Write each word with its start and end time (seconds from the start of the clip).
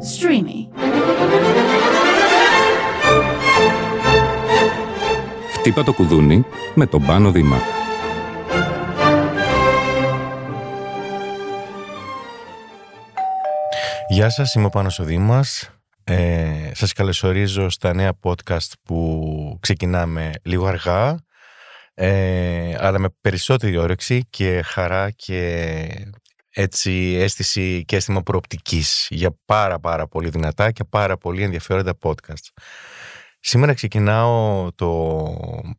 Streamy. 0.00 0.68
Χτύπα 5.52 5.82
το 5.82 5.92
κουδούνι 5.92 6.44
με 6.74 6.86
τον 6.86 7.06
Πάνο 7.06 7.30
Δήμα. 7.30 7.60
Γεια 14.08 14.30
σας, 14.30 14.54
είμαι 14.54 14.66
ο 14.66 14.68
Πάνος 14.68 14.98
ο 14.98 15.04
Δήμας. 15.04 15.70
Ε, 16.04 16.70
σας 16.74 16.92
καλωσορίζω 16.92 17.68
στα 17.68 17.94
νέα 17.94 18.12
podcast 18.22 18.72
που 18.82 19.58
ξεκινάμε 19.60 20.30
λίγο 20.42 20.66
αργά 20.66 21.26
ε, 21.98 22.74
αλλά 22.78 22.98
με 22.98 23.08
περισσότερη 23.20 23.76
όρεξη 23.76 24.26
και 24.30 24.62
χαρά 24.64 25.10
και 25.10 25.88
έτσι 26.58 27.16
αίσθηση 27.20 27.84
και 27.84 27.96
αίσθημα 27.96 28.22
προοπτικής 28.22 29.06
για 29.10 29.38
πάρα 29.44 29.78
πάρα 29.78 30.06
πολύ 30.06 30.28
δυνατά 30.28 30.70
και 30.70 30.84
πάρα 30.84 31.16
πολύ 31.16 31.42
ενδιαφέροντα 31.42 31.98
podcast. 32.02 32.46
Σήμερα 33.40 33.74
ξεκινάω 33.74 34.72
το 34.72 35.24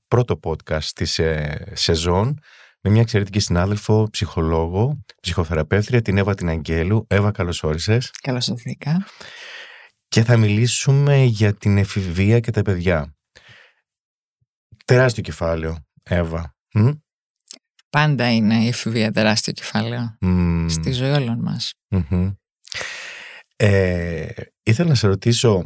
πρώτο 0.08 0.40
podcast 0.44 0.84
της 0.96 1.20
ε, 1.20 1.72
σεζόν 1.74 2.40
με 2.82 2.90
μια 2.90 3.02
εξαιρετική 3.02 3.40
συνάδελφο, 3.40 4.08
ψυχολόγο, 4.12 5.04
ψυχοθεραπεύτρια, 5.22 6.02
την 6.02 6.18
Εύα 6.18 6.34
την 6.34 6.50
Αγγέλου. 6.50 7.06
Εύα, 7.10 7.32
καλώς 7.32 7.64
όρισες. 7.64 8.12
Καλώς 8.22 8.48
ήρθα. 8.48 9.06
Και 10.08 10.24
θα 10.24 10.38
μιλήσουμε 10.38 11.24
για 11.24 11.54
την 11.54 11.78
εφηβεία 11.78 12.40
και 12.40 12.52
τα 12.52 12.62
παιδιά. 12.62 13.16
Τεράστιο 14.86 15.24
κεφάλαιο, 15.24 15.78
Εύα. 16.04 16.56
Πάντα 17.90 18.32
είναι 18.34 18.64
η 18.64 18.68
εφηβεία 18.68 19.12
τεράστιο 19.12 19.54
κεφάλαιο 19.54 20.18
στη 20.70 20.92
ζωή 20.92 21.10
όλων 21.10 21.40
μας. 21.40 21.74
Ε, 23.56 24.28
ήθελα 24.64 24.90
να 24.90 24.96
σε 24.96 25.08
ρωτήσω, 25.08 25.64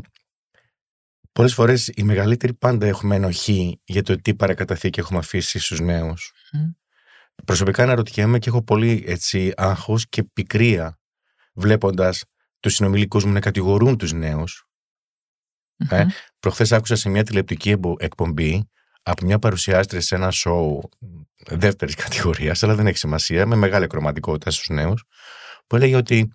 πολλές 1.31 1.53
φορές 1.53 1.88
οι 1.95 2.03
μεγαλύτεροι 2.03 2.53
πάντα 2.53 2.86
έχουμε 2.88 3.16
ενοχή 3.16 3.81
για 3.83 4.03
το 4.03 4.22
τι 4.22 4.36
παρακαταθήκη 4.36 4.99
έχουμε 4.99 5.19
αφήσει 5.19 5.59
στους 5.59 5.80
νέους. 5.80 6.33
Προσωπικά 7.45 7.83
αναρωτιέμαι 7.83 8.39
και 8.39 8.49
έχω 8.49 8.64
πολύ 8.64 9.03
έτσι 9.08 9.53
άγχος 9.55 10.09
και 10.09 10.23
πικρία 10.23 10.99
βλέποντας 11.53 12.23
τους 12.59 12.73
συνομιλικούς 12.73 13.25
μου 13.25 13.31
να 13.31 13.39
κατηγορούν 13.39 13.97
τους 13.97 14.14
νεους 14.14 14.66
Ε, 15.89 16.05
προχθές 16.39 16.72
άκουσα 16.72 16.95
σε 16.95 17.09
μια 17.09 17.23
τηλεπτική 17.23 17.75
εκπομπή 17.97 18.69
από 19.03 19.25
μια 19.25 19.39
παρουσιάστρια 19.39 20.02
σε 20.02 20.16
ένα 20.16 20.31
σοου 20.31 20.89
δεύτερης 21.50 21.95
κατηγορίας, 21.95 22.64
αλλά 22.64 22.75
δεν 22.75 22.88
έχει 22.88 22.97
σημασία, 22.97 23.45
με 23.45 23.56
μεγάλη 23.56 23.88
κροματικότητα 23.88 24.52
στους 24.52 24.70
νέους, 24.70 25.03
που 25.67 25.75
έλεγε 25.75 25.95
ότι 25.95 26.31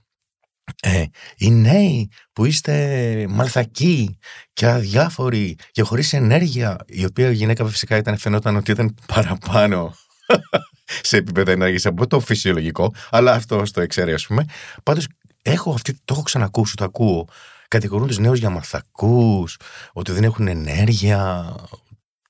ε, 0.82 1.04
οι 1.36 1.50
νέοι 1.50 2.10
που 2.32 2.44
είστε 2.44 3.26
μαλθακοί 3.28 4.18
και 4.52 4.66
αδιάφοροι 4.66 5.56
και 5.70 5.82
χωρίς 5.82 6.12
ενέργεια, 6.12 6.76
η 6.86 7.04
οποία 7.04 7.30
η 7.30 7.34
γυναίκα 7.34 7.66
φυσικά 7.66 7.96
ήταν 7.96 8.16
φαινόταν 8.18 8.56
ότι 8.56 8.70
ήταν 8.70 8.94
παραπάνω 9.06 9.94
σε 11.02 11.16
επίπεδο 11.16 11.50
ενέργειας 11.50 11.86
από 11.86 12.06
το 12.06 12.20
φυσιολογικό, 12.20 12.94
αλλά 13.10 13.32
αυτό 13.32 13.62
το 13.72 13.80
εξαίρει, 13.80 14.12
ας 14.12 14.26
πούμε. 14.26 14.44
Πάντως, 14.82 15.06
έχω 15.42 15.72
αυτή, 15.72 15.92
το 15.92 16.14
έχω 16.14 16.22
ξανακούσει, 16.22 16.74
το 16.74 16.84
ακούω. 16.84 17.28
Κατηγορούν 17.68 18.06
τους 18.06 18.18
νέους 18.18 18.38
για 18.38 18.50
μαθακού, 18.50 19.44
ότι 19.92 20.12
δεν 20.12 20.24
έχουν 20.24 20.48
ενέργεια, 20.48 21.54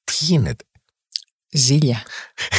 τι 0.04 0.12
γίνεται; 0.24 0.64
Ζήλια. 1.56 2.02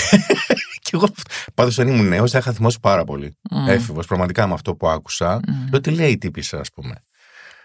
και 0.84 0.90
εγώ, 0.92 1.08
πάντως, 1.54 1.80
αν 1.80 1.88
ήμουν 1.88 2.08
νέος, 2.08 2.32
θα 2.32 2.38
είχα 2.38 2.54
θυμώσει 2.54 2.80
πάρα 2.80 3.04
πολύ. 3.04 3.38
Mm. 3.50 3.68
Έφηβος, 3.68 4.08
πραγματικά 4.08 4.48
με 4.48 4.54
αυτό 4.54 4.76
που 4.76 4.88
άκουσα. 4.88 5.40
Mm. 5.40 5.70
Λέω 5.72 5.82
τι 5.82 5.92
λέει 5.92 6.12
η 6.12 6.18
τύπησα, 6.18 6.60
ας 6.60 6.72
πούμε. 6.72 6.96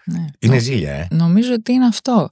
Ναι. 0.05 0.25
Είναι 0.39 0.57
ζήλια, 0.57 0.93
ε. 0.93 1.07
Νομίζω 1.09 1.53
ότι 1.53 1.71
είναι 1.71 1.85
αυτό. 1.85 2.29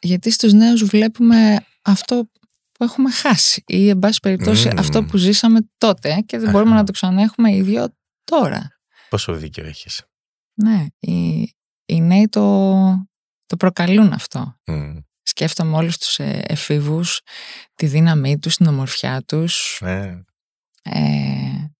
Γιατί 0.00 0.30
στους 0.30 0.52
νέους 0.52 0.84
βλέπουμε 0.84 1.66
αυτό 1.82 2.30
που 2.72 2.84
έχουμε 2.84 3.10
χάσει 3.10 3.62
ή 3.66 3.88
εν 3.88 3.98
πάση 3.98 4.20
περιπτώσει 4.20 4.70
αυτό 4.76 5.04
που 5.04 5.16
ζήσαμε 5.16 5.58
τότε 5.78 6.22
και 6.26 6.38
δεν 6.38 6.50
μπορούμε 6.50 6.74
να 6.74 6.84
το 6.84 6.92
ξαναέχουμε 6.92 7.54
ίδιο 7.54 7.88
τώρα. 8.24 8.78
Πόσο 9.08 9.32
δίκιο 9.32 9.64
έχεις. 9.64 10.02
Ναι, 10.54 10.86
οι, 10.98 11.52
οι 11.84 12.00
νέοι 12.00 12.28
το, 12.28 12.72
το 13.46 13.56
προκαλούν 13.56 14.12
αυτό. 14.12 14.56
Σκέφτομαι 15.28 15.76
όλους 15.76 15.98
τους 15.98 16.18
ε, 16.18 16.42
εφήβους, 16.46 17.20
τη 17.74 17.86
δύναμή 17.86 18.38
τους, 18.38 18.56
την 18.56 18.66
ομορφιά 18.66 19.22
τους, 19.26 19.78
ναι. 19.80 20.22
ε, 20.82 21.72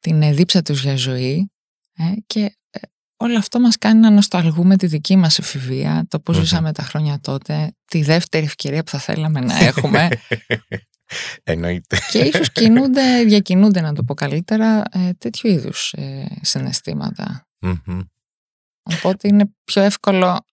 την 0.00 0.34
δίψα 0.34 0.62
τους 0.62 0.82
για 0.82 0.96
ζωή 0.96 1.50
ε, 1.96 2.04
και 2.26 2.40
ε, 2.70 2.80
όλο 3.16 3.38
αυτό 3.38 3.60
μας 3.60 3.78
κάνει 3.78 4.00
να 4.00 4.10
νοσταλγούμε 4.10 4.76
τη 4.76 4.86
δική 4.86 5.16
μας 5.16 5.38
εφηβεία, 5.38 6.04
το 6.08 6.20
πώς 6.20 6.36
ζήσαμε 6.36 6.72
τα 6.72 6.82
χρόνια 6.82 7.20
τότε, 7.20 7.72
τη 7.84 8.02
δεύτερη 8.02 8.44
ευκαιρία 8.44 8.82
που 8.82 8.90
θα 8.90 8.98
θέλαμε 8.98 9.40
να 9.40 9.58
έχουμε. 9.58 10.08
Εννοείται. 11.42 11.98
Και 12.10 12.18
ίσως 12.18 12.52
κινούνται, 12.52 13.24
διακινούνται, 13.24 13.80
να 13.80 13.92
το 13.92 14.02
πω 14.02 14.14
καλύτερα, 14.14 14.82
τέτοιου 15.18 15.50
είδους 15.50 15.94
συναισθηματα 16.40 17.48
Οπότε 18.82 19.28
είναι 19.28 19.50
πιο 19.64 19.82
εύκολο 19.82 20.44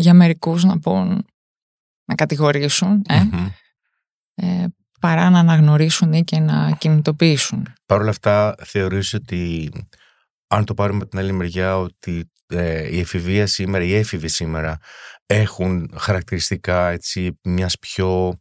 για 0.00 0.14
μερικούς 0.14 0.64
να 0.64 0.78
πούν 0.78 1.26
να 2.04 2.14
κατηγορήσουν 2.14 3.02
ε, 3.08 3.22
ε, 4.34 4.66
παρά 5.00 5.30
να 5.30 5.38
αναγνωρίσουν 5.38 6.12
ή 6.12 6.24
και 6.24 6.38
να 6.38 6.76
κινητοποιήσουν. 6.78 7.66
Παρ' 7.86 8.00
όλα 8.00 8.10
αυτά 8.10 8.54
θεωρείς 8.64 9.14
ότι 9.14 9.70
αν 10.46 10.64
το 10.64 10.74
πάρουμε 10.74 11.00
από 11.00 11.10
την 11.10 11.18
άλλη 11.18 11.32
μεριά 11.32 11.78
ότι 11.78 12.30
ε, 12.46 12.96
η 12.96 12.98
εφηβεία 12.98 13.46
σήμερα, 13.46 13.84
οι 13.84 13.94
έφηβοι 13.94 14.28
σήμερα 14.28 14.78
έχουν 15.26 15.94
χαρακτηριστικά 15.98 16.88
έτσι, 16.88 17.38
μιας 17.42 17.78
πιο 17.78 18.40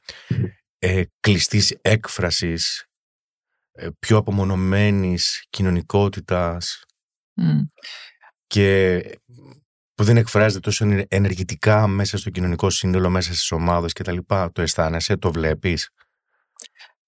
ε, 0.80 1.04
κλειστής 1.20 1.78
έκφρασης, 1.82 2.86
ε, 3.72 3.88
πιο 4.00 4.18
απομονωμένης 4.18 5.46
κοινωνικότητας 5.50 6.84
και 8.48 9.02
που 10.00 10.06
δεν 10.06 10.18
εκφράζεται 10.18 10.60
τόσο 10.60 11.06
ενεργητικά 11.08 11.88
μέσα 11.88 12.18
στο 12.18 12.30
κοινωνικό 12.30 12.70
σύνολο, 12.70 13.10
μέσα 13.10 13.34
στις 13.34 13.52
ομάδες 13.52 13.94
και 13.94 14.04
τα 14.04 14.12
λοιπά, 14.12 14.52
το 14.52 14.62
αισθάνεσαι, 14.62 15.18
το 15.18 15.32
βλέπεις; 15.32 15.90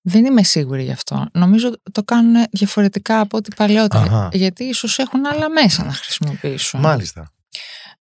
Δεν 0.02 0.26
είμαι 0.26 0.44
σίγουρη 0.44 0.84
γι' 0.84 0.92
αυτό. 0.92 1.26
Νομίζω 1.34 1.72
το 1.92 2.04
κάνουν 2.04 2.46
διαφορετικά 2.52 3.20
από 3.20 3.38
ό,τι 3.38 3.56
παλαιότερα. 3.56 4.30
Γιατί 4.32 4.64
ίσως 4.64 5.00
έχουν 5.00 5.26
άλλα 5.26 5.50
μέσα 5.50 5.84
να 5.84 5.94
χρησιμοποιήσουν. 5.94 6.80
Μάλιστα. 6.80 7.32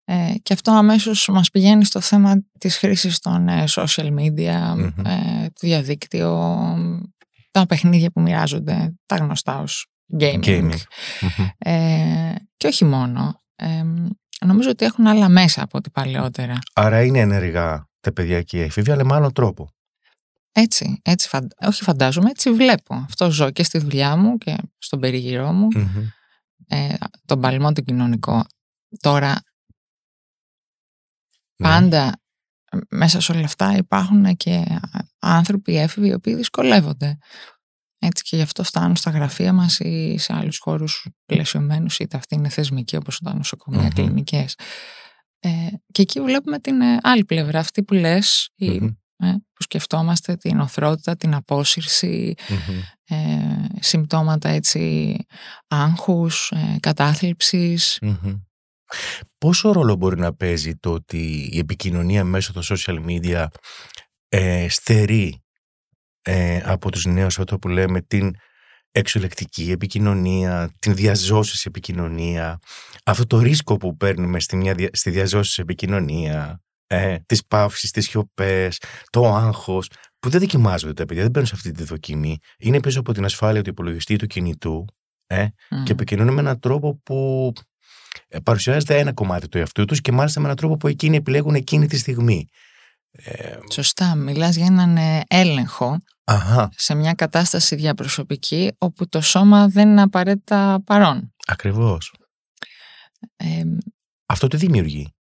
Ε, 0.03 0.33
και 0.43 0.53
αυτό 0.53 0.71
αμέσως 0.71 1.27
μας 1.31 1.49
πηγαίνει 1.49 1.85
στο 1.85 1.99
θέμα 1.99 2.43
της 2.59 2.77
χρήσης 2.77 3.19
των 3.19 3.47
ε, 3.47 3.63
social 3.67 4.13
media, 4.13 4.77
ε, 5.05 5.45
το 5.45 5.59
διαδίκτυο, 5.59 6.57
τα 7.51 7.65
παιχνίδια 7.65 8.11
που 8.11 8.21
μοιράζονται, 8.21 8.95
τα 9.05 9.15
γνωστά 9.15 9.59
ως 9.59 9.87
gaming. 10.19 10.71
Ε, 11.57 12.33
και 12.57 12.67
όχι 12.67 12.85
μόνο 12.85 13.39
νομίζω 14.45 14.69
ότι 14.69 14.85
έχουν 14.85 15.07
άλλα 15.07 15.29
μέσα 15.29 15.63
από 15.63 15.77
ό,τι 15.77 15.89
παλαιότερα. 15.89 16.59
Άρα 16.73 17.03
είναι 17.03 17.19
ενεργά 17.19 17.89
τα 17.99 18.13
παιδιά 18.13 18.41
και 18.41 18.57
οι 18.57 18.61
εφήβοι, 18.61 18.91
αλλά 18.91 19.05
με 19.05 19.15
άλλο 19.15 19.31
τρόπο. 19.31 19.69
Έτσι, 20.51 21.01
έτσι 21.03 21.29
όχι 21.65 21.83
φαντάζομαι, 21.83 22.29
έτσι 22.29 22.51
βλέπω. 22.51 22.95
Αυτό 22.95 23.31
ζω 23.31 23.51
και 23.51 23.63
στη 23.63 23.77
δουλειά 23.77 24.15
μου 24.15 24.37
και 24.37 24.57
στον 24.77 24.99
περιγυρό 24.99 25.51
μου. 25.51 25.67
Ε, 26.67 26.93
τον 27.25 27.41
παλμό 27.41 27.71
του 27.71 27.83
κοινωνικό. 27.83 28.45
Τώρα, 28.99 29.29
ναι. 31.55 31.67
πάντα 31.67 32.21
μέσα 32.89 33.21
σε 33.21 33.31
όλα 33.31 33.43
αυτά 33.43 33.75
υπάρχουν 33.75 34.35
και 34.35 34.79
άνθρωποι 35.19 35.77
έφηβοι 35.77 36.07
οι 36.07 36.13
οποίοι 36.13 36.35
δυσκολεύονται. 36.35 37.17
Έτσι 38.03 38.23
και 38.23 38.35
γι' 38.35 38.41
αυτό 38.41 38.63
φτάνουν 38.63 38.95
στα 38.95 39.11
γραφεία 39.11 39.53
μας 39.53 39.79
ή 39.79 40.17
σε 40.17 40.33
άλλους 40.33 40.57
χώρους 40.57 41.07
πλαισιωμένους, 41.25 41.99
είτε 41.99 42.17
αυτοί 42.17 42.35
είναι 42.35 42.49
θεσμικοί 42.49 42.95
όπως 42.95 43.19
τα 43.19 43.33
νοσοκομεία, 43.33 43.87
mm-hmm. 43.87 43.93
κλινικές. 43.93 44.55
Ε, 45.39 45.49
και 45.91 46.01
εκεί 46.01 46.21
βλέπουμε 46.21 46.59
την 46.59 46.81
ε, 46.81 46.97
άλλη 47.01 47.25
πλευρά, 47.25 47.59
αυτή 47.59 47.83
που 47.83 47.93
λες, 47.93 48.49
η, 48.55 48.75
ε, 49.15 49.31
που 49.53 49.63
σκεφτόμαστε 49.63 50.35
την 50.35 50.59
οθρότητα, 50.59 51.15
την 51.15 51.33
απόσυρση, 51.33 52.33
ε, 53.03 53.15
συμπτώματα 53.79 54.49
έτσι 54.49 55.15
άγχους, 55.67 56.51
ε, 56.51 56.75
κατάθλιψης. 56.79 57.99
Πόσο 59.37 59.71
ρόλο 59.71 59.95
μπορεί 59.95 60.19
να 60.19 60.33
παίζει 60.33 60.75
το 60.75 60.91
ότι 60.91 61.49
η 61.51 61.57
επικοινωνία 61.57 62.23
μέσω 62.23 62.53
των 62.53 62.63
social 62.65 63.05
media 63.05 63.47
ε, 64.27 64.69
στερεί 64.69 65.40
ε, 66.21 66.61
από 66.63 66.91
τους 66.91 67.05
νέους 67.05 67.39
αυτό 67.39 67.59
που 67.59 67.67
λέμε 67.67 68.01
την 68.01 68.35
εξολεκτική 68.91 69.71
επικοινωνία, 69.71 70.71
την 70.79 70.95
διαζώσεις 70.95 71.65
επικοινωνία, 71.65 72.59
αυτό 73.05 73.27
το 73.27 73.39
ρίσκο 73.39 73.77
που 73.77 73.97
παίρνουμε 73.97 74.39
στη, 74.39 74.55
μια, 74.55 74.75
στη 74.91 75.09
διαζώσεις 75.09 75.57
επικοινωνία, 75.57 76.61
ε, 76.87 77.17
τις 77.25 77.45
παύσεις, 77.45 77.91
τις 77.91 78.09
σιωπές, 78.09 78.81
το 79.09 79.35
άγχος, 79.35 79.89
που 80.19 80.29
δεν 80.29 80.39
δοκιμάζονται 80.39 80.93
τα 80.93 81.05
παιδιά, 81.05 81.21
δεν 81.21 81.31
παίρνουν 81.31 81.49
σε 81.49 81.55
αυτή 81.55 81.71
τη 81.71 81.83
δοκιμή. 81.83 82.37
Είναι 82.57 82.79
πίσω 82.79 82.99
από 82.99 83.13
την 83.13 83.25
ασφάλεια 83.25 83.61
του 83.61 83.69
υπολογιστή 83.69 84.15
του 84.15 84.27
κινητού 84.27 84.85
ε, 85.27 85.47
και 85.83 85.91
επικοινωνούν 85.91 86.33
με 86.33 86.39
έναν 86.39 86.59
τρόπο 86.59 86.99
που 87.03 87.51
ε, 88.27 88.39
παρουσιάζεται 88.39 88.99
ένα 88.99 89.13
κομμάτι 89.13 89.47
του 89.47 89.57
εαυτού 89.57 89.85
τους 89.85 90.01
και 90.01 90.11
μάλιστα 90.11 90.39
με 90.39 90.45
έναν 90.45 90.57
τρόπο 90.57 90.77
που 90.77 90.87
εκείνοι 90.87 91.15
επιλέγουν 91.15 91.55
εκείνη 91.55 91.87
τη 91.87 91.97
στιγμή. 91.97 92.47
Ε, 93.11 93.57
Σωστά, 93.71 94.15
μιλάς 94.15 94.55
για 94.55 94.65
έναν 94.65 94.97
ε, 94.97 95.21
έλεγχο 95.27 95.97
Αχα. 96.23 96.69
σε 96.75 96.95
μια 96.95 97.13
κατάσταση 97.13 97.75
διαπροσωπική 97.75 98.71
όπου 98.77 99.07
το 99.07 99.21
σώμα 99.21 99.67
δεν 99.67 99.89
είναι 99.89 100.01
απαραίτητα 100.01 100.81
παρόν. 100.85 101.33
Ακριβώς. 101.47 102.13
Ε, 103.35 103.63
Αυτό 104.25 104.47
τι 104.47 104.57
δημιουργεί; 104.57 105.13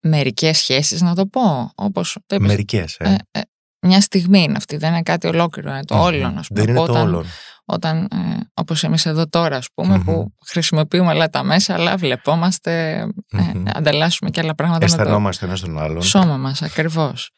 μερικές 0.00 0.58
σχέσεις 0.58 1.00
να 1.00 1.14
το 1.14 1.26
πω, 1.26 1.72
όπως 1.74 2.18
το 2.26 2.34
είπες, 2.34 2.48
Μερικές. 2.48 2.96
Ε. 2.96 3.16
ε, 3.30 3.38
ε, 3.38 3.42
μια 3.82 4.00
στιγμή 4.00 4.42
είναι 4.42 4.56
αυτή, 4.56 4.76
δεν 4.76 4.90
είναι 4.92 5.02
κάτι 5.02 5.26
ολόκληρο, 5.26 5.70
είναι 5.70 5.84
το 5.84 5.94
Μμμ. 5.94 6.02
όλον, 6.02 6.38
ας 6.38 6.46
πούμε. 6.46 6.60
Δεν 6.60 6.68
είναι 6.68 6.86
το 6.86 6.92
Όταν- 6.92 7.02
όλον. 7.06 7.26
όταν, 7.64 8.02
ε, 8.02 8.36
όπως 8.54 8.84
εμείς 8.84 9.06
εδώ 9.06 9.28
τώρα, 9.28 9.56
ας 9.56 9.66
πούμε, 9.74 9.96
Μμμ. 9.96 10.04
που 10.04 10.34
χρησιμοποιούμε 10.46 11.10
όλα 11.12 11.28
τα 11.28 11.42
μέσα, 11.42 11.74
αλλά 11.74 11.96
βλεπόμαστε, 11.96 12.98
ε, 13.30 13.40
Μμμ. 13.54 13.64
ανταλλάσσουμε 13.74 14.30
και 14.30 14.40
άλλα 14.40 14.54
πράγματα 14.54 14.84
με 14.84 14.90
το 14.96 15.00
Αισθανόμαστε 15.02 15.46
ένα 15.46 15.58
τον 15.58 15.78
άλλον. 15.78 16.02
σώμα 16.02 16.36
μας, 16.36 16.62
ακριβώς. 16.62 17.30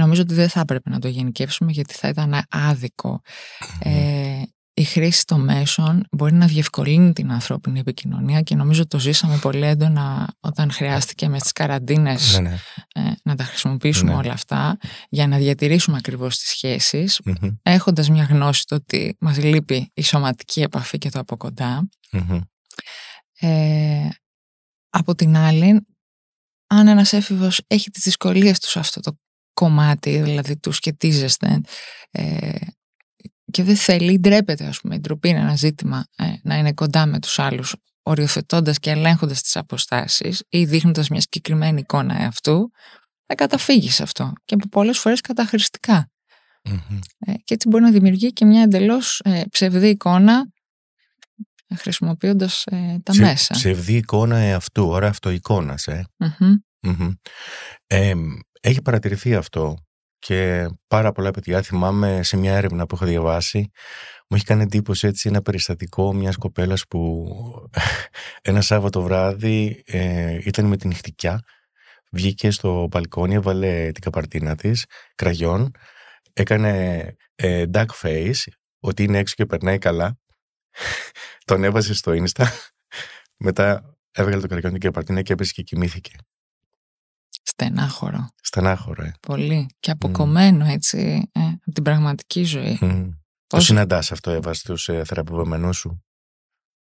Νομίζω 0.00 0.22
ότι 0.22 0.34
δεν 0.34 0.48
θα 0.48 0.60
έπρεπε 0.60 0.90
να 0.90 0.98
το 0.98 1.08
γενικεύσουμε 1.08 1.72
γιατί 1.72 1.94
θα 1.94 2.08
ήταν 2.08 2.42
άδικο. 2.50 3.20
Ε, 3.78 4.42
η 4.78 4.84
χρήση 4.84 5.24
των 5.26 5.40
μέσων 5.40 6.04
μπορεί 6.10 6.32
να 6.34 6.46
διευκολύνει 6.46 7.12
την 7.12 7.32
ανθρώπινη 7.32 7.78
επικοινωνία 7.78 8.40
και 8.42 8.54
νομίζω 8.54 8.86
το 8.86 8.98
ζήσαμε 8.98 9.38
πολύ 9.38 9.66
έντονα 9.66 10.34
όταν 10.40 10.70
χρειάστηκε 10.70 11.28
μες 11.28 11.40
στις 11.40 11.52
καραντίνες 11.52 12.38
Ναι, 12.40 12.48
ναι. 12.48 12.56
ε, 12.94 13.12
να 13.22 13.34
τα 13.36 13.44
χρησιμοποιήσουμε 13.44 14.10
Ναι. 14.10 14.16
όλα 14.16 14.32
αυτά 14.32 14.78
για 15.08 15.26
να 15.26 15.36
διατηρήσουμε 15.36 15.96
ακριβώς 15.96 16.38
τις 16.38 16.48
σχέσεις 16.48 17.20
Μμμ. 17.24 17.48
έχοντας 17.62 18.08
μια 18.10 18.24
γνώση 18.24 18.64
το 18.66 18.74
ότι 18.74 19.16
μας 19.20 19.38
λείπει 19.38 19.90
η 19.94 20.02
σωματική 20.02 20.60
επαφή 20.60 20.98
και 20.98 21.10
το 21.10 21.18
από 21.18 21.36
κοντά. 21.36 21.88
Μμμ. 22.12 22.40
Ε, 23.40 24.08
από 24.90 25.14
την 25.14 25.36
άλλη, 25.36 25.86
αν 26.66 26.88
ένας 26.88 27.12
έφηβος 27.12 27.60
έχει 27.66 27.90
τις 27.90 28.02
δυσκολίες 28.02 28.58
του 28.60 28.68
σε 28.68 28.78
αυτό 28.78 29.00
το 29.00 29.18
κομμάτι, 29.52 30.20
δηλαδή 30.22 30.58
του 30.58 30.72
σχετίζεστε 30.72 31.60
ε, 32.10 32.50
και 33.50 33.62
δεν 33.62 33.76
θέλει, 33.76 34.18
ντρέπεται 34.18 34.66
ας 34.66 34.80
πούμε, 34.80 34.94
η 34.94 34.98
ντροπή 34.98 35.28
είναι 35.28 35.38
ένα 35.38 35.56
ζήτημα 35.56 36.06
ε, 36.16 36.24
να 36.42 36.56
είναι 36.56 36.72
κοντά 36.72 37.06
με 37.06 37.18
τους 37.18 37.38
άλλους 37.38 37.74
οριοθετώντας 38.02 38.78
και 38.78 38.90
ελέγχοντας 38.90 39.42
τις 39.42 39.56
αποστάσεις 39.56 40.42
ή 40.48 40.64
δείχνοντας 40.64 41.08
μια 41.08 41.20
συγκεκριμένη 41.20 41.80
εικόνα 41.80 42.20
εαυτού, 42.20 42.70
θα 43.26 43.34
καταφύγει 43.34 43.90
σε 43.90 44.02
αυτό 44.02 44.32
και 44.44 44.56
πολλές 44.70 44.98
φορές 44.98 45.20
καταχρηστικά. 45.20 46.10
Μμμ. 46.64 46.98
Ε, 47.18 47.32
και 47.32 47.54
έτσι 47.54 47.68
μπορεί 47.68 47.82
να 47.82 47.90
δημιουργεί 47.90 48.32
και 48.32 48.44
μια 48.44 48.62
εντελώς 48.62 49.20
ε, 49.24 49.42
ψευδή 49.50 49.88
εικόνα 49.88 50.52
ε, 51.66 51.74
χρησιμοποιώντας 51.74 52.64
ε, 52.64 52.98
τα 53.02 53.12
Ψε- 53.12 53.24
μέσα. 53.24 53.54
Ψευδή 53.54 53.96
εικόνα 53.96 54.36
εαυτού, 54.36 54.88
ώρα 54.88 55.08
αυτοεικόνας, 55.08 55.86
ε. 55.86 56.06
Μμμ. 56.16 56.54
Μμμ. 56.80 57.12
Ε, 57.86 58.12
έχει 58.60 58.82
παρατηρηθεί 58.82 59.34
αυτό 59.34 59.76
και 60.18 60.66
πάρα 60.86 61.12
πολλά 61.12 61.30
παιδιά. 61.30 61.62
Θυμάμαι 61.62 62.22
σε 62.22 62.36
μια 62.36 62.56
έρευνα 62.56 62.86
που 62.86 62.94
έχω 62.94 63.04
διαβάσει 63.04 63.70
μου 64.28 64.36
έχει 64.36 64.44
κάνει 64.44 64.62
εντύπωση 64.62 65.06
έτσι 65.06 65.28
ένα 65.28 65.42
περιστατικό 65.42 66.14
μιας 66.14 66.36
κοπέλας 66.36 66.86
που 66.86 67.26
ένα 68.42 68.60
Σάββατο 68.60 69.02
βράδυ 69.02 69.82
ε, 69.86 70.38
ήταν 70.44 70.64
με 70.64 70.76
την 70.76 70.88
νυχτικιά 70.88 71.40
βγήκε 72.10 72.50
στο 72.50 72.86
μπαλκόνι, 72.90 73.34
έβαλε 73.34 73.90
την 73.92 74.02
καπαρτίνα 74.02 74.56
της 74.56 74.84
κραγιόν 75.14 75.70
έκανε 76.32 77.02
ε, 77.34 77.64
duck 77.72 77.86
face 78.02 78.42
ότι 78.80 79.02
είναι 79.02 79.18
έξω 79.18 79.34
και 79.36 79.46
περνάει 79.46 79.78
καλά. 79.78 80.18
Τον 81.44 81.64
έβαζε 81.64 81.94
στο 81.94 82.12
insta 82.12 82.44
μετά 83.46 83.96
έβγαλε 84.12 84.40
το 84.40 84.48
κραγιόν 84.48 84.72
την 84.72 84.80
καπαρτίνα 84.80 85.22
και 85.22 85.32
έπεσε 85.32 85.52
και 85.52 85.62
κοιμήθηκε 85.62 86.12
Στενάχωρο. 87.48 88.28
Στενάχωρο, 88.42 89.04
ε. 89.04 89.12
Πολύ. 89.20 89.66
Και 89.80 89.90
αποκομμένο 89.90 90.64
έτσι 90.64 91.28
ε, 91.32 91.40
από 91.40 91.72
την 91.74 91.82
πραγματική 91.82 92.42
ζωή. 92.44 92.78
Μμ. 92.80 93.08
Το 93.46 93.56
Πώς- 93.56 93.64
συναντάς 93.64 94.12
αυτό, 94.12 94.30
Εύα, 94.30 94.54
στους 94.54 94.88
ε, 94.88 95.04
θεραπευόμενούς 95.04 95.76
σου; 95.76 96.04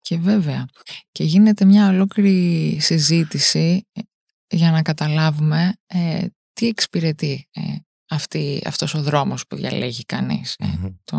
Και 0.01 0.19
βέβαια. 0.19 0.67
Και 1.13 1.25
γίνεται 1.25 1.65
μια 1.65 1.89
ολόκληρη 1.89 2.79
συζήτηση 2.81 3.87
ε, 3.93 4.01
για 4.57 4.71
να 4.71 4.83
καταλάβουμε 4.83 5.73
ε, 5.87 6.27
τι 6.53 6.67
εξυπηρετεί 6.67 7.49
ε, 7.51 7.63
αυτή, 8.09 8.63
αυτός 8.67 8.95
ο 8.95 9.03
δρόμος 9.03 9.47
που 9.47 9.57
διαλέγει 9.57 10.05
κανείς. 10.05 10.55
Ε, 10.59 10.67
Μμμ. 10.67 10.89
το 11.05 11.17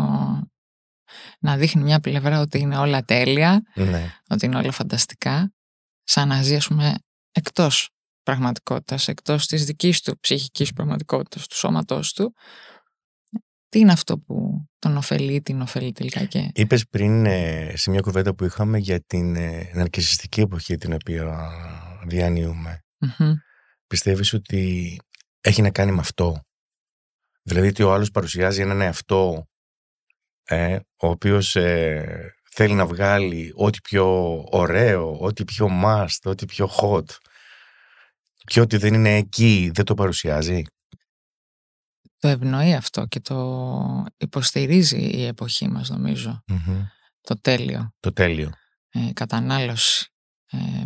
να 1.40 1.56
δείχνει 1.56 1.82
μια 1.82 2.00
πλευρά 2.00 2.40
ότι 2.40 2.58
είναι 2.58 2.76
όλα 2.76 3.02
τέλεια, 3.04 3.62
Ναι. 3.74 4.12
ότι 4.28 4.46
είναι 4.46 4.56
όλα 4.56 4.72
φανταστικά, 4.72 5.52
σαν 6.04 6.28
να 6.28 6.42
ζει, 6.42 6.56
ας 6.56 6.66
πούμε, 6.66 6.94
εκτός 7.32 7.90
πραγματικότητας, 8.22 9.08
εκτός 9.08 9.46
της 9.46 9.64
δικής 9.64 10.00
του 10.00 10.18
ψυχικής 10.20 10.72
πραγματικότητας, 10.72 11.46
του 11.46 11.56
σώματός 11.56 12.12
του. 12.12 12.34
Τι 13.68 13.78
είναι 13.78 13.92
αυτό 13.92 14.18
που 14.18 14.66
τον 14.78 14.96
ωφελεί, 14.96 15.40
την 15.40 15.60
ωφελεί 15.60 15.92
τελικά 15.92 16.24
και... 16.24 16.50
Είπες 16.54 16.86
πριν 16.88 17.26
ε, 17.26 17.72
σε 17.76 17.90
μια 17.90 18.00
κουβέντα 18.00 18.34
που 18.34 18.44
είχαμε 18.44 18.78
για 18.78 19.00
την 19.00 19.36
ε, 19.36 19.70
ναρκισιστική 19.74 20.40
εποχή 20.40 20.76
την 20.76 20.92
οποία 20.92 21.50
διανύουμε. 22.06 22.84
Μμμ. 22.98 23.34
Πιστεύεις 23.86 24.32
ότι 24.32 24.96
έχει 25.40 25.62
να 25.62 25.70
κάνει 25.70 25.92
με 25.92 26.00
αυτό; 26.00 26.40
Δηλαδή 27.42 27.68
ότι 27.68 27.82
ο 27.82 27.92
άλλος 27.92 28.10
παρουσιάζει 28.10 28.60
έναν 28.60 28.80
εαυτό 28.80 29.46
ε, 30.44 30.78
ο 30.96 31.08
οποίος 31.08 31.56
ε, 31.56 32.34
θέλει 32.50 32.74
να 32.74 32.86
βγάλει 32.86 33.52
ό,τι 33.54 33.80
πιο 33.80 34.36
ωραίο, 34.50 35.18
ό,τι 35.18 35.44
πιο 35.44 35.68
must, 35.84 36.18
ό,τι 36.22 36.46
πιο 36.46 36.70
hot 36.80 37.04
και 38.44 38.60
ότι 38.60 38.76
δεν 38.76 38.94
είναι 38.94 39.16
εκεί 39.16 39.70
δεν 39.74 39.84
το 39.84 39.94
παρουσιάζει; 39.94 40.62
Το 42.18 42.28
ευνοεί 42.28 42.74
αυτό 42.74 43.06
και 43.06 43.20
το 43.20 44.06
υποστηρίζει 44.16 45.00
η 45.00 45.24
εποχή 45.24 45.68
μας 45.68 45.88
νομίζω. 45.88 46.42
Μμμ. 46.46 46.84
Το 47.20 47.40
τέλειο, 47.40 47.92
Το 48.00 48.12
τέλειο. 48.12 48.52
ε, 48.90 49.12
κατανάλωση. 49.12 50.06
Ε, 50.50 50.84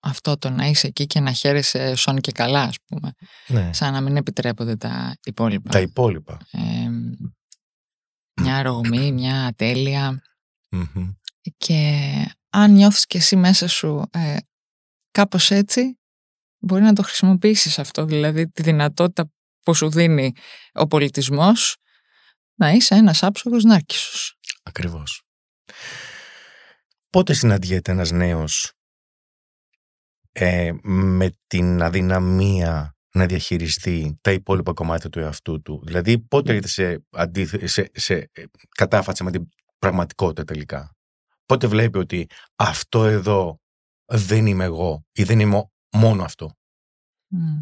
αυτό 0.00 0.38
το 0.38 0.50
να 0.50 0.66
είσαι 0.66 0.86
εκεί 0.86 1.06
και 1.06 1.20
να 1.20 1.32
χαίρεσαι 1.32 1.94
σόν 1.94 2.20
και 2.20 2.32
καλά 2.32 2.62
ας 2.62 2.76
πούμε. 2.86 3.12
Ναι. 3.46 3.72
Σαν 3.72 3.92
να 3.92 4.00
μην 4.00 4.16
επιτρέπονται 4.16 4.76
τα 4.76 5.16
υπόλοιπα. 5.24 5.70
Τα 5.70 5.80
υπόλοιπα. 5.80 6.38
Ε, 6.50 6.88
μια 8.40 8.62
ρογμή, 8.62 9.12
μια 9.12 9.46
ατέλεια 9.46 10.22
Μμμ. 10.70 11.12
και 11.56 12.02
αν 12.50 12.72
νιώθεις 12.72 13.06
και 13.06 13.18
εσύ 13.18 13.36
μέσα 13.36 13.68
σου 13.68 14.02
ε, 14.10 14.36
κάπως 15.10 15.50
έτσι 15.50 15.98
μπορεί 16.58 16.82
να 16.82 16.92
το 16.92 17.02
χρησιμοποιήσεις 17.02 17.78
αυτό 17.78 18.04
δηλαδή 18.04 18.48
τη 18.48 18.62
δυνατότητα 18.62 19.30
που 19.62 19.74
σου 19.74 19.90
δίνει 19.90 20.32
ο 20.72 20.86
πολιτισμός 20.86 21.76
να 22.54 22.70
είσαι 22.70 22.94
ένας 22.94 23.22
άψογος 23.22 23.64
νάρκισσος. 23.64 24.38
Ακριβώς. 24.62 25.22
Πότε 27.10 27.32
συναντιέται 27.32 27.92
ένας 27.92 28.10
νέος 28.10 28.72
ε, 30.32 30.72
με 30.82 31.30
την 31.46 31.82
αδυναμία 31.82 32.96
να 33.14 33.26
διαχειριστεί 33.26 34.18
τα 34.20 34.32
υπόλοιπα 34.32 34.72
κομμάτια 34.72 35.10
του 35.10 35.18
εαυτού 35.18 35.62
του; 35.62 35.82
Δηλαδή 35.84 36.18
πότε 36.18 36.48
έρχεται 36.50 36.68
σε, 36.68 37.04
αντίθε- 37.10 37.66
σε, 37.68 37.90
σε 37.94 38.14
ε, 38.32 38.44
κατάφατσα 38.76 39.24
με 39.24 39.30
την 39.30 39.48
πραγματικότητα 39.78 40.44
τελικά; 40.44 40.96
Πότε 41.46 41.66
βλέπει 41.66 41.98
ότι 41.98 42.26
αυτό 42.56 43.04
εδώ 43.04 43.60
δεν 44.04 44.46
είμαι 44.46 44.64
εγώ 44.64 45.04
ή 45.12 45.22
δεν 45.22 45.40
είμαι 45.40 45.56
μόνο 45.96 46.24
αυτό. 46.24 46.56
Μμ. 47.28 47.60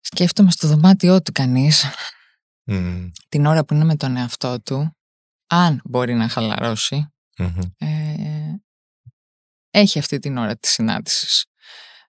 Σκέφτομαι 0.00 0.50
στο 0.50 0.68
δωμάτιό 0.68 1.22
του 1.22 1.32
κανείς 1.32 1.84
Μμμ, 2.64 3.10
την 3.28 3.46
ώρα 3.46 3.64
που 3.64 3.74
είναι 3.74 3.84
με 3.84 3.96
τον 3.96 4.16
εαυτό 4.16 4.60
του 4.60 4.96
αν 5.46 5.80
μπορεί 5.84 6.14
να 6.14 6.28
χαλαρώσει 6.28 7.12
μμμ, 7.38 7.58
ε, 7.78 8.54
έχει 9.70 9.98
αυτή 9.98 10.18
την 10.18 10.36
ώρα 10.36 10.56
της 10.56 10.70
συνάντησης. 10.70 11.46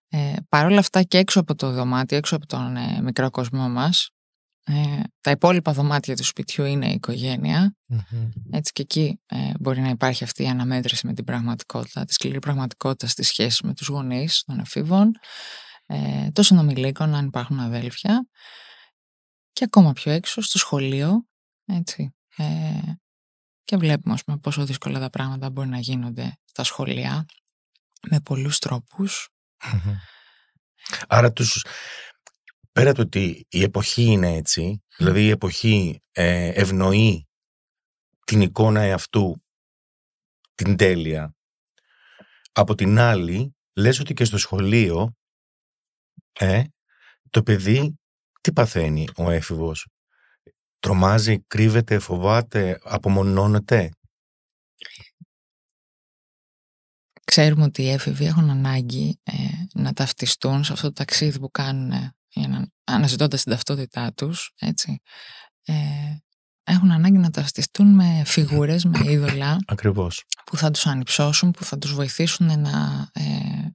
Ε, 0.07 0.35
Παρ' 0.49 0.65
όλα 0.65 0.79
αυτά 0.79 1.03
και 1.03 1.17
έξω 1.17 1.39
από 1.39 1.55
το 1.55 1.71
δωμάτιο, 1.71 2.17
έξω 2.17 2.35
από 2.35 2.45
τον 2.45 2.75
ε, 2.75 3.01
μικρό 3.01 3.29
κόσμο 3.29 3.69
μας, 3.69 4.11
ε, 4.63 5.01
τα 5.21 5.31
υπόλοιπα 5.31 5.71
δωμάτια 5.73 6.15
του 6.15 6.23
σπιτιού 6.23 6.65
είναι 6.65 6.87
η 6.89 6.93
οικογένεια. 6.93 7.75
μμμ. 7.85 8.29
Έτσι 8.51 8.71
και 8.71 8.81
εκεί 8.81 9.21
ε, 9.25 9.51
μπορεί 9.59 9.81
να 9.81 9.89
υπάρχει 9.89 10.23
αυτή 10.23 10.43
η 10.43 10.47
αναμέτρηση 10.47 11.07
με 11.07 11.13
την 11.13 11.23
πραγματικότητα, 11.23 12.05
τη 12.05 12.13
σκληρή 12.13 12.39
πραγματικότητα 12.39 13.07
στη 13.07 13.23
σχέση 13.23 13.65
με 13.65 13.73
τους 13.73 13.87
γονείς 13.87 14.43
των 14.45 14.59
εφήβων, 14.59 15.11
ε, 15.85 16.31
των 16.31 16.43
συνομιλίκων, 16.43 17.15
αν 17.15 17.25
υπάρχουν 17.25 17.59
αδέλφια, 17.59 18.27
και 19.51 19.63
ακόμα 19.63 19.93
πιο 19.93 20.11
έξω 20.11 20.41
στο 20.41 20.57
σχολείο, 20.57 21.25
έτσι. 21.65 22.15
Ε, 22.35 22.45
και 23.63 23.77
βλέπουμε, 23.77 24.13
ας 24.13 24.23
πούμε, 24.23 24.37
πόσο 24.37 24.65
δύσκολα 24.65 24.99
τα 24.99 25.09
πράγματα 25.09 25.49
μπορεί 25.49 25.67
να 25.67 25.79
γίνονται 25.79 26.37
στα 26.45 26.63
σχολεία, 26.63 27.25
με 28.09 28.19
πολλούς 28.19 28.59
τρόπους. 28.59 29.29
Μμμ. 29.73 29.95
Άρα 31.07 31.31
τους, 31.33 31.65
πέρα 32.71 32.93
του 32.93 33.01
ότι 33.05 33.45
η 33.49 33.63
εποχή 33.63 34.03
είναι 34.03 34.33
έτσι, 34.33 34.83
δηλαδή 34.97 35.25
η 35.25 35.29
εποχή 35.29 36.01
ε, 36.11 36.47
ευνοεί 36.47 37.27
την 38.25 38.41
εικόνα 38.41 38.81
εαυτού 38.81 39.43
την 40.55 40.77
τέλεια. 40.77 41.35
Από 42.51 42.75
την 42.75 42.99
άλλη, 42.99 43.55
λες 43.75 43.99
ότι 43.99 44.13
και 44.13 44.25
στο 44.25 44.37
σχολείο 44.37 45.15
ε, 46.31 46.63
το 47.29 47.43
παιδί 47.43 47.99
τι 48.41 48.53
παθαίνει 48.53 49.07
ο 49.17 49.29
έφηβος; 49.29 49.87
Τρομάζει, 50.79 51.39
κρύβεται, 51.39 51.99
φοβάται, 51.99 52.79
απομονώνεται; 52.83 53.89
Ξέρουμε 57.25 57.63
ότι 57.63 57.81
οι 57.81 57.89
έφηβοι 57.89 58.25
έχουν 58.25 58.49
ανάγκη 58.49 59.19
ε, 59.23 59.33
να 59.73 59.93
ταυτιστούν 59.93 60.63
σε 60.63 60.73
αυτό 60.73 60.87
το 60.87 60.93
ταξίδι 60.93 61.39
που 61.39 61.51
κάνουν 61.51 61.91
για 61.91 61.99
να, 61.99 62.20
αναζητώντας 62.83 63.43
την 63.43 63.51
ταυτότητά 63.51 64.13
τους, 64.13 64.53
έτσι. 64.59 65.01
Ε, 65.65 65.73
έχουν 66.63 66.91
ανάγκη 66.91 67.17
να 67.17 67.29
ταυτιστούν 67.29 67.87
με 67.87 68.23
φιγούρες, 68.25 68.85
με 68.85 68.99
είδωλα. 69.03 69.57
Ακριβώς. 69.67 70.23
Που 70.45 70.57
θα 70.57 70.71
τους 70.71 70.85
ανυψώσουν, 70.85 71.51
που 71.51 71.63
θα 71.63 71.77
τους 71.77 71.93
βοηθήσουν 71.93 72.59
να 72.59 73.09
ε, 73.13 73.23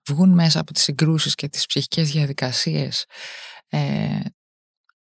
βγουν 0.09 0.31
μέσα 0.31 0.61
από 0.61 0.73
τις 0.73 0.83
συγκρούσεις 0.83 1.35
και 1.35 1.49
τις 1.49 1.67
ψυχικές 1.67 2.11
διαδικασίες 2.11 3.05
ε, 3.69 4.19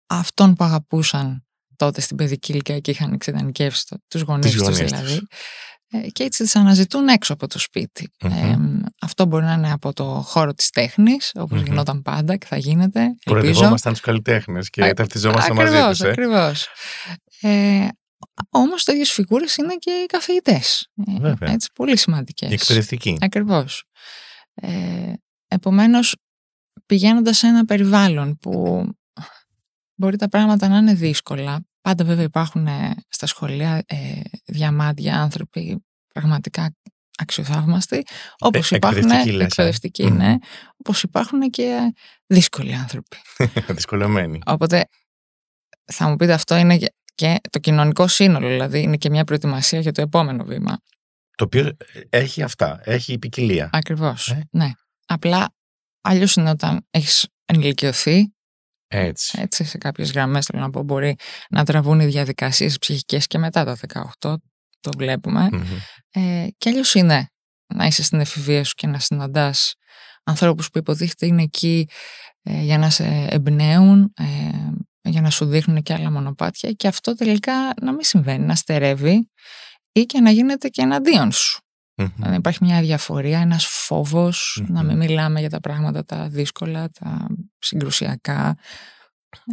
αυτών 0.07 0.55
που 0.55 0.65
αγαπούσαν 0.65 1.47
τότε 1.77 2.01
στην 2.01 2.17
παιδική 2.17 2.53
ηλικία 2.53 2.79
και 2.79 2.91
είχαν 2.91 3.13
εξειδανικεύσει 3.13 4.01
τους 4.09 4.21
γονείς 4.21 4.53
τους 4.53 4.77
δηλαδή. 4.77 5.27
Ε, 6.03 6.09
και 6.11 6.23
έτσι 6.23 6.43
τις 6.43 6.57
αναζητούν 6.57 7.09
έξω 7.09 7.33
από 7.33 7.47
το 7.47 7.59
σπιτι 7.59 8.11
Ε, 8.19 8.57
αυτό 9.01 9.25
μπορεί 9.27 9.45
να 9.45 9.53
είναι 9.53 9.73
από 9.73 9.93
το 9.93 10.05
χώρο 10.05 10.55
της 10.55 10.71
τέχνης, 10.71 11.33
όπως 11.35 11.61
mm-hmm. 11.61 11.65
γινόταν 11.65 12.03
πάντα 12.03 12.37
και 12.37 12.47
θα 12.47 12.57
γίνεται. 12.57 13.15
Προεδρευόμασταν 13.25 13.93
τους 13.93 14.01
καλλιτέχνες 14.01 14.71
και 14.71 14.95
ταυτιζόμασταν 14.95 15.57
μαζί 15.57 15.89
τους. 15.89 16.01
Ε. 16.01 16.09
Ακριβώς, 16.09 16.69
ε, 17.41 17.89
όμως 18.51 18.85
τέτοιες 18.85 19.13
φιγούρες 19.13 19.57
είναι 19.57 19.75
και 19.75 19.91
οι 19.91 20.07
καφεϊτές. 20.07 20.89
Ε, 21.23 21.33
έτσι, 21.41 21.71
πολύ 21.75 21.97
σημαντικές. 21.97 22.51
Οι 22.51 22.55
εκπαιδευτικοί. 22.55 23.17
Ακριβώς. 23.21 23.85
Ε, 24.55 25.13
επομένως, 25.49 26.17
πηγαίνοντας 26.87 27.39
σε 27.39 27.47
ένα 27.47 27.65
περιβάλλον 27.65 28.39
που 28.39 28.85
μπορεί 29.95 30.17
τα 30.17 30.29
πράγματα 30.29 30.69
να 30.69 30.77
είναι 30.77 30.95
δύσκολα, 30.95 31.61
Πάντα 31.85 32.05
βέβαια 32.05 32.25
υπάρχουν 32.25 32.67
ε, 32.67 32.95
στα 33.09 33.27
σχολεία 33.27 33.83
ε, 33.87 34.21
διαμάντια 34.45 35.21
άνθρωποι 35.21 35.85
πραγματικά 36.13 36.77
αξιοθαύμαστοι, 37.19 38.03
όπως 38.39 38.73
ε, 38.73 38.77
υπάρχουν 38.77 39.11
εκπαιδευτικοί, 39.11 40.03
ε. 40.03 40.11
ναι, 40.11 40.35
όπως 40.77 41.03
υπάρχουν 41.03 41.41
και 41.51 41.95
δύσκολοι 42.27 42.75
άνθρωποι. 42.75 43.17
Δυσκολεμένοι. 43.75 44.39
Οπότε 44.47 44.89
θα 45.85 46.09
μου 46.09 46.17
πείτε 46.17 46.33
αυτό 46.33 46.57
είναι 46.57 46.79
και 47.15 47.41
το 47.51 47.59
κοινωνικό 47.59 48.09
σύνολο, 48.09 48.49
δηλαδή 48.49 48.83
είναι 48.83 48.97
και 48.97 49.11
μια 49.11 49.25
προετοιμασία 49.25 49.81
για 49.81 49.93
το 49.93 50.01
επόμενο 50.01 50.45
βήμα. 50.45 50.79
Το 51.35 51.45
οποίο 51.45 51.77
έχει 52.11 52.43
αυτά, 52.43 52.81
έχει 52.85 53.19
ποικιλία. 53.19 53.71
Ακριβώς, 53.73 54.35
ναι. 54.51 54.71
Απλά 55.07 55.55
αλλιώς 56.01 56.35
είναι 56.35 56.51
όταν 56.51 56.87
έχεις 56.91 57.29
ενηλικιωθεί 57.45 58.34
έτσι. 58.99 59.39
Έτσι, 59.41 59.65
σε 59.65 59.79
κάποιες 59.79 60.13
γραμμές 60.13 60.47
θέλω 60.47 60.63
να 60.63 60.71
πω 60.71 60.83
μπορεί 60.83 61.17
να 61.51 61.65
τραβούν 61.65 62.01
οι 62.01 62.07
διαδικασίες 62.07 62.79
ψυχικές 62.79 63.27
και 63.27 63.39
μετά 63.39 63.65
τα 63.65 63.77
18, 64.21 64.35
το 64.81 64.91
βλέπουμε. 64.97 65.49
Ε, 66.11 66.47
και 66.59 66.69
αλλιώς 66.69 66.95
είναι 66.95 67.29
να 67.75 67.87
είσαι 67.87 68.03
στην 68.03 68.21
εφηβεία 68.21 68.65
σου 68.65 68.75
και 68.75 68.87
να 68.87 68.99
συναντάς 68.99 69.75
ανθρώπους 70.25 70.71
που 70.71 70.79
υποδείχται 70.79 71.27
είναι 71.27 71.43
εκεί 71.43 71.89
ε, 72.43 72.63
για 72.63 72.79
να 72.79 72.91
σε 72.91 73.27
εμπνέουν, 73.31 74.13
ε, 74.17 75.09
για 75.09 75.21
να 75.21 75.31
σου 75.31 75.45
δείχνουν 75.45 75.83
και 75.83 75.93
άλλα 75.93 76.11
μονοπάτια 76.11 76.73
και 76.73 76.89
αυτό 76.89 77.15
τελικά 77.15 77.73
να 77.81 77.93
μην 77.93 78.03
συμβαίνει, 78.05 78.47
να 78.47 78.55
στερεύει 78.55 79.31
ή 79.93 80.03
και 80.03 80.21
να 80.21 80.31
γίνεται 80.31 80.69
και 80.69 80.83
εναντίον 80.83 81.33
σου. 81.33 81.64
Να 81.95 82.35
υπάρχει 82.35 82.65
μια 82.65 82.81
διαφορία, 82.81 83.41
ένας 83.41 83.89
να 84.69 84.83
μην 84.83 84.97
μιλάμε 84.97 85.41
για 85.41 85.51
τα 85.51 85.61
πράγματα 85.61 86.05
τα 86.05 86.29
δύσκολα, 86.29 86.91
τα 86.91 87.27
συγκρουσιακά. 87.59 88.59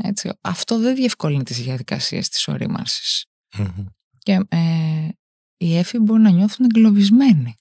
Έτσι. 0.03 0.31
Αυτό 0.41 0.79
δεν 0.79 0.95
διευκολύνει 0.95 1.43
τις 1.43 1.63
διαδικασίες 1.63 2.29
της 2.29 2.47
ορίμανσης. 2.47 3.25
Και 4.17 4.39
ε, 4.49 5.07
οι 5.57 5.77
έφοι 5.77 5.99
μπορούν 5.99 6.21
να 6.21 6.29
νιώθουν 6.29 6.65
εγκλωβισμένοι 6.65 7.55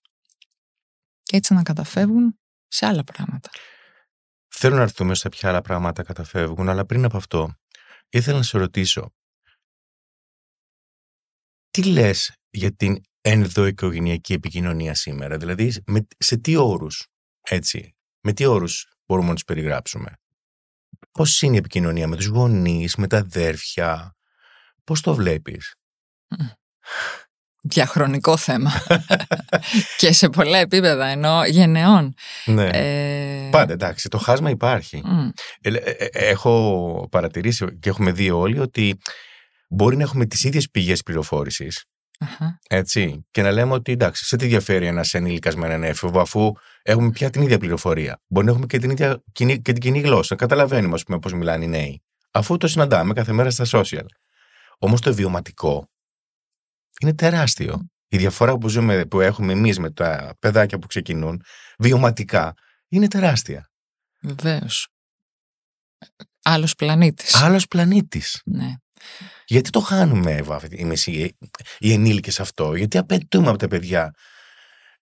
και 1.23 1.37
έτσι 1.37 1.55
να 1.55 1.63
καταφεύγουν 1.63 2.39
σε 2.69 2.87
άλλα 2.87 3.05
πράγματα. 3.05 3.51
Θέλω 4.49 4.77
να 4.77 4.83
έρθουμε 4.83 5.15
σε 5.15 5.29
ποια 5.29 5.49
άλλα 5.49 5.61
πράγματα 5.61 6.03
καταφεύγουν, 6.03 6.69
αλλά 6.69 6.87
πριν 6.87 7.05
από 7.05 7.17
αυτό 7.17 7.55
ήθελα 8.09 8.37
να 8.37 8.43
σε 8.43 8.59
ρωτήσω 8.59 9.13
τι 11.71 11.85
λες 11.85 12.33
για 12.51 12.75
την 12.75 13.03
ενδοοικογενειακή 13.21 14.33
επικοινωνία 14.33 14.95
σήμερα. 14.95 15.37
Δηλαδή, 15.37 15.75
με, 15.87 16.07
σε 16.19 16.37
τι 16.37 16.57
όρους, 16.57 17.07
έτσι, 17.41 17.97
με 18.21 18.33
τι 18.33 18.45
όρους 18.45 18.89
μπορούμε 19.07 19.29
να 19.29 19.35
τους 19.35 19.45
περιγράψουμε; 19.45 20.12
Πώς 21.12 21.43
είναι 21.43 21.55
η 21.55 21.59
επικοινωνία 21.59 22.09
με 22.09 22.17
τους 22.17 22.27
γονείς, 22.27 22.97
με 22.97 23.07
τα 23.07 23.19
αδέρφια, 23.19 24.17
πώς 24.85 25.00
το 25.00 25.15
βλέπεις; 25.15 25.75
Διαχρονικό 27.62 28.37
θέμα. 28.37 28.73
και 29.99 30.12
σε 30.12 30.29
πολλά 30.29 30.59
επίπεδα, 30.59 31.07
ενώ 31.07 31.45
γενεών. 31.47 32.15
Ναι. 32.45 32.69
Ε... 32.73 33.49
Πάντα, 33.50 33.73
εντάξει, 33.73 34.09
το 34.09 34.19
χάσμα 34.19 34.50
υπάρχει. 34.50 35.03
Ε, 35.61 35.75
ε, 35.75 35.91
ε, 35.91 36.09
έχω 36.12 37.09
παρατηρήσει 37.11 37.79
και 37.79 37.89
έχουμε 37.89 38.12
δει 38.12 38.31
όλοι 38.31 38.59
ότι 38.59 38.99
μπορεί 39.69 39.97
να 39.97 40.03
έχουμε 40.03 40.27
τις 40.27 40.45
ίδιες 40.45 40.71
πηγές 40.71 41.03
πληροφόρησης, 41.03 41.85
έτσι. 42.69 43.27
Και 43.31 43.43
να 43.43 43.50
λέμε 43.50 43.73
ότι 43.73 43.93
εντάξει, 43.93 44.25
σε 44.25 44.37
τι 44.37 44.47
διαφέρει 44.47 44.87
ένας 44.87 45.15
ενήλικας 45.15 45.55
με 45.57 45.67
έναν 45.67 45.83
έφηβο, 45.83 46.21
αφού 46.21 46.53
έχουμε 46.83 47.11
πια 47.11 47.31
την 47.31 47.43
ίδια 47.43 47.59
πληροφορία. 47.59 48.21
Μπορεί 48.27 48.47
να 48.47 48.53
έχουμε 48.53 48.67
και 48.67 48.79
την, 48.79 48.91
ίδια, 48.91 49.23
και 49.33 49.57
την 49.57 49.79
κοινή 49.79 50.00
γλώσσα. 50.00 50.35
Καταλαβαίνουμε, 50.35 50.95
ας 50.95 51.03
πούμε, 51.03 51.19
πώς 51.19 51.33
μιλάνε 51.33 51.65
οι 51.65 51.69
νέοι. 51.69 52.03
Αφού 52.31 52.57
το 52.57 52.69
συναντάμε 52.69 53.12
κάθε 53.12 53.33
μέρα 53.33 53.50
στα 53.50 53.65
social. 53.71 54.05
Όμως 54.79 55.00
το 55.00 55.15
βιωματικό 55.15 55.91
είναι 57.00 57.15
τεράστιο. 57.15 57.91
Η 58.09 58.17
διαφορά 58.17 58.59
που, 58.59 58.69
ζούμε, 58.69 59.05
που 59.07 59.21
έχουμε 59.21 59.53
εμείς 59.53 59.79
με 59.79 59.91
τα 59.91 60.35
παιδάκια 60.39 60.79
που 60.79 60.87
ξεκινούν, 60.87 61.43
βιωματικά, 61.79 62.55
είναι 62.89 63.09
τεράστια. 63.09 63.71
Βεβαίως. 64.23 64.89
Άλλος 66.43 66.75
πλανήτης. 66.75 67.35
Άλλος 67.35 67.67
πλανήτης. 67.67 68.41
Ναι. 68.45 68.75
Γιατί 69.47 69.71
το 69.71 69.80
χάνουμε, 69.80 70.33
Εύα, 70.33 70.61
εμείς 70.71 71.07
οι, 71.07 71.37
οι 71.78 71.92
ενήλικες 71.92 72.40
αυτό, 72.40 72.75
γιατί 72.75 72.99
απαιτούμε 72.99 73.49
από 73.49 73.59
τα 73.59 73.69
παιδιά 73.69 74.14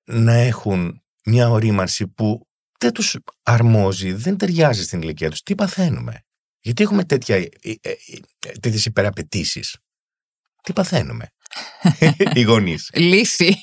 να 0.04 0.32
έχουν 0.32 1.02
μια 1.24 1.50
ορίμανση 1.50 2.08
που 2.08 2.46
δεν 2.78 2.92
τους 2.92 3.16
αρμόζει, 3.42 4.12
δεν 4.12 4.36
ταιριάζει 4.36 4.82
στην 4.82 5.02
ηλικία 5.02 5.30
τους; 5.30 5.42
Τι 5.42 5.54
παθαίνουμε; 5.54 6.24
Γιατί 6.60 6.82
έχουμε 6.82 7.04
τέτοια, 7.04 7.36
ε, 7.36 7.48
ε, 7.62 7.72
ε, 7.80 8.52
τέτοιες 8.60 8.84
υπεραπαιτήσεις; 8.84 9.76
Τι 10.62 10.72
παθαίνουμε; 10.72 11.28
οι 12.34 12.42
γονείς. 12.42 12.90
Λύση. 12.94 13.56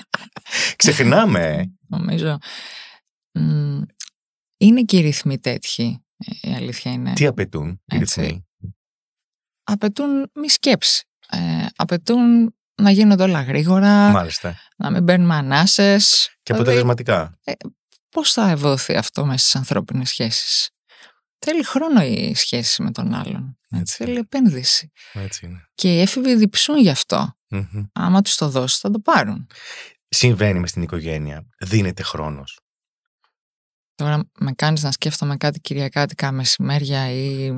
Ξεχνάμε. 0.76 1.72
Νομίζω. 1.88 2.38
Είναι 4.56 4.82
και 4.82 4.96
οι 4.96 5.00
ρυθμοί 5.00 5.38
τέτοιοι. 5.38 6.04
Η 6.40 6.54
αλήθεια 6.54 6.92
είναι. 6.92 7.12
Τι 7.12 7.26
απαιτούν 7.26 7.82
οι 7.84 7.98
ρυθμοί; 7.98 8.46
Απαιτούν 9.64 10.30
μη 10.34 10.48
σκέψη. 10.48 11.06
Ε, 11.30 11.66
απαιτούν 11.76 12.54
να 12.74 12.90
γίνονται 12.90 13.22
όλα 13.22 13.42
γρήγορα, 13.42 14.10
Μάλιστα. 14.10 14.56
να 14.76 14.90
μην 14.90 15.04
παίρνουμε 15.04 15.34
ανάσες. 15.34 16.26
Και 16.42 16.52
δηλαδή, 16.52 16.62
αποτελεσματικά. 16.62 17.38
Ε, 17.44 17.52
πώς 18.08 18.32
θα 18.32 18.50
ευωθεί 18.50 18.96
αυτό 18.96 19.24
μέσα 19.24 19.38
στις 19.38 19.56
ανθρώπινες 19.56 20.08
σχέσεις; 20.08 20.70
Θέλει 21.44 21.64
χρόνο 21.64 22.02
η 22.02 22.34
σχέση 22.34 22.82
με 22.82 22.90
τον 22.90 23.14
άλλον. 23.14 23.58
Έτσι. 23.70 23.96
Θέλει 23.96 24.18
επένδυση. 24.18 24.92
Έτσι 25.12 25.46
είναι. 25.46 25.68
Και 25.74 25.94
οι 25.94 26.00
έφηβοι 26.00 26.34
διψούν 26.34 26.78
γι' 26.78 26.90
αυτό. 26.90 27.36
Mm-hmm. 27.50 27.82
Άμα 27.92 28.22
τους 28.22 28.36
το 28.36 28.48
δώσει 28.48 28.78
θα 28.80 28.90
το 28.90 28.98
πάρουν. 28.98 29.46
Συμβαίνει 30.08 30.58
με 30.58 30.66
στην 30.66 30.82
οικογένεια. 30.82 31.46
Δίνεται 31.58 32.02
χρόνος. 32.02 32.58
Τώρα 34.02 34.30
με 34.38 34.52
κάνεις 34.52 34.82
να 34.82 34.92
σκέφτομαι 34.92 35.36
κάτι 35.36 35.60
κυριακάτικα 35.60 36.32
μεσημέρια 36.32 37.10
ή 37.10 37.52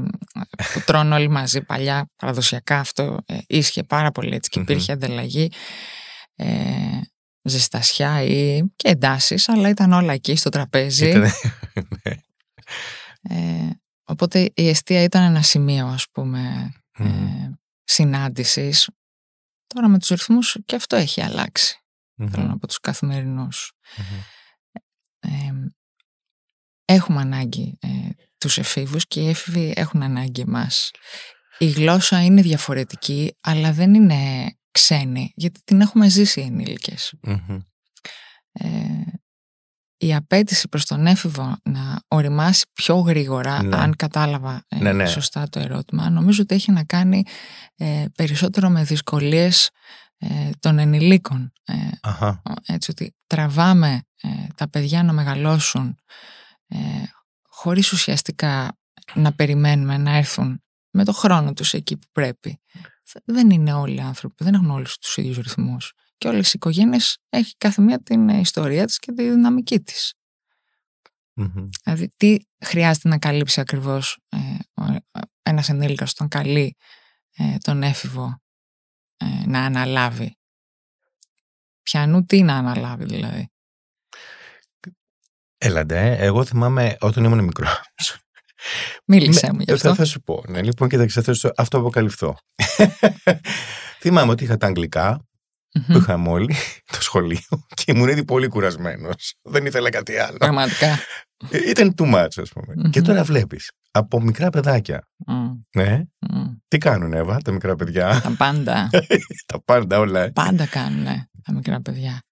που 0.73 0.81
τρώνε 0.87 1.15
όλοι 1.15 1.29
μαζί 1.29 1.63
παλιά 1.63 2.11
παραδοσιακά 2.17 2.79
αυτό 2.79 3.19
ε, 3.27 3.39
ίσχυε 3.47 3.83
πάρα 3.83 4.11
πολύ 4.11 4.35
έτσι 4.35 4.51
και 4.51 4.61
υπήρχε 4.61 4.93
ανταλλαγή 4.93 5.51
ε, 6.35 6.47
ζεστασιά 7.43 8.23
ή 8.23 8.63
και 8.77 8.89
εντάσεις, 8.89 9.49
αλλά 9.49 9.69
ήταν 9.69 9.93
όλα 9.93 10.13
εκεί 10.13 10.37
στο 10.37 10.49
τραπέζι. 10.49 11.13
Ναι. 11.13 11.31
ε, 13.23 13.71
οπότε 14.05 14.51
η 14.55 14.69
αιστεία 14.69 15.03
ήταν 15.03 15.23
ένα 15.23 15.43
σημείο 15.43 15.87
ας 15.87 16.07
πούμε 16.13 16.73
ε, 16.99 17.07
συνάντησης. 17.85 18.91
Τώρα 19.67 19.89
με 19.89 19.99
τους 19.99 20.09
ρυθμούς 20.09 20.57
και 20.65 20.77
αυτό 20.77 20.97
έχει 20.97 21.23
αλλάξει 21.23 21.83
mm-hmm. 22.23 22.29
θέλω 22.31 22.47
να 22.47 22.59
πω 22.59 22.67
τους 22.67 22.81
καθημερινούς 22.81 23.73
έχουμε 26.85 27.21
ανάγκη 27.21 27.79
ε, 27.81 27.89
τους 28.39 28.59
εφήβους 28.59 29.07
και 29.07 29.21
οι 29.21 29.29
έφηβοι 29.29 29.73
έχουν 29.77 30.03
ανάγκη 30.03 30.41
εμάς. 30.41 30.91
Η 31.59 31.67
γλώσσα 31.67 32.25
είναι 32.25 32.43
διαφορετική, 32.43 33.37
αλλά 33.41 33.73
δεν 33.73 33.95
είναι 33.95 34.53
ξένη, 34.71 35.33
γιατί 35.35 35.61
την 35.65 35.81
έχουμε 35.81 36.09
ζήσει 36.09 36.41
οι 36.41 36.45
ενηλικες 36.45 37.15
Ε, 38.53 38.69
η 39.97 40.15
απέτηση 40.15 40.69
προς 40.69 40.85
τον 40.85 41.07
έφηβο 41.07 41.57
να 41.63 42.01
οριμάσει 42.09 42.67
πιο 42.73 42.97
γρήγορα, 42.97 43.63
Ναι. 43.63 43.77
αν 43.77 43.97
κατάλαβα 43.97 44.65
ε, 44.69 44.79
Ναι, 44.79 44.93
ναι. 44.93 45.07
σωστά 45.07 45.49
το 45.49 45.61
ερώτημα, 45.61 46.11
νομίζω 46.11 46.43
ότι 46.43 46.55
έχει 46.55 46.73
να 46.73 46.85
κάνει 46.85 47.23
ε, 47.77 48.05
περισσότερο 48.17 48.69
με 48.69 48.85
δυσκολίες 48.85 49.71
ε, 50.19 50.51
των 50.61 50.79
ενηλίκων. 50.79 51.53
Ε, 51.65 51.75
Αχα. 52.03 52.43
έτσι 52.67 52.91
ότι 52.91 53.15
τραβάμε 53.27 54.03
ε, 54.23 54.29
τα 54.55 54.69
παιδιά 54.69 55.03
να 55.03 55.13
μεγαλώσουν 55.13 55.97
ε, 56.69 56.79
χωρίς 57.43 57.93
ουσιαστικά 57.93 58.79
να 59.15 59.35
περιμένουμε 59.35 59.97
να 59.99 60.11
έρθουν 60.17 60.63
με 60.91 61.05
το 61.05 61.13
χρόνο 61.13 61.53
τους 61.53 61.75
εκεί 61.75 61.97
που 61.97 62.07
πρέπει. 62.13 62.61
Δεν 63.25 63.51
είναι 63.51 63.73
όλοι 63.73 63.95
οι 63.97 64.01
άνθρωποι, 64.01 64.45
δεν 64.45 64.55
έχουν 64.55 64.71
όλους 64.71 64.99
τους 64.99 65.17
ίδιους 65.17 65.37
ρυθμούς. 65.37 65.93
Και 66.19 66.29
όλες 66.29 66.49
οι 66.49 66.53
οικογένειες 66.55 67.19
έχει 67.29 67.55
κάθε 67.59 67.83
μία 67.83 68.03
την 68.03 68.29
ε, 68.29 68.39
ιστορία 68.39 68.87
της 68.87 68.99
και 68.99 69.13
τη 69.13 69.31
δυναμική 69.31 69.81
της. 69.81 70.15
Μμμ. 71.37 71.69
Δηλαδή 71.83 72.09
τι 72.17 72.37
χρειάζεται 72.65 73.09
να 73.09 73.19
καλύψει 73.19 73.61
ακριβώς 73.61 74.19
ε, 74.29 74.37
ο- 74.83 74.99
ένας 75.43 75.69
ενήλικας 75.69 76.13
τον 76.15 76.29
καλεί 76.29 76.77
ε, 77.37 77.57
τον 77.59 77.83
έφηβο 77.83 78.43
ε, 79.17 79.47
να 79.47 79.65
αναλάβει; 79.65 80.39
Πιανού 81.83 82.25
τι 82.25 82.43
να 82.43 82.57
αναλάβει 82.57 83.05
δηλαδή; 83.05 83.49
Έλαντε, 85.67 85.99
ε. 86.11 86.25
εγώ 86.25 86.45
θυμάμαι 86.45 86.97
όταν 87.01 87.25
ήμουν 87.25 87.45
μικρό. 87.45 87.67
Μίλησέ 89.07 89.47
Ναι, 89.47 89.53
μου 89.53 89.59
γι' 89.61 89.65
θα, 89.67 89.75
αυτό. 89.75 89.95
θα 89.95 90.05
σου 90.05 90.21
πω. 90.21 90.43
Ναι, 90.49 90.63
λοιπόν, 90.63 90.89
κοίταξε, 90.89 91.23
θα 91.23 91.35
σου 91.35 91.51
αυτό 91.57 91.79
αποκαλυφθώ. 91.79 92.37
θυμάμαι 94.01 94.31
ότι 94.33 94.45
είχα 94.45 94.57
τα 94.57 94.67
αγγλικά 94.67 95.17
που 95.73 95.83
Μμμ. 95.89 95.97
είχαμε 95.97 96.29
όλοι 96.29 96.55
το 96.93 97.03
σχολείο 97.03 97.41
και 97.75 97.85
ήμουν 97.87 98.09
ήδη 98.09 98.25
πολύ 98.25 98.49
κουρασμένος. 98.49 99.35
Δεν 99.43 99.67
ήθελα 99.67 99.91
κάτι 99.91 100.17
άλλο. 100.19 100.37
Πραγματικά. 100.37 100.99
Ε, 101.51 101.71
Ήταν 101.71 101.95
too 101.97 102.15
much, 102.15 102.27
ας 102.43 102.51
πούμε. 102.51 102.75
Μμμ. 102.77 102.91
Και 102.91 103.01
τώρα 103.03 103.25
βλέπεις 103.25 103.71
από 103.91 104.21
μικρά 104.21 104.51
παιδάκια. 104.51 105.09
Μμ, 105.27 105.51
Ναι, 105.77 106.01
μμ. 106.19 106.45
τι 106.69 106.79
κάνουν, 106.79 107.13
Εύα, 107.13 107.39
τα 107.45 107.53
μικρά 107.53 107.77
παιδιά; 107.77 108.21
Τα 108.23 108.35
πάντα. 108.37 108.91
τα 109.53 109.63
πάντα 109.65 109.99
όλα. 109.99 110.21
ε. 110.21 110.31
πάντα 110.31 110.67
κάνουν 110.67 111.05
τα 111.43 111.53
μικρά 111.53 111.81
παιδιά. 111.81 112.23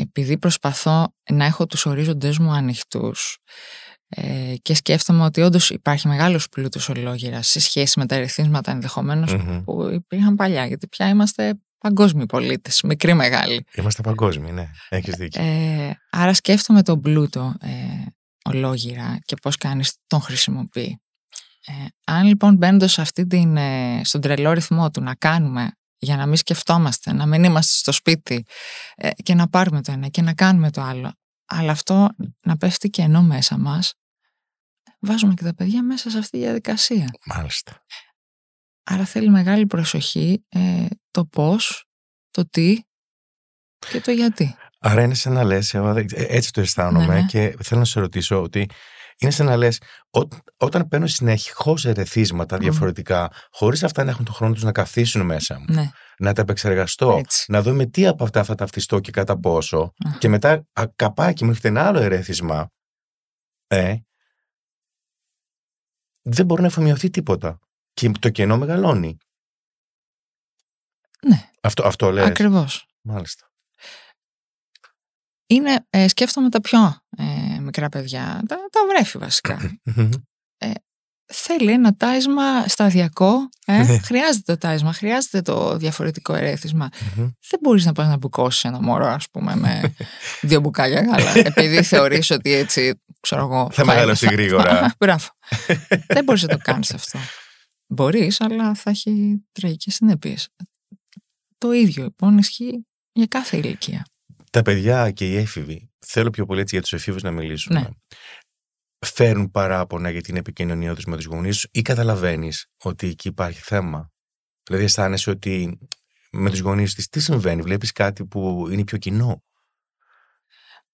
Επειδή 0.00 0.38
προσπαθώ 0.38 1.14
να 1.30 1.44
έχω 1.44 1.66
τους 1.66 1.86
ορίζοντες 1.86 2.38
μου 2.38 2.50
ανοιχτούς 2.50 3.38
ε, 4.08 4.54
και 4.62 4.74
σκέφτομαι 4.74 5.24
ότι 5.24 5.40
όντως 5.40 5.70
υπάρχει 5.70 6.08
μεγάλος 6.08 6.48
πλούτος 6.48 6.88
ολόγυρας 6.88 7.48
σε 7.48 7.60
σχέση 7.60 7.98
με 7.98 8.06
τα 8.06 8.14
ερεθίσματα 8.14 8.70
ενδεχομένως 8.70 9.34
Μμμ. 9.34 9.62
που 9.62 9.88
υπήρχαν 9.92 10.34
παλιά, 10.34 10.66
γιατί 10.66 10.88
πια 10.88 11.08
είμαστε 11.08 11.54
παγκόσμιοι 11.78 12.26
πολίτες, 12.26 12.82
μικροί 12.82 13.14
μεγάλοι. 13.14 13.64
Είμαστε 13.74 14.02
παγκόσμιοι, 14.02 14.50
ναι. 14.54 14.70
Έχεις 14.88 15.14
δίκιο. 15.14 15.42
Ε, 15.42 15.96
άρα 16.10 16.34
σκέφτομαι 16.34 16.82
τον 16.82 17.00
πλούτο 17.00 17.54
ε, 17.60 17.68
ολόγυρα 18.44 19.18
και 19.24 19.36
πώς 19.42 19.56
κάνεις 19.56 19.96
τον 20.06 20.20
χρησιμοποιεί. 20.20 21.00
Ε, 21.66 21.72
αν 22.04 22.26
λοιπόν 22.26 22.56
μπαίνοντας 22.56 22.98
αυτή 22.98 23.26
την, 23.26 23.56
ε, 23.56 24.00
στον 24.04 24.20
τρελό 24.20 24.52
ρυθμό 24.52 24.90
του 24.90 25.00
να 25.00 25.14
κάνουμε 25.14 25.70
για 25.98 26.16
να 26.16 26.26
μην 26.26 26.36
σκεφτόμαστε, 26.36 27.12
να 27.12 27.26
μην 27.26 27.44
είμαστε 27.44 27.72
στο 27.72 27.92
σπίτι 27.92 28.44
ε, 28.94 29.10
και 29.10 29.34
να 29.34 29.48
πάρουμε 29.48 29.82
το 29.82 29.92
ένα 29.92 30.08
και 30.08 30.22
να 30.22 30.34
κάνουμε 30.34 30.70
το 30.70 30.80
άλλο, 30.80 31.12
αλλά 31.46 31.72
αυτό 31.72 32.08
να 32.40 32.56
πέφτει 32.56 32.90
και 32.90 33.02
ενώ 33.02 33.22
μέσα 33.22 33.58
μας, 33.58 33.94
βάζουμε 35.00 35.34
και 35.34 35.44
τα 35.44 35.54
παιδιά 35.54 35.82
μέσα 35.82 36.10
σε 36.10 36.18
αυτή 36.18 36.30
τη 36.30 36.38
διαδικασία. 36.38 37.06
Μάλιστα. 37.24 37.84
Άρα 38.84 39.04
θέλει 39.04 39.30
μεγάλη 39.30 39.66
προσοχή 39.66 40.44
ε, 40.48 40.86
το 41.10 41.24
πώς, 41.24 41.84
το 42.30 42.48
τι 42.48 42.82
και 43.90 44.00
το 44.00 44.10
γιατί. 44.10 44.56
Άρα 44.80 45.02
είναι 45.02 45.14
σαν 45.14 45.32
να 45.32 45.44
λες, 45.44 45.74
έτσι 46.12 46.52
το 46.52 46.60
αισθάνομαι 46.60 47.14
Ναι, 47.14 47.20
ναι. 47.20 47.26
και 47.26 47.56
θέλω 47.62 47.80
να 47.80 47.86
σε 47.86 48.00
ρωτήσω 48.00 48.42
ότι 48.42 48.68
είναι 49.20 49.30
σαν 49.30 49.46
να 49.46 49.56
λες, 49.56 49.80
όταν 50.56 50.88
παίρνω 50.88 51.06
συνεχώς 51.06 51.84
ερεθίσματα 51.84 52.56
Μμμ. 52.56 52.62
διαφορετικά, 52.62 53.30
χωρίς 53.50 53.84
αυτά 53.84 54.04
να 54.04 54.10
έχουν 54.10 54.24
τον 54.24 54.34
χρόνο 54.34 54.52
τους 54.54 54.62
να 54.62 54.72
καθίσουν 54.72 55.24
μέσα 55.24 55.58
μου, 55.58 55.64
Ναι, 55.68 55.90
να 56.18 56.32
τα 56.32 56.40
επεξεργαστώ, 56.40 57.16
έτσι. 57.18 57.52
να 57.52 57.62
δω 57.62 57.72
με 57.72 57.86
τι 57.86 58.06
από 58.06 58.24
αυτά 58.24 58.44
θα 58.44 58.54
ταυτιστώ 58.54 59.00
και 59.00 59.10
κατά 59.10 59.38
πόσο, 59.38 59.92
Αχα. 60.06 60.18
και 60.18 60.28
μετά 60.28 60.66
α, 60.72 60.84
καπάκι 60.96 61.44
μου 61.44 61.50
έρχεται 61.50 61.68
ένα 61.68 61.86
άλλο 61.86 62.00
ερέθισμα, 62.00 62.70
ε, 63.66 63.96
δεν 66.22 66.46
μπορεί 66.46 66.60
να 66.60 66.66
εφομοιωθεί 66.66 67.10
τίποτα. 67.10 67.58
Και 67.92 68.10
το 68.10 68.30
κενό 68.30 68.58
μεγαλώνει. 68.58 69.16
Ναι, 71.26 71.50
Αυτό, 71.62 71.86
αυτό 71.86 72.10
λες. 72.10 72.26
ακριβώς. 72.26 72.86
Μάλιστα. 73.02 73.50
Είναι, 75.46 75.86
ε, 75.90 76.08
σκέφτομαι 76.08 76.48
τα 76.48 76.60
πιο 76.60 76.78
ε, 77.16 77.57
μικρά 77.68 77.88
παιδιά, 77.88 78.42
τα, 78.48 78.56
τα 78.56 78.80
βρέφη 78.88 79.18
βασικά. 79.18 79.78
Μμμ. 79.84 80.10
Θέλει 81.32 81.72
ένα 81.72 81.96
τάισμα 81.96 82.68
σταδιακό. 82.68 83.48
Ε; 83.66 83.82
Ναι. 83.82 83.98
χρειάζεται 83.98 84.52
το 84.52 84.58
τάισμα, 84.58 84.92
χρειάζεται 84.92 85.42
το 85.42 85.76
διαφορετικό 85.76 86.34
ερέθισμα. 86.34 86.88
Μμμ. 87.16 87.28
Δεν 87.48 87.60
μπορείς 87.62 87.84
να 87.84 87.92
πας 87.92 88.06
να 88.08 88.16
μπουκώσεις 88.16 88.64
ένα 88.64 88.80
μωρό, 88.82 89.06
ας 89.06 89.30
πούμε, 89.30 89.56
με 89.56 89.94
δύο 90.48 90.60
μπουκάλια 90.60 91.00
γάλα. 91.00 91.32
επειδή 91.38 91.82
θεωρείς 91.82 92.30
ότι 92.30 92.52
έτσι, 92.52 93.00
ξέρω 93.20 93.42
εγώ... 93.42 93.68
Θα 93.72 93.84
μεγαλώσει 93.84 94.26
γρήγορα. 94.26 94.94
Μπράβο. 95.00 95.26
Δεν 96.06 96.24
μπορείς 96.24 96.42
να 96.42 96.48
το 96.48 96.58
κάνεις 96.62 96.94
αυτό. 96.94 97.18
Μπορείς, 97.86 98.40
αλλά 98.40 98.74
θα 98.74 98.90
έχει 98.90 99.44
τραγικές 99.52 99.94
συνέπειες. 99.94 100.48
Το 101.58 101.72
ίδιο, 101.72 102.02
λοιπόν, 102.02 102.38
ισχύει 102.38 102.86
για 103.12 103.26
κάθε 103.26 103.56
ηλικία. 103.56 104.06
Τα 104.50 104.62
παιδιά 104.62 105.10
και 105.10 105.28
οι 105.30 105.36
έφηβοι, 105.36 105.87
θέλω 106.06 106.30
πιο 106.30 106.46
πολύ 106.46 106.60
έτσι 106.60 106.74
για 106.74 106.82
τους 106.82 106.92
εφήβους 106.92 107.22
να 107.22 107.30
μιλήσουμε. 107.30 107.80
Ναι. 107.80 107.86
Φέρνουν 109.06 109.50
παράπονα 109.50 110.10
για 110.10 110.20
την 110.20 110.36
επικοινωνία 110.36 110.94
τους 110.94 111.04
με 111.04 111.16
τους 111.16 111.24
γονείς 111.24 111.56
σου 111.58 111.68
ή 111.72 111.82
καταλαβαίνεις 111.82 112.66
ότι 112.82 113.06
εκεί 113.08 113.28
υπάρχει 113.28 113.60
θέμα; 113.62 114.12
Δηλαδή, 114.62 114.84
αισθάνεσαι 114.84 115.30
ότι 115.30 115.78
με 116.30 116.50
τους 116.50 116.58
γονείς 116.60 116.94
της 116.94 117.08
τι 117.08 117.20
συμβαίνει, 117.20 117.62
βλέπεις 117.62 117.92
κάτι 117.92 118.24
που 118.26 118.68
είναι 118.70 118.84
πιο 118.84 118.98
κοινό; 118.98 119.42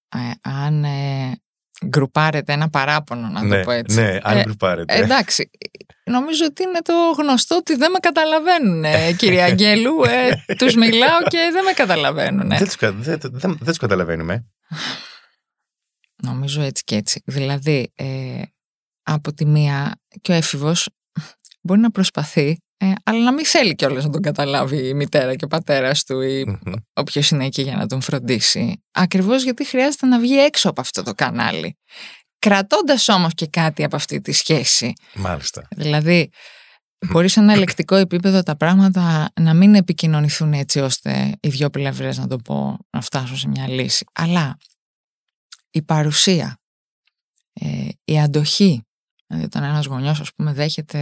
Ε, 0.08 0.18
αν 0.42 0.84
ε, 0.84 1.32
γκρουπάρετε 1.86 2.52
ένα 2.52 2.70
παράπονο, 2.70 3.28
να 3.28 3.42
ναι, 3.44 3.58
το 3.58 3.64
πω 3.64 3.70
έτσι. 3.70 4.00
ναι, 4.00 4.18
αν 4.22 4.36
Ε, 4.38 4.42
γκρουπάρετε. 4.42 4.94
Εντάξει, 4.94 5.50
νομίζω 6.04 6.44
ότι 6.44 6.62
είναι 6.62 6.80
το 6.82 6.92
γνωστό 7.18 7.56
ότι 7.56 7.74
δεν 7.76 7.90
με 7.90 7.98
καταλαβαίνουν, 7.98 8.84
ε, 8.84 9.12
κύριε 9.12 9.42
Αγγέλου. 9.48 10.04
Ε, 10.04 10.30
τους 10.58 10.74
μιλάω 10.74 11.22
και 11.28 11.48
δεν 11.52 11.64
με 11.64 11.72
καταλαβαίνουν. 11.72 12.48
δεν, 12.48 12.64
τους, 12.64 12.76
κα- 12.76 12.92
δεν, 12.92 13.18
δεν, 13.22 13.40
δεν 13.40 13.66
τους 13.66 13.78
καταλαβαίνουμε. 13.78 14.46
Νομίζω 16.22 16.62
έτσι 16.62 16.84
και 16.84 16.96
έτσι. 16.96 17.22
Δηλαδή, 17.24 17.92
ε, 17.94 18.42
από 19.02 19.32
τη 19.32 19.44
μία 19.46 20.00
και 20.20 20.32
ο 20.32 20.34
έφηβος 20.34 20.88
μπορεί 21.62 21.80
να 21.80 21.90
προσπαθεί, 21.90 22.58
ε, 22.76 22.92
αλλά 23.04 23.24
να 23.24 23.32
μην 23.32 23.44
θέλει 23.44 23.74
κιόλας 23.74 24.04
να 24.04 24.10
τον 24.10 24.22
καταλάβει 24.22 24.88
η 24.88 24.94
μητέρα 24.94 25.34
και 25.34 25.44
ο 25.44 25.48
πατέρας 25.48 26.04
του 26.04 26.20
ή 26.20 26.44
Μμμ. 26.44 26.72
όποιος 26.92 27.30
είναι 27.30 27.44
εκεί 27.44 27.62
για 27.62 27.76
να 27.76 27.86
τον 27.86 28.00
φροντίσει. 28.00 28.82
Ακριβώς 28.90 29.42
γιατί 29.42 29.64
χρειάζεται 29.64 30.06
να 30.06 30.18
βγει 30.18 30.38
έξω 30.38 30.68
από 30.68 30.80
αυτό 30.80 31.02
το 31.02 31.14
κανάλι. 31.14 31.78
Κρατώντας 32.38 33.08
όμως 33.08 33.34
και 33.34 33.46
κάτι 33.46 33.84
από 33.84 33.96
αυτή 33.96 34.20
τη 34.20 34.32
σχέση. 34.32 34.92
Μάλιστα. 35.14 35.68
Δηλαδή, 35.70 36.30
μπορείς 37.10 37.32
σε 37.32 37.40
ένα 37.40 37.52
ελεκτικό 37.52 37.94
επίπεδο 37.94 38.42
τα 38.42 38.56
πράγματα 38.56 39.32
να 39.40 39.54
μην 39.54 39.74
επικοινωνηθούν 39.74 40.52
έτσι 40.52 40.80
ώστε 40.80 41.32
οι 41.40 41.48
δύο 41.48 41.70
πλευρές 41.70 42.18
να 42.18 42.26
το 42.26 42.36
πω 42.36 42.78
να 42.90 43.00
φτάσουν 43.00 43.36
σε 43.36 43.48
μια 43.48 43.68
λύση. 43.68 44.04
Αλλά 44.12 44.56
η 45.70 45.82
παρουσία, 45.82 46.58
ε, 47.52 47.88
η 48.04 48.20
αντοχή, 48.20 48.82
δηλαδή 49.26 49.46
όταν 49.46 49.62
ένας 49.62 49.86
γονιός 49.86 50.20
ας 50.20 50.34
πούμε 50.34 50.52
δέχεται 50.52 51.00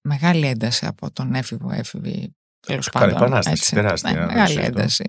μεγάλη 0.00 0.46
ένταση 0.46 0.86
από 0.86 1.10
τον 1.12 1.34
έφηβο 1.34 1.70
έφηβη 1.72 2.34
τέλος 2.66 2.88
Καλά, 2.88 3.04
πάντων. 3.04 3.20
επανάσταση, 3.22 3.56
έτσι. 3.60 3.74
τεράστια, 3.74 4.10
Ναι, 4.12 4.18
να 4.18 4.26
το 4.26 4.32
μεγάλη 4.32 4.48
συζητώ. 4.54 4.66
ένταση. 4.66 5.04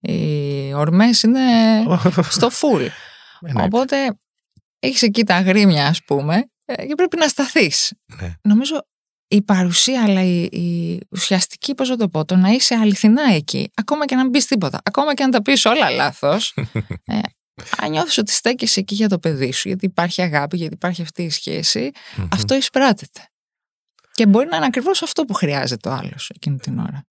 Οι 0.00 0.74
ορμές 0.74 1.22
είναι 1.22 1.40
στο 2.30 2.48
full. 2.60 2.80
Ε, 3.40 3.52
ναι, 3.52 3.62
Οπότε 3.62 4.18
έχεις 4.78 5.02
εκεί 5.02 5.24
τα 5.24 5.34
αγρίμια 5.36 5.86
ας 5.86 6.04
πούμε 6.04 6.50
ε, 6.64 6.86
και 6.86 6.94
πρέπει 6.94 7.16
να 7.16 7.28
σταθείς. 7.28 7.92
ναι. 8.20 8.34
Νομίζω 8.42 8.86
η 9.28 9.42
παρουσία 9.42 10.02
αλλά 10.02 10.22
η, 10.22 10.42
η 10.42 11.00
ουσιαστική, 11.10 11.74
πώς 11.74 11.88
να 11.88 11.96
το 11.96 12.08
πω, 12.08 12.24
το 12.24 12.36
να 12.36 12.48
είσαι 12.48 12.74
αληθινά 12.74 13.22
εκεί, 13.32 13.70
ακόμα 13.74 14.04
και 14.04 14.14
να 14.14 14.22
μην 14.22 14.30
πεις 14.32 14.46
τίποτα, 14.46 14.80
ακόμα 14.82 15.14
και 15.14 15.24
να 15.24 15.30
τα 15.30 15.42
πεις 15.42 15.64
όλα 15.64 15.90
λάθος, 15.90 16.54
ε, 17.04 17.18
αν 17.78 17.90
νιώθεις 17.90 18.18
ότι 18.18 18.32
στέκεσαι 18.32 18.80
εκεί 18.80 18.94
για 18.94 19.08
το 19.08 19.18
παιδί 19.18 19.52
σου, 19.52 19.68
γιατί 19.68 19.84
υπάρχει 19.84 20.22
αγάπη, 20.22 20.56
γιατί 20.56 20.74
υπάρχει 20.74 21.02
αυτή 21.02 21.22
η 21.22 21.30
σχέση, 21.30 21.90
Μμμ. 22.16 22.28
αυτό 22.32 22.54
εισπράτεται. 22.54 23.20
Και 24.12 24.26
μπορεί 24.26 24.48
να 24.48 24.56
είναι 24.56 24.66
ακριβώς 24.66 25.02
αυτό 25.02 25.24
που 25.24 25.34
χρειάζεται 25.34 25.88
ο 25.88 25.92
άλλος 25.92 26.30
εκείνη 26.34 26.58
την 26.58 26.78
ώρα. 26.78 27.06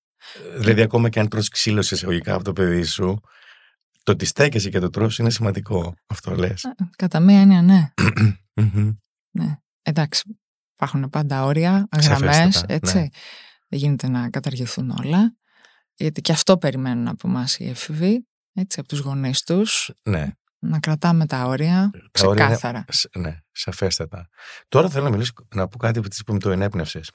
Δηλαδή, 0.57 0.81
ακόμα 0.81 1.09
και 1.09 1.19
αν 1.19 1.27
τρως 1.27 1.49
ξύλο 1.49 1.81
σε 1.81 1.95
εισαγωγικά 1.95 2.33
από 2.33 2.43
το 2.43 2.53
παιδί 2.53 2.83
σου, 2.83 3.19
το 4.03 4.11
ότι 4.11 4.25
στέκεσαι 4.25 4.69
και 4.69 4.79
το 4.79 4.89
τρως 4.89 5.17
είναι 5.17 5.29
σημαντικό. 5.29 5.93
Αυτό 6.07 6.35
λες. 6.35 6.63
Ε, 6.63 6.69
Κατά 6.95 7.19
μία 7.19 7.39
έννοια, 7.39 7.61
ναι. 7.61 7.93
Μμμ. 8.61 8.91
ναι. 9.31 9.57
Εντάξει, 9.81 10.37
υπάρχουν 10.79 11.09
πάντα 11.09 11.43
όρια, 11.43 11.87
γραμμές, 12.01 12.35
Σαφέστατα, 12.35 12.73
έτσι. 12.73 12.97
ναι. 12.97 13.07
δεν 13.67 13.79
γίνεται 13.79 14.07
να 14.07 14.29
καταργηθούν 14.29 14.89
όλα, 14.89 15.35
γιατί 15.93 16.21
και 16.21 16.31
αυτό 16.31 16.57
περιμένουν 16.57 17.07
από 17.07 17.27
εμάς 17.27 17.57
οι 17.59 17.69
έφηβοι, 17.69 18.27
έτσι, 18.53 18.79
από 18.79 18.87
τους 18.87 18.99
γονείς 18.99 19.43
τους. 19.43 19.91
Ναι. 20.03 20.27
Να 20.59 20.79
κρατάμε 20.79 21.25
τα 21.25 21.45
όρια 21.45 21.89
Τα 21.93 21.99
ξεκάθαρα. 22.11 22.77
όρια, 22.79 22.85
σ- 22.89 23.17
ναι, 23.17 23.37
σαφέστατα. 23.51 24.27
Τώρα 24.67 24.89
θέλω 24.89 25.03
να 25.03 25.09
μιλήσω, 25.09 25.31
να 25.53 25.67
πω 25.67 25.77
κάτι 25.77 25.99
που 26.01 26.33
μου 26.33 26.39
το 26.39 26.51
ενέπνευσες. 26.51 27.11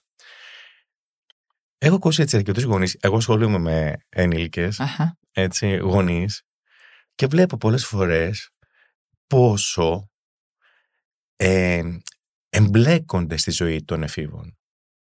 Έχω 1.79 1.94
ακούσει 1.94 2.22
έτσι 2.22 2.37
αρκετού 2.37 2.61
γονείς. 2.61 2.96
Εγώ 3.01 3.16
ασχολούμαι 3.16 3.59
με 3.59 3.96
ενήλικες, 4.09 4.81
Αχα. 4.81 5.16
έτσι, 5.33 5.77
γονείς, 5.77 6.42
και 7.14 7.27
βλέπω 7.27 7.57
πολλές 7.57 7.87
φορές 7.87 8.51
πόσο 9.27 10.11
ε, 11.37 11.83
εμπλέκονται 12.53 13.37
στη 13.37 13.51
ζωή 13.51 13.85
των 13.85 14.03
εφήβων. 14.03 14.57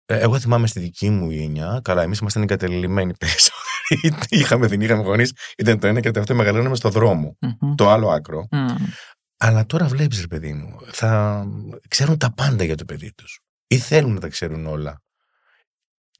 Ε, 0.05 0.19
Εγώ 0.19 0.39
θυμάμαι 0.41 0.67
στη 0.67 0.81
δική 0.81 1.11
μου 1.11 1.31
γενιά, 1.31 1.81
καλά, 1.85 2.03
εμείς 2.03 2.19
ήμασταν 2.19 2.43
εγκατελειμμένοι 2.43 3.17
περισσότεροι. 3.17 4.17
είχαμε, 4.41 4.67
δεν 4.67 4.81
είχαμε 4.81 5.03
γονείς, 5.03 5.33
ήταν 5.59 5.79
το 5.79 5.87
ένα 5.87 6.01
και 6.01 6.11
το 6.11 6.21
αυτό 6.21 6.35
μεγαλώναμε 6.35 6.77
στο 6.77 6.91
δρόμο. 6.91 7.37
Μμμ. 7.41 7.75
Το 7.75 7.89
άλλο 7.91 8.11
άκρο. 8.11 8.47
Μμ. 8.51 8.67
Αλλά 9.37 9.67
τώρα 9.67 9.87
βλέπεις 9.87 10.21
ρε 10.21 10.27
παιδί 10.27 10.53
μου, 10.53 10.77
θα 10.93 11.45
ξέρουν 11.89 12.19
τα 12.19 12.33
πάντα 12.33 12.65
για 12.65 12.75
το 12.77 12.85
παιδί 12.85 13.13
τους. 13.15 13.41
Ή 13.67 13.79
θέλουν 13.79 14.13
να 14.15 14.21
τα 14.21 14.29
ξέρουν 14.29 14.67
όλα. 14.67 15.03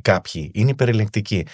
Κάποιοι 0.03 0.51
είναι 0.55 0.71
υπερελεγκτικοί. 0.71 1.47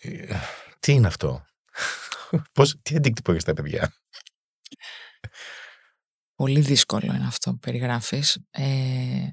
Ε, 0.00 0.36
Τι 0.80 0.92
είναι 0.92 1.06
αυτό; 1.06 1.44
Πώς, 2.52 2.78
τι 2.82 2.96
αντίκτυπο 2.96 3.32
έχει 3.32 3.40
στα 3.40 3.52
παιδιά; 3.52 3.92
Πολύ 6.38 6.60
δύσκολο 6.60 7.14
είναι 7.14 7.26
αυτό 7.26 7.50
που 7.50 7.58
περιγράφεις. 7.58 8.38
Ε, 8.50 9.28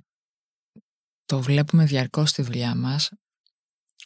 το 1.25 1.41
βλέπουμε 1.41 1.85
διαρκώς 1.85 2.29
στη 2.29 2.41
δουλειά 2.41 2.75
μας. 2.75 3.11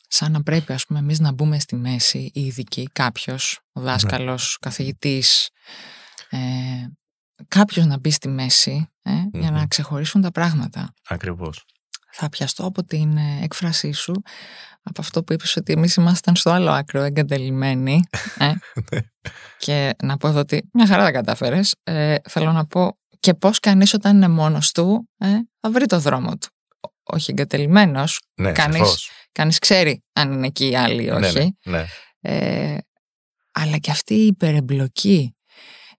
Σαν 0.08 0.32
να 0.32 0.44
πρέπει, 0.44 0.74
ας 0.74 0.86
πούμε, 0.86 1.00
εμείς 1.00 1.20
να 1.20 1.32
μπούμε 1.32 1.60
στη 1.60 1.76
μέση, 1.76 2.32
οι 2.34 2.46
ειδικοί, 2.46 2.90
κάποιος, 2.94 3.60
ο 3.72 3.82
δάσκαλος, 3.82 4.56
ο 4.56 4.58
καθηγητής, 4.60 5.50
ε, 6.30 6.40
κάποιος 7.48 7.86
να 7.86 7.98
μπει 7.98 8.12
στη 8.12 8.28
μέση 8.28 8.90
ε, 9.02 9.12
για 9.32 9.52
να 9.52 9.60
Μμμ. 9.60 9.68
ξεχωρίσουν 9.68 10.22
τα 10.22 10.32
πράγματα. 10.32 10.94
Ακριβώς. 11.08 11.66
Θα 12.12 12.30
πιαστώ 12.30 12.66
από 12.66 12.84
την 12.84 13.18
ε, 13.18 13.40
έκφρασή 13.44 13.92
σου, 13.92 14.22
από 14.84 15.02
αυτό 15.02 15.24
που 15.24 15.34
είπες 15.34 15.56
ότι 15.56 15.74
εμείς 15.74 15.96
ήμασταν 15.96 16.36
στο 16.36 16.50
άλλο 16.50 16.72
άκρο 16.72 17.02
εγκατελειμμένοι. 17.02 18.04
Ε, 18.38 18.52
και 19.66 19.96
να 20.04 20.18
πω 20.18 20.28
εδώ 20.28 20.40
ότι 20.40 20.70
μια 20.74 20.88
χαρά 20.88 21.04
τα 21.04 21.12
κατάφερες. 21.12 21.76
Ε, 21.84 22.16
θέλω 22.30 22.52
να 22.52 22.66
πω 22.66 22.98
και 23.20 23.34
πώς 23.34 23.60
κανείς 23.60 23.94
όταν 23.94 24.16
είναι 24.16 24.28
μόνος 24.28 24.72
του 24.72 25.10
ε, 25.18 25.28
θα 25.60 25.72
βρει 25.72 25.86
το 25.86 26.00
δρόμο 26.00 26.38
του. 26.38 26.48
Ό- 26.80 27.16
Όχι 27.16 27.32
εγκατελειμμένος, 27.32 28.22
Ναι, 28.42 28.52
Κανείς- 28.52 28.78
σαφώς. 28.80 29.10
κανείς 29.32 29.60
ξέρει 29.60 30.04
αν 30.14 30.32
είναι 30.32 30.48
εκεί 30.48 30.70
οι 30.70 30.76
άλλοι 30.76 31.04
ή 31.04 31.06
Ναι, 31.12 31.28
όχι. 31.28 31.58
ναι, 31.64 31.78
ναι. 31.78 31.86
Ε, 32.22 32.78
αλλά 33.52 33.78
και 33.78 33.92
αυτή 33.92 34.14
η 34.14 34.26
υπερεμπλοκή 34.26 35.36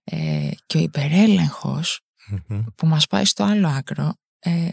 ε, 0.03 0.49
και 0.65 0.77
ο 0.77 0.81
υπερέλεγχος 0.81 2.01
Μμμ. 2.47 2.63
που 2.75 2.87
μας 2.87 3.07
πάει 3.07 3.25
στο 3.25 3.43
άλλο 3.43 3.67
άκρο 3.67 4.13
ε, 4.39 4.67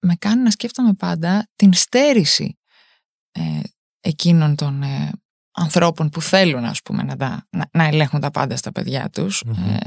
με 0.00 0.14
κάνει 0.18 0.42
να 0.42 0.50
σκέφτομαι 0.50 0.92
πάντα 0.94 1.48
την 1.56 1.72
στέρηση 1.72 2.58
ε, 3.32 3.60
εκείνων 4.00 4.56
των 4.56 4.82
ε, 4.82 5.10
ανθρώπων 5.52 6.08
που 6.08 6.22
θέλουν 6.22 6.64
ας 6.64 6.82
πούμε, 6.82 7.02
να, 7.02 7.16
τα, 7.16 7.46
να, 7.50 7.68
να 7.72 7.84
ελέγχουν 7.84 8.20
τα 8.20 8.30
πάντα 8.30 8.56
στα 8.56 8.72
παιδιά 8.72 9.10
τους 9.12 9.42
Μμμ. 9.46 9.74
ε, 9.74 9.78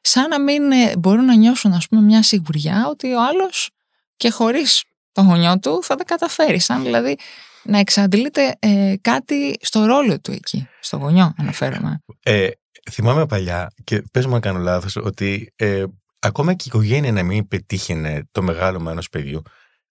σαν 0.00 0.28
να 0.28 0.40
μην 0.40 0.72
ε, 0.72 0.96
μπορούν 0.96 1.24
να 1.24 1.34
νιώσουν 1.34 1.72
ας 1.72 1.88
πούμε, 1.88 2.02
μια 2.02 2.22
σιγουριά 2.22 2.86
ότι 2.88 3.12
ο 3.12 3.26
άλλος 3.26 3.70
και 4.16 4.30
χωρίς 4.30 4.84
το 5.12 5.22
γονιό 5.22 5.58
του 5.58 5.80
θα 5.82 5.94
τα 5.94 6.04
καταφέρει 6.04 6.58
σαν 6.58 6.82
δηλαδή 6.82 7.16
να 7.62 7.78
εξαντλείται 7.78 8.56
ε, 8.58 8.94
κάτι 9.00 9.56
στο 9.60 9.84
ρόλο 9.84 10.20
του 10.20 10.32
εκεί 10.32 10.68
στο 10.80 10.96
γονιό 10.96 11.34
αναφέρομαι 11.36 12.02
Ε, 12.22 12.48
θυμάμαι 12.90 13.26
παλιά, 13.26 13.70
και 13.84 14.02
πες 14.12 14.26
μου 14.26 14.34
αν 14.34 14.40
κάνω 14.40 14.58
λάθος, 14.58 14.96
ότι 14.96 15.52
ε, 15.56 15.84
ακόμα 16.24 16.54
και 16.54 16.62
η 16.64 16.68
οικογένεια 16.74 17.12
να 17.12 17.22
μην 17.22 17.48
πετύχαινε 17.48 18.28
το 18.30 18.42
μεγάλωμα 18.42 18.90
ενός 18.90 19.08
παιδιού, 19.08 19.42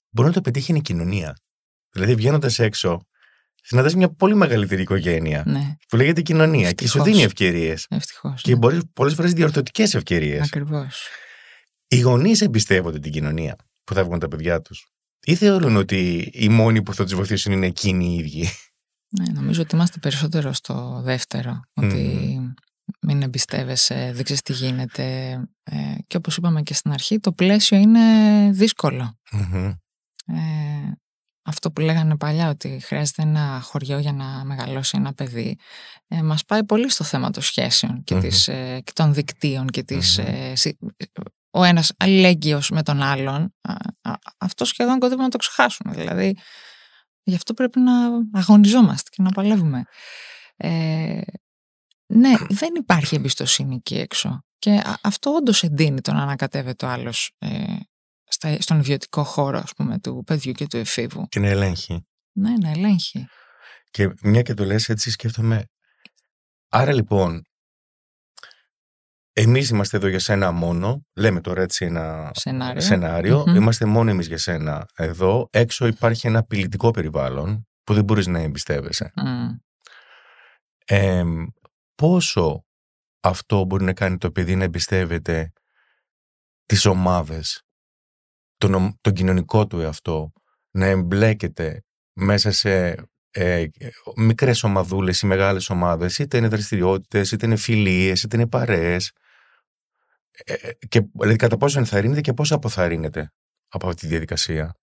μπορεί 0.09 0.27
να 0.27 0.33
το 0.33 0.41
πετύχει 0.41 0.73
η 0.73 0.81
κοινωνία. 0.81 1.37
Δηλαδή 1.91 2.15
βγαίνοντας 2.15 2.59
έξω, 2.59 3.01
συναντάς 3.61 3.95
μια 3.95 4.09
πολύ 4.09 4.35
μεγαλύτερη 4.35 4.81
οικογένεια 4.81 5.43
ναι 5.45 5.75
που 5.87 5.95
λέγεται 5.95 6.21
κοινωνία 6.21 6.71
και 6.71 6.87
σου 6.87 6.97
Ευτυχώς. 6.97 7.07
δίνει 7.07 7.23
ευκαιρίες. 7.23 7.85
ευτυχώς 7.89 8.41
Και 8.41 8.51
ναι. 8.51 8.57
μπορείς 8.57 8.81
πολλές 8.93 9.13
φορές 9.13 9.33
διορθωτικές 9.33 9.93
ευκαιρίες. 9.93 10.41
ακριβώς 10.41 11.07
Οι 11.87 11.99
γονείς 11.99 12.41
εμπιστεύονται 12.41 12.99
την 12.99 13.11
κοινωνία 13.11 13.55
που 13.83 13.93
θα 13.93 14.03
βγουν 14.03 14.19
τα 14.19 14.27
παιδιά 14.27 14.61
τους. 14.61 14.87
Ή 15.25 15.35
θεωρούν 15.35 15.75
ότι 15.75 16.29
οι 16.33 16.49
μόνοι 16.49 16.83
που 16.83 16.93
θα 16.93 17.03
τους 17.03 17.13
βοηθήσουν 17.13 17.51
είναι 17.51 17.65
εκείνοι 17.65 18.05
οι 18.05 18.15
ίδιοι. 18.17 18.49
Ναι, 19.19 19.33
νομίζω 19.33 19.61
ότι 19.61 19.75
είμαστε 19.75 19.99
περισσότερο 19.99 20.53
στο 20.53 21.01
δεύτερο. 21.03 21.59
Ότι 21.73 22.39
μην 23.03 23.21
εμπιστεύεσαι, 23.21 24.11
δεν 24.13 24.23
ξέρεις 24.23 24.41
τι 24.41 24.53
γίνεται. 24.53 25.03
Ε, 25.63 25.95
και 26.07 26.17
όπως 26.17 26.37
είπαμε 26.37 26.61
και 26.61 26.73
στην 26.73 26.91
αρχή, 26.91 27.19
το 27.19 27.31
πλαίσιο 27.31 27.77
είναι 27.77 27.99
δύσκολο. 28.51 29.17
Μμμ. 29.31 29.65
Ε, 30.25 30.91
αυτό 31.45 31.71
που 31.71 31.81
λέγανε 31.81 32.17
παλιά 32.17 32.49
ότι 32.49 32.79
χρειάζεται 32.83 33.21
ένα 33.21 33.59
χωριό 33.63 33.99
για 33.99 34.11
να 34.13 34.43
μεγαλώσει 34.45 34.97
ένα 34.97 35.13
παιδί 35.13 35.57
ε, 36.07 36.21
μας 36.21 36.45
πάει 36.45 36.63
πολύ 36.65 36.89
στο 36.89 37.03
θέμα 37.03 37.29
των 37.31 37.43
σχέσεων 37.43 38.03
και, 38.03 38.13
Μμμ. 38.15 38.21
της, 38.21 38.47
ε, 38.47 38.79
και 38.83 38.91
των 38.95 39.13
δικτύων 39.13 39.67
και 39.67 39.83
της, 39.83 40.17
Μμμ. 40.17 40.25
ε, 40.27 40.55
συ- 40.55 40.77
ο 41.51 41.63
ένας 41.63 41.91
αλληλέγγυος 41.97 42.69
με 42.69 42.83
τον 42.83 43.01
άλλον 43.01 43.55
α, 43.61 43.73
α, 44.01 44.13
αυτό 44.37 44.65
σχεδόν 44.65 44.99
κοντεύουμε 44.99 45.23
να 45.23 45.29
το 45.29 45.37
ξεχάσουμε 45.37 45.93
δηλαδή 45.93 46.37
γι' 47.23 47.35
αυτό 47.35 47.53
πρέπει 47.53 47.79
να 47.79 47.93
αγωνιζόμαστε 48.33 49.09
και 49.13 49.21
να 49.21 49.29
παλεύουμε 49.31 49.83
ε, 50.55 51.21
ναι 52.15 52.33
δεν 52.49 52.75
υπάρχει 52.75 53.15
εμπιστοσύνη 53.15 53.75
εκεί 53.75 53.95
έξω 53.97 54.43
και 54.57 54.71
α- 54.71 54.99
αυτό 55.03 55.29
όντως 55.31 55.63
εντείνει 55.63 56.01
το 56.01 56.13
να 56.13 56.21
ανακατεύεται 56.21 56.85
ο 56.85 56.89
άλλος 56.89 57.31
ε, 57.37 57.63
στα- 58.23 58.61
στον 58.61 58.79
ιδιωτικό 58.79 59.23
χώρο 59.23 59.57
ας 59.59 59.73
πούμε 59.73 59.99
του 59.99 60.23
παιδιού 60.25 60.51
και 60.51 60.67
του 60.67 60.77
εφήβου 60.77 61.27
Και 61.27 61.39
να 61.39 61.47
ελέγχει. 61.47 62.07
ναι 62.31 62.51
να 62.61 62.69
ελέγχει 62.69 63.27
Και 63.91 64.09
μια 64.21 64.41
και 64.41 64.53
το 64.53 64.63
λες 64.65 64.89
έτσι 64.89 65.11
σκέφτομαι. 65.11 65.63
Άρα 66.69 66.93
λοιπόν, 66.93 67.41
εμείς 69.33 69.69
είμαστε 69.69 69.97
εδώ 69.97 70.07
για 70.07 70.19
σένα 70.19 70.51
μόνο. 70.51 71.05
Λέμε 71.15 71.41
τώρα 71.41 71.61
έτσι 71.61 71.85
ένα 71.85 72.31
Σενάριο. 72.33 72.81
σενάριο. 72.81 73.43
Μμμ. 73.47 73.55
Είμαστε 73.55 73.85
μόνο 73.85 74.09
εμείς 74.09 74.27
για 74.27 74.37
σένα 74.37 74.85
εδώ. 74.95 75.47
Έξω 75.51 75.87
υπάρχει 75.87 76.27
ένα 76.27 76.39
απειλητικό 76.39 76.91
περιβάλλον 76.91 77.67
που 77.83 77.93
δεν 77.93 78.03
μπορείς 78.03 78.27
να 78.27 78.39
εμπιστεύεσαι. 78.39 79.11
Μμ. 79.15 79.49
Ε, 80.85 81.23
πόσο 81.95 82.65
αυτό 83.19 83.65
μπορεί 83.65 83.83
να 83.83 83.93
κάνει 83.93 84.17
το 84.17 84.31
παιδί 84.31 84.55
να 84.55 84.63
εμπιστεύεται 84.63 85.51
τις 86.65 86.85
ομάδες, 86.85 87.61
τον, 88.57 88.73
ομ- 88.73 88.95
τον 89.01 89.13
κοινωνικό 89.13 89.67
του 89.67 89.79
εαυτό, 89.79 90.31
να 90.71 90.85
εμπλέκεται 90.85 91.83
μέσα 92.13 92.51
σε 92.51 92.95
ε, 93.31 93.65
μικρές 94.15 94.63
ομαδούλες 94.63 95.21
ή 95.21 95.25
μεγάλες 95.25 95.69
ομάδες, 95.69 96.19
είτε 96.19 96.37
είναι 96.37 96.47
δραστηριότητες, 96.47 97.31
είτε 97.31 97.45
είναι 97.45 97.55
φιλίες, 97.55 98.23
είτε 98.23 98.35
είναι 98.35 98.47
παρέες. 98.47 99.11
Ε, 100.31 100.53
ε, 100.53 100.71
και 100.87 101.01
δηλαδή 101.13 101.35
κατά 101.37 101.57
πόσο 101.57 101.79
ενθαρρύνεται 101.79 102.21
και 102.21 102.33
πόσο 102.33 102.55
αποθαρρύνεται 102.55 103.31
από 103.67 103.87
αυτή 103.87 104.01
τη 104.01 104.07
διαδικασία. 104.07 104.75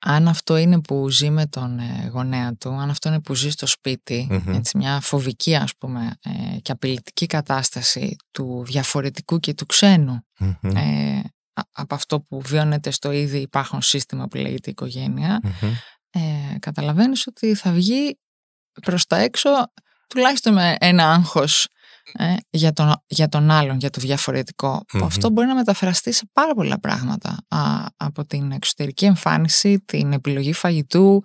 Αν 0.00 0.28
αυτό 0.28 0.56
είναι 0.56 0.80
που 0.80 1.08
ζει 1.10 1.30
με 1.30 1.46
τον 1.46 1.78
ε, 1.78 2.08
γονέα 2.12 2.54
του, 2.54 2.68
αν 2.68 2.90
αυτό 2.90 3.08
είναι 3.08 3.20
που 3.20 3.34
ζει 3.34 3.50
στο 3.50 3.66
σπιτι 3.66 4.26
Μμμ. 4.30 4.54
έτσι, 4.54 4.76
μια 4.78 5.00
φοβική 5.00 5.54
ας 5.56 5.76
πούμε 5.78 6.16
ε, 6.24 6.58
και 6.60 6.72
απειλητική 6.72 7.26
κατάσταση 7.26 8.16
του 8.30 8.64
διαφορετικού 8.66 9.38
και 9.40 9.54
του 9.54 9.66
ξένου 9.66 10.26
Μμμ. 10.38 10.76
ε, 10.76 11.22
α- 11.52 11.62
από 11.72 11.94
αυτό 11.94 12.20
που 12.20 12.40
βιώνεται 12.40 12.90
στο 12.90 13.12
ήδη 13.12 13.38
υπάρχον 13.38 13.82
σύστημα 13.82 14.28
που 14.28 14.36
λέγεται 14.36 14.70
οικογένεια, 14.70 15.40
Μμμ. 15.42 15.72
ε, 16.10 16.58
καταλαβαίνεις 16.58 17.26
ότι 17.26 17.54
θα 17.54 17.72
βγει 17.72 18.18
προς 18.82 19.06
τα 19.06 19.16
έξω 19.16 19.50
τουλάχιστον 20.08 20.52
με 20.52 20.76
ένα 20.80 21.12
άγχος 21.12 21.68
ε, 22.12 22.34
για, 22.50 22.72
τον, 22.72 23.02
για 23.06 23.28
τον 23.28 23.50
άλλον, 23.50 23.78
για 23.78 23.90
το 23.90 24.00
διαφορετικό. 24.00 24.84
που 24.88 24.96
Μμμ. 24.96 25.04
Αυτό 25.04 25.30
μπορεί 25.30 25.46
να 25.46 25.54
μεταφραστεί 25.54 26.12
σε 26.12 26.28
πάρα 26.32 26.54
πολλά 26.54 26.80
πράγματα. 26.80 27.36
Α, 27.48 27.86
από 27.96 28.24
την 28.26 28.52
εξωτερική 28.52 29.04
εμφάνιση, 29.04 29.80
την 29.80 30.12
επιλογή 30.12 30.52
φαγητού, 30.52 31.22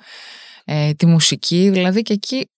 ε, 0.65 0.93
τη 0.93 1.05
μουσική, 1.05 1.69
δηλαδή 1.69 2.01
και 2.01 2.13
εκεί 2.13 2.49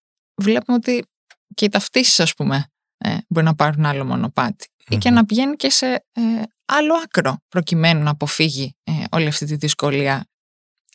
βλέπουμε 0.42 0.78
ότι 0.78 1.06
και 1.54 1.66
οι 1.66 1.70
ταυτίσεις 1.70 2.20
ας 2.20 2.34
πούμε 2.34 2.66
ε, 2.98 3.18
μπορεί 3.28 3.46
να 3.46 3.56
πάρουν 3.56 3.86
άλλο 3.86 4.06
μονοπάτι 4.06 4.68
ή 4.90 4.98
και 4.98 5.10
Μμμ. 5.10 5.16
να 5.16 5.26
πηγαίνει 5.26 5.56
και 5.56 5.70
σε 5.70 5.88
ε, 6.12 6.22
άλλο 6.66 6.94
άκρο 7.04 7.38
προκειμένου 7.48 8.04
να 8.04 8.10
αποφύγει 8.10 8.76
ε, 8.84 8.92
όλη 9.12 9.28
αυτή 9.28 9.46
τη 9.46 9.56
δυσκολία 9.56 10.26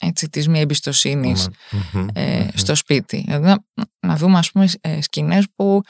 έτσι, 0.01 0.29
της 0.29 0.49
μη 0.49 0.61
εμπιστοσύνης 0.61 1.49
Μμμ. 1.93 2.07
ε, 2.13 2.39
Μμμ. 2.41 2.49
στο 2.55 2.75
σπίτι. 2.75 3.23
Δηλαδή, 3.27 3.45
να, 3.45 3.59
να 4.07 4.17
δούμε 4.17 4.39
ας 4.39 4.51
πούμε 4.51 4.69
ε, 4.81 5.01
σκηνές 5.03 5.47
που 5.57 5.81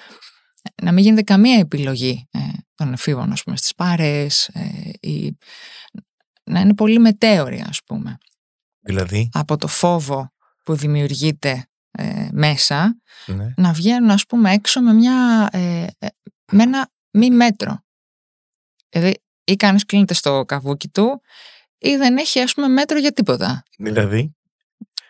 να 0.82 0.92
μην 0.92 1.04
γίνεται 1.04 1.22
καμία 1.22 1.58
επιλογή 1.58 2.28
ε, 2.30 2.38
των 2.74 2.92
εφήβων 2.92 3.32
ας 3.32 3.42
πούμε 3.42 3.56
στις 3.56 3.74
πάρες 3.74 4.48
ε, 4.48 4.90
ή 5.00 5.38
να 6.44 6.60
είναι 6.60 6.74
πολύ 6.74 6.98
μετέωροι 6.98 7.64
ας 7.68 7.80
πούμε 7.86 8.18
Δηλαδή, 8.80 9.28
από 9.32 9.56
το 9.56 9.66
φόβο 9.66 10.32
που 10.64 10.74
δημιουργείται 10.74 11.64
ε, 11.90 12.28
μέσα 12.32 13.00
Ναι. 13.26 13.52
να 13.56 13.72
βγαίνουν 13.72 14.10
ας 14.10 14.26
πούμε 14.26 14.52
έξω 14.52 14.80
με, 14.80 14.92
μια, 14.92 15.48
ε, 15.52 15.86
ε, 15.98 16.06
με 16.52 16.62
ένα 16.62 16.90
μη 17.10 17.30
μέτρο. 17.30 17.84
Δηλαδή 18.88 19.22
ή 19.44 19.56
κανείς 19.56 19.84
κλείνεται 19.84 20.14
στο 20.14 20.44
καβούκι 20.46 20.88
του 20.88 21.20
ή 21.78 21.96
δεν 21.96 22.16
έχει 22.16 22.40
ας 22.40 22.54
πούμε 22.54 22.68
μέτρο 22.68 22.98
για 22.98 23.12
τίποτα. 23.12 23.62
Δηλαδή, 23.78 24.36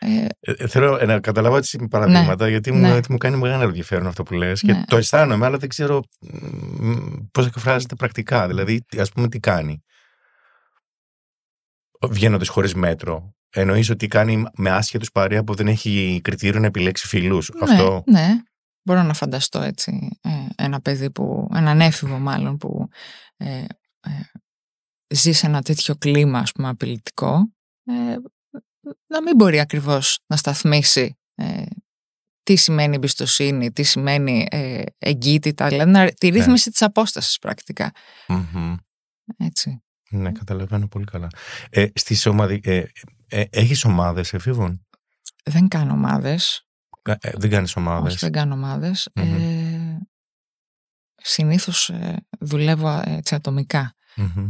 Ε, 0.03 0.27
ε, 0.41 0.53
ε, 0.57 0.67
θέλω 0.67 0.97
ε, 0.97 1.05
να 1.05 1.21
καταλάβω 1.21 1.57
έτσι 1.57 1.87
παραδείγματα, 1.91 2.49
γιατί 2.49 2.73
μου, 2.73 2.81
ναι. 2.81 2.93
γιατί 2.93 3.13
μου 3.13 3.19
κάνει 3.19 3.37
μεγάλο 3.37 3.63
ενδιαφέρον 3.63 4.07
αυτό 4.07 4.23
που 4.23 4.35
λες 4.35 4.63
Ναι. 4.63 4.73
και 4.73 4.85
το 4.87 4.97
αισθάνομαι, 4.97 5.47
αλλά 5.47 5.57
δεν 5.57 5.69
ξέρω 5.69 6.03
πώς 7.33 7.47
εκφράζεται 7.47 7.95
πρακτικά. 7.95 8.47
Δηλαδή, 8.47 8.85
ας 8.99 9.11
πούμε, 9.11 9.29
τι 9.29 9.39
κάνει. 9.41 9.83
Βγαίνοντας 12.09 12.49
χωρίς 12.49 12.75
μέτρο. 12.75 13.35
Εννοείς 13.51 13.91
ότι 13.91 14.09
κάνει 14.09 14.45
με 14.57 14.71
άσχετους 14.71 15.11
παρέα 15.11 15.45
που 15.45 15.55
δεν 15.55 15.67
έχει 15.67 16.21
κριτήριο 16.25 16.61
να 16.61 16.67
επιλέξει 16.67 17.07
φίλους. 17.07 17.51
Αυτό. 17.61 18.03
Ναι, 18.07 18.21
ναι. 18.21 18.43
Μπορώ 18.83 19.03
να 19.03 19.15
φανταστώ 19.15 19.61
έτσι 19.63 20.19
ε, 20.21 20.65
ένα 20.65 20.81
παιδί 20.81 21.11
που, 21.11 21.49
έναν 21.55 21.81
έφηβο 21.81 22.19
μάλλον 22.19 22.57
που 22.57 22.89
ε, 23.37 23.65
ε, 24.01 24.11
ζει 25.15 25.33
σε 25.33 25.47
ένα 25.47 25.63
τέτοιο 25.63 25.97
κλίμα 25.97 26.39
ας 26.39 26.53
πούμε 26.53 26.69
απειλητικό 26.69 27.53
ε, 27.85 28.17
να 29.07 29.23
μην 29.23 29.35
μπορεί 29.37 29.61
ακριβώς 29.61 30.19
να 30.27 30.37
σταθμίσει 30.37 31.19
ε, 31.35 31.65
τι 32.43 32.57
σημαίνει 32.57 32.95
εμπιστοσύνη, 32.95 33.73
τι 33.73 33.83
σημαίνει 33.83 34.47
ε, 34.51 34.83
εγκύτητα, 34.99 35.69
δηλαδή 35.69 35.91
να- 35.91 36.11
τη 36.13 36.29
ρύθμιση 36.29 36.71
της 36.71 36.83
απόστασης 36.83 37.39
πρακτικά. 37.39 37.93
Μμμ. 38.29 38.75
Έτσι. 39.37 39.83
Ναι, 40.11 40.33
καταλαβαίνω 40.33 40.89
πολύ 40.89 41.05
καλά. 41.05 41.29
Ε, 41.71 41.87
στις 41.95 42.27
ομαδι... 42.27 42.61
ε, 42.65 42.85
ε, 43.29 43.45
έχεις 43.51 43.85
ομάδες 43.85 44.33
εφήβων; 44.33 44.87
Δεν 45.45 45.69
κάνω 45.69 45.93
ομάδες, 45.93 46.67
Ε, 47.03 47.15
ε, 47.21 47.31
δεν 47.37 47.51
κάνεις 47.51 47.77
ομάδες. 47.77 48.13
όχι 48.13 48.19
δεν 48.25 48.33
κάνω 48.33 48.55
ομάδες. 48.55 49.09
Μμμ. 49.15 49.35
Ε, 49.35 49.99
συνήθως 51.17 51.89
ε, 51.89 52.17
δουλεύω 52.41 52.89
ε, 52.89 53.03
έτσι 53.17 53.35
ατομικά. 53.35 53.95
Μμμ. 54.17 54.49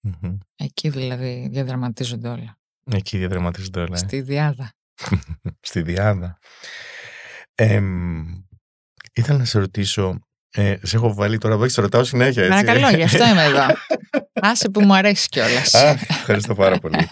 Μμμ. 0.00 0.38
Εκεί 0.56 0.88
δηλαδή 0.88 1.48
διαδραματίζονται 1.50 2.28
όλα. 2.28 2.57
Εκεί 2.92 3.18
διαδραματίζονται 3.18 3.80
όλα. 3.80 3.94
ε. 3.94 3.96
Στη 3.98 4.20
διάδα. 4.20 4.72
Στη 5.68 5.82
Διάδα. 5.82 6.38
Εμ, 7.54 8.24
ήθελα 9.12 9.38
να 9.38 9.44
σε 9.44 9.58
ρωτήσω, 9.58 10.18
ε, 10.50 10.76
σε 10.82 10.96
έχω 10.96 11.14
βάλει 11.14 11.38
τώρα 11.38 11.54
εδώ 11.54 11.64
και 11.64 11.70
σε 11.72 11.80
ρωτάω 11.80 12.04
συνέχεια, 12.04 12.44
έτσι. 12.44 12.64
Παρακαλώ, 12.64 12.96
γι' 12.96 13.02
αυτό 13.02 13.28
είμαι 13.28 13.44
εδώ. 13.44 13.66
Άσε 14.50 14.68
που 14.68 14.80
μου 14.84 14.94
αρέσει 14.94 15.28
κιόλας. 15.28 15.74
Α, 15.74 15.88
ευχαριστώ 16.08 16.54
πάρα 16.54 16.78
πολύ. 16.78 17.08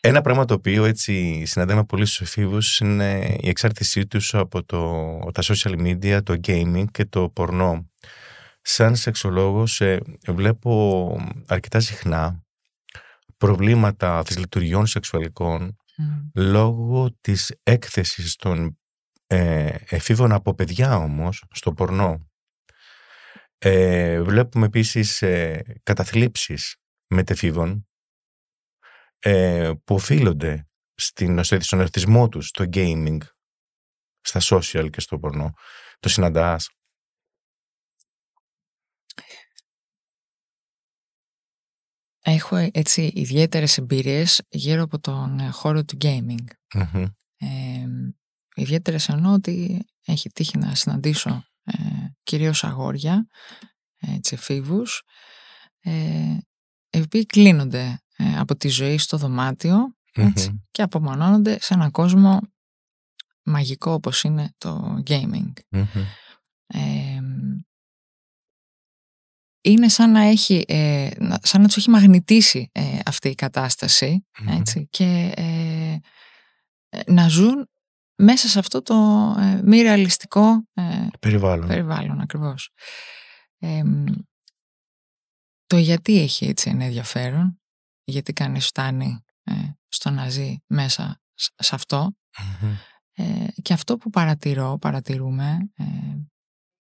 Ένα 0.00 0.20
πράγμα 0.20 0.44
το 0.44 0.54
οποίο 0.54 0.84
έτσι 0.84 1.44
συναντάμε 1.46 1.84
πολύ 1.84 2.06
στους 2.06 2.20
εφήβους 2.20 2.78
είναι 2.78 3.36
η 3.40 3.48
εξάρτησή 3.48 4.06
τους 4.06 4.34
από 4.34 4.64
το, 4.64 5.18
τα 5.32 5.42
social 5.42 5.80
media, 5.80 6.22
το 6.22 6.40
gaming 6.46 6.84
και 6.90 7.04
το 7.04 7.28
πορνό. 7.28 7.90
Σαν 8.62 8.96
σεξολόγος 8.96 9.80
ε, 9.80 10.00
βλέπω 10.28 11.16
αρκετά 11.46 11.80
συχνά 11.80 12.45
προβλήματα 13.36 14.22
δυσλειτουργιών 14.22 14.86
σεξουαλικών 14.86 15.76
λόγω 16.34 17.16
της 17.20 17.56
έκθεσης 17.62 18.36
των 18.36 18.78
ε, 19.26 19.76
εφήβων 19.88 20.32
από 20.32 20.54
παιδιά 20.54 20.96
όμως 20.96 21.44
στο 21.50 21.72
πορνό. 21.72 22.30
Ε, 23.58 24.22
βλέπουμε 24.22 24.66
επίσης 24.66 25.22
ε, 25.22 25.62
καταθλίψεις 25.82 26.76
μετεφήβων 27.06 27.88
ε, 29.18 29.72
που 29.84 29.94
οφείλονται 29.94 30.68
στην, 30.94 31.44
στον 31.44 31.80
ερωτισμό 31.80 32.28
τους 32.28 32.46
στο 32.46 32.64
gaming, 32.72 33.18
στα 34.20 34.40
social 34.42 34.90
και 34.90 35.00
στο 35.00 35.18
πορνό. 35.18 35.52
Το 35.98 36.08
συναντάς. 36.08 36.70
Έχω 42.28 42.56
ε, 42.56 42.70
έτσι 42.72 43.12
ιδιαίτερες 43.14 43.78
εμπειρίες 43.78 44.42
γύρω 44.48 44.82
από 44.82 44.98
τον 44.98 45.38
ε, 45.38 45.48
χώρο 45.50 45.84
του 45.84 45.96
gaming. 46.00 46.44
Μμμ. 46.74 47.04
Ε, 47.36 47.86
ιδιαίτερες 48.54 49.08
εννοώ 49.08 49.32
ότι 49.32 49.84
έχει 50.04 50.30
τύχει 50.30 50.58
να 50.58 50.74
συναντήσω 50.74 51.44
ε, 51.64 51.74
κυρίως 52.22 52.64
αγόρια, 52.64 53.26
ε, 53.98 54.14
έτσι 54.14 54.34
εφήβους, 54.34 55.02
ε, 55.80 56.36
οι 56.90 57.00
οποίοι 57.00 57.26
κλείνονται 57.26 58.00
ε, 58.16 58.38
από 58.38 58.56
τη 58.56 58.68
ζωή 58.68 58.98
στο 58.98 59.16
δωμάτιο 59.16 59.94
έτσι, 60.12 60.48
Μμμ. 60.50 60.56
και 60.70 60.82
απομονώνονται 60.82 61.58
σε 61.60 61.74
έναν 61.74 61.90
κόσμο 61.90 62.40
μαγικό 63.42 63.92
όπως 63.92 64.22
είναι 64.22 64.54
το 64.58 65.02
gaming. 65.06 65.52
Μμμ. 65.68 65.86
Ε, 66.66 67.15
είναι 69.70 69.88
σαν 69.88 70.10
να, 70.10 70.20
έχει, 70.20 70.64
ε, 70.68 71.08
να- 71.18 71.38
σαν 71.42 71.60
να 71.60 71.66
τους 71.66 71.76
έχει 71.76 71.90
μαγνητήσει 71.90 72.68
ε, 72.72 72.98
αυτή 73.06 73.28
η 73.28 73.34
κατάσταση 73.34 74.26
Μμμ. 74.40 74.48
έτσι, 74.48 74.86
και 74.90 75.32
ε, 75.36 75.96
ε, 76.88 77.12
να 77.12 77.28
ζουν 77.28 77.68
μέσα 78.18 78.48
σε 78.48 78.58
αυτό 78.58 78.82
το 78.82 78.94
ε, 79.38 79.60
μη 79.64 79.80
ρεαλιστικό 79.82 80.66
ε, 80.74 81.06
Περιβάλλον. 81.20 81.68
περιβάλλον 81.68 82.20
ακριβώς. 82.20 82.70
Ε, 83.58 83.82
το 85.66 85.76
γιατί 85.76 86.20
έχει 86.20 86.46
έτσι 86.46 86.70
ένα 86.70 86.84
ενδιαφέρον, 86.84 87.60
γιατί 88.04 88.32
κανείς 88.32 88.66
φτάνει 88.66 89.24
ε, 89.44 89.52
στο 89.88 90.10
να 90.10 90.28
ζει 90.28 90.56
μέσα 90.66 91.20
σ- 91.34 91.62
σε 91.62 91.74
αυτό 91.74 92.16
Μμμ. 92.62 92.72
ε, 93.12 93.46
και 93.62 93.72
αυτό 93.72 93.96
που 93.96 94.10
παρατηρώ, 94.10 94.78
παρατηρούμε 94.80 95.58
ε, 95.76 95.84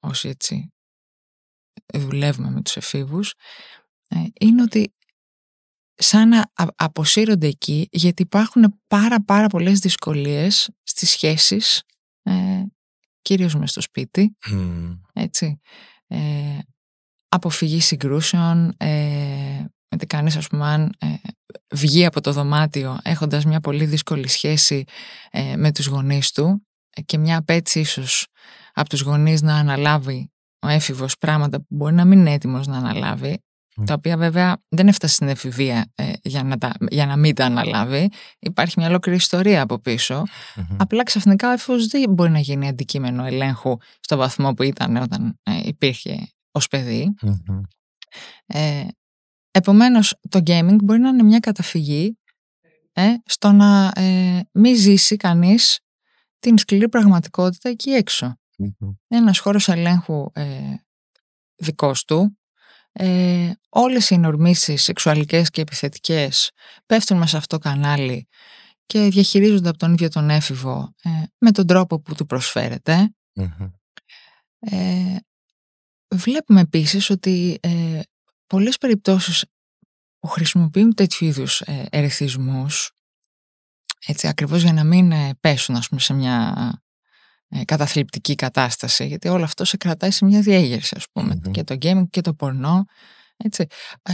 όσοι 0.00 0.28
έτσι 0.28 0.72
δουλεύουμε 1.94 2.50
με 2.50 2.62
τους 2.62 2.76
εφήβους 2.76 3.34
ε, 4.08 4.16
είναι 4.40 4.62
ότι 4.62 4.94
σαν 5.94 6.28
να 6.28 6.38
α- 6.38 6.66
αποσύρονται 6.76 7.46
εκεί 7.46 7.88
γιατί 7.92 8.22
υπάρχουν 8.22 8.80
πάρα 8.86 9.22
πάρα 9.24 9.46
πολλές 9.46 9.78
δυσκολίες 9.78 10.70
στις 10.82 11.10
σχέσεις 11.10 11.82
ε, 12.22 12.62
κυρίως 13.22 13.54
μες 13.54 13.70
στο 13.70 13.80
σπίτι 13.80 14.36
Μμμ. 14.50 15.00
έτσι 15.12 15.60
ε, 16.06 16.58
αποφυγή 17.28 17.80
συγκρούσεων 17.80 18.74
ε, 18.76 19.64
γιατί 19.88 20.06
κανείς 20.06 20.36
ας 20.36 20.46
πούμε 20.48 20.66
αν 20.66 20.94
ε, 20.98 21.06
βγει 21.74 22.04
από 22.06 22.20
το 22.20 22.32
δωμάτιο 22.32 22.98
έχοντας 23.02 23.44
μια 23.44 23.60
πολύ 23.60 23.84
δύσκολη 23.84 24.28
σχέση 24.28 24.84
ε, 25.30 25.56
με 25.56 25.72
τους 25.72 25.86
γονείς 25.86 26.32
του 26.32 26.66
ε, 26.90 27.02
και 27.02 27.18
μια 27.18 27.36
απέτηση 27.36 27.80
ίσως 27.80 28.26
από 28.72 28.88
τους 28.88 29.00
γονείς 29.00 29.42
να 29.42 29.56
αναλάβει 29.56 30.32
ο 30.60 30.68
έφηβος 30.68 31.18
πράγματα 31.18 31.58
που 31.58 31.66
μπορεί 31.68 31.94
να 31.94 32.04
μην 32.04 32.18
είναι 32.18 32.32
έτοιμος 32.32 32.66
να 32.66 32.76
αναλάβει 32.76 33.42
Μμ. 33.76 33.84
τα 33.84 33.94
οποία 33.94 34.16
βέβαια 34.16 34.62
δεν 34.68 34.88
έφτασε 34.88 35.14
στην 35.14 35.28
εφηβεία 35.28 35.92
ε, 35.94 36.12
για, 36.22 36.42
να 36.42 36.58
τα, 36.58 36.72
για 36.90 37.06
να 37.06 37.16
μην 37.16 37.34
τα 37.34 37.44
αναλάβει 37.44 38.10
υπάρχει 38.38 38.74
μια 38.78 38.88
ολόκληρη 38.88 39.18
ιστορία 39.18 39.62
από 39.62 39.78
πίσω 39.78 40.24
Μμμ. 40.56 40.76
Απλά 40.78 41.02
ξαφνικά 41.02 41.48
ο 41.48 41.52
έφηβος 41.52 41.86
δεν 41.86 42.10
μπορεί 42.10 42.30
να 42.30 42.38
γίνει 42.38 42.68
αντικείμενο 42.68 43.24
ελέγχου 43.24 43.76
στο 44.00 44.16
βαθμό 44.16 44.54
που 44.54 44.62
ήταν 44.62 44.96
όταν 44.96 45.38
ε, 45.42 45.60
υπήρχε 45.62 46.28
ως 46.50 46.68
παιδί. 46.68 47.14
Μμμ. 47.22 47.60
Ε, 48.46 48.86
επομένως 49.50 50.14
το 50.28 50.40
gaming 50.46 50.76
μπορεί 50.82 51.00
να 51.00 51.08
είναι 51.08 51.22
μια 51.22 51.38
καταφυγή 51.38 52.18
ε, 52.92 53.14
στο 53.24 53.52
να 53.52 53.92
ε, 53.94 54.40
μην 54.52 54.76
ζήσει 54.76 55.16
κανείς 55.16 55.80
την 56.38 56.58
σκληρή 56.58 56.88
πραγματικότητα 56.88 57.68
εκεί 57.68 57.90
έξω. 57.90 58.39
Μμμ. 58.60 58.88
Είναι 59.08 59.20
ένας 59.20 59.38
χώρος 59.38 59.68
ελέγχου 59.68 60.30
ε, 60.32 60.74
δικός 61.56 62.04
του. 62.04 62.38
Ε, 62.92 63.52
όλες 63.68 64.10
οι 64.10 64.18
νορμήσεις 64.18 64.82
σεξουαλικές 64.82 65.50
και 65.50 65.60
επιθετικές 65.60 66.50
πέφτουν 66.86 67.16
μέσα 67.16 67.30
σε 67.30 67.36
αυτό 67.36 67.58
το 67.58 67.68
κανάλι 67.68 68.28
και 68.86 69.08
διαχειρίζονται 69.08 69.68
από 69.68 69.78
τον 69.78 69.92
ίδιο 69.92 70.08
τον 70.08 70.30
έφηβο 70.30 70.94
ε, 71.02 71.10
με 71.38 71.50
τον 71.50 71.66
τρόπο 71.66 72.00
που 72.00 72.14
του 72.14 72.26
προσφέρεται. 72.26 73.14
Μμμ. 73.34 73.70
Ε, 74.58 75.16
βλέπουμε 76.14 76.60
επίσης 76.60 77.10
ότι 77.10 77.58
ε, 77.62 78.00
πολλές 78.46 78.78
περιπτώσεις 78.78 79.44
που 80.18 80.28
χρησιμοποιούν 80.28 80.94
τέτοιου 80.94 81.26
είδους 81.26 81.60
ε, 81.60 81.86
ερεθισμούς 81.90 82.92
έτσι 84.06 84.28
ακριβώς 84.28 84.62
για 84.62 84.72
να 84.72 84.84
μην 84.84 85.12
ε, 85.12 85.34
πέσουν 85.40 85.76
ας 85.76 85.88
πούμε, 85.88 86.00
σε 86.00 86.12
μια 86.12 86.54
ε, 86.58 86.78
καταθλιπτική 87.64 88.34
κατάσταση 88.34 89.06
γιατί 89.06 89.28
όλο 89.28 89.44
αυτό 89.44 89.64
σε 89.64 89.76
κρατάει 89.76 90.10
σε 90.10 90.24
μια 90.24 90.40
διέγερση 90.40 90.94
ας 90.96 91.04
πούμε 91.12 91.34
Μμμ. 91.44 91.50
και 91.50 91.64
το 91.64 91.76
gaming 91.82 92.04
και 92.10 92.20
το 92.20 92.34
πορνό 92.34 92.84
έτσι. 93.36 93.66
Ε, 94.02 94.12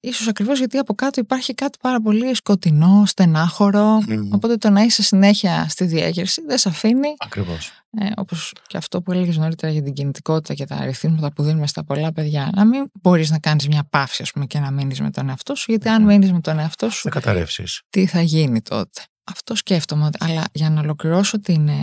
ίσως 0.00 0.28
ακριβώς 0.28 0.58
γιατί 0.58 0.78
από 0.78 0.94
κάτω 0.94 1.20
υπάρχει 1.20 1.54
κάτι 1.54 1.78
πάρα 1.82 2.00
πολύ 2.00 2.34
σκοτεινό, 2.34 3.02
στενάχωρο 3.06 4.02
Μμμ. 4.08 4.32
οπότε 4.32 4.56
το 4.56 4.70
να 4.70 4.80
είσαι 4.82 5.02
συνέχεια 5.02 5.66
στη 5.68 5.84
διέγερση 5.84 6.42
δεν 6.46 6.58
σε 6.58 6.68
αφήνει 6.68 7.14
Ακριβώς. 7.18 7.70
ε, 7.98 8.10
όπως 8.16 8.52
και 8.66 8.76
αυτό 8.76 9.02
που 9.02 9.12
έλεγες 9.12 9.36
νωρίτερα 9.36 9.72
για 9.72 9.82
την 9.82 9.92
κινητικότητα 9.92 10.54
και 10.54 10.64
τα 10.64 10.74
αριθμήματα 10.76 11.32
που 11.32 11.42
δίνουμε 11.42 11.66
στα 11.66 11.84
πολλά 11.84 12.12
παιδιά, 12.12 12.50
να 12.54 12.64
μην 12.64 12.84
μπορείς 13.02 13.30
να 13.30 13.38
κάνεις 13.38 13.68
μια 13.68 13.86
παύση 13.90 14.22
ας 14.22 14.30
πούμε, 14.30 14.46
και 14.46 14.58
να 14.58 14.70
μείνεις 14.70 15.00
με 15.00 15.10
τον 15.10 15.28
εαυτό 15.28 15.54
σου, 15.54 15.64
γιατί 15.68 15.88
αν 15.88 16.02
μείνεις 16.04 16.32
με 16.32 16.40
τον 16.40 16.58
εαυτό 16.58 16.90
σου, 16.90 17.00
Θα 17.02 17.08
καταρρεύσεις. 17.10 17.82
τι 17.90 18.06
θα 18.06 18.20
γίνει 18.20 18.62
τότε. 18.62 19.02
αυτό 19.24 19.54
σκέφτομαι. 19.54 20.08
Αλλά 20.18 20.44
για 20.52 20.70
να 20.70 20.80
ολοκληρώσω 20.80 21.40
την, 21.40 21.68
ε, 21.68 21.74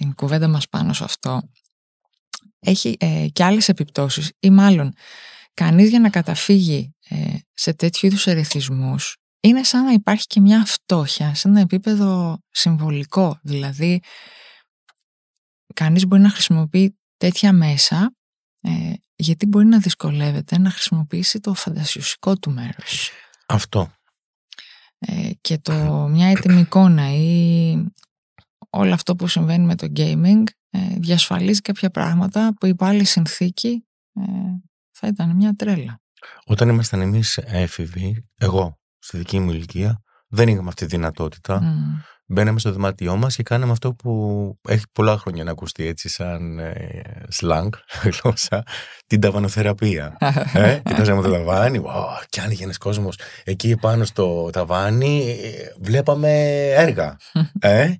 την 0.00 0.14
κουβέντα 0.14 0.48
μας 0.48 0.68
πάνω 0.68 0.92
σε 0.92 1.04
αυτό, 1.04 1.42
έχει 2.58 2.96
ε, 3.00 3.26
και 3.32 3.44
άλλες 3.44 3.68
επιπτώσεις 3.68 4.32
ή 4.38 4.50
μάλλον 4.50 4.92
κανείς 5.54 5.88
για 5.88 6.00
να 6.00 6.10
καταφύγει 6.10 6.94
ε, 7.08 7.36
σε 7.54 7.74
τέτοιου 7.74 8.06
είδους 8.06 8.26
ερεθισμούς 8.26 9.16
είναι 9.40 9.64
σαν 9.64 9.84
να 9.84 9.92
υπάρχει 9.92 10.26
και 10.26 10.40
μια 10.40 10.64
φτώχεια 10.64 11.34
σε 11.34 11.48
ένα 11.48 11.60
επίπεδο 11.60 12.38
συμβολικό. 12.50 13.38
Δηλαδή, 13.42 14.00
κανείς 15.74 16.06
μπορεί 16.06 16.22
να 16.22 16.30
χρησιμοποιεί 16.30 16.98
τέτοια 17.16 17.52
μέσα 17.52 18.14
ε, 18.62 18.92
γιατί 19.16 19.46
μπορεί 19.46 19.66
να 19.66 19.78
δυσκολεύεται 19.78 20.58
να 20.58 20.70
χρησιμοποιήσει 20.70 21.40
το 21.40 21.54
φαντασιουσικό 21.54 22.36
του 22.36 22.50
μέρος. 22.50 23.10
Αυτό. 23.46 23.92
Ε, 24.98 25.30
και 25.40 25.58
το 25.58 25.72
μια 26.10 26.28
έτοιμη 26.28 26.60
εικόνα 26.60 27.14
ή 27.14 27.92
όλο 28.70 28.94
αυτό 28.94 29.16
που 29.16 29.26
συμβαίνει 29.26 29.64
με 29.64 29.74
το 29.74 29.86
gaming 29.96 30.42
ε, 30.70 30.78
διασφαλίζει 30.98 31.60
κάποια 31.60 31.90
πράγματα 31.90 32.54
που 32.60 32.66
υπό 32.66 32.84
άλλη 32.84 33.04
συνθήκη 33.04 33.84
ε, 34.14 34.22
θα 34.90 35.06
ήταν 35.06 35.36
μια 35.36 35.54
τρέλα. 35.56 36.00
Όταν 36.44 36.68
ήμασταν 36.68 37.00
εμείς 37.00 37.36
έφηβοι, 37.36 38.28
εγώ 38.38 38.78
στη 38.98 39.16
δική 39.16 39.38
μου 39.38 39.50
ηλικία, 39.50 40.02
δεν 40.28 40.48
είχαμε 40.48 40.68
αυτή 40.68 40.86
τη 40.86 40.90
δυνατότητα. 40.96 41.60
Mm. 41.62 42.04
Μπαίναμε 42.26 42.58
στο 42.58 42.72
δωμάτιό 42.72 43.16
μας 43.16 43.36
και 43.36 43.42
κάναμε 43.42 43.72
αυτό 43.72 43.94
που 43.94 44.54
έχει 44.68 44.84
πολλά 44.92 45.18
χρόνια 45.18 45.44
να 45.44 45.50
ακουστεί 45.50 45.86
έτσι 45.86 46.08
σαν 46.08 46.58
ε, 46.58 47.02
slang, 47.40 47.68
γλώσσα, 48.22 48.62
την 49.06 49.20
ταβανοθεραπεία. 49.20 50.16
ε, 50.54 50.80
κοιτάζαμε 50.86 51.22
το 51.22 51.30
ταβάνι, 51.30 51.80
wow, 51.84 52.24
και 52.28 52.40
άνοιγε 52.40 52.64
ένα 52.64 52.74
κόσμος 52.78 53.18
εκεί 53.44 53.76
πάνω 53.76 54.04
στο 54.04 54.50
ταβάνι, 54.52 55.36
βλέπαμε 55.80 56.30
έργα. 56.70 57.16
ε, 57.60 57.94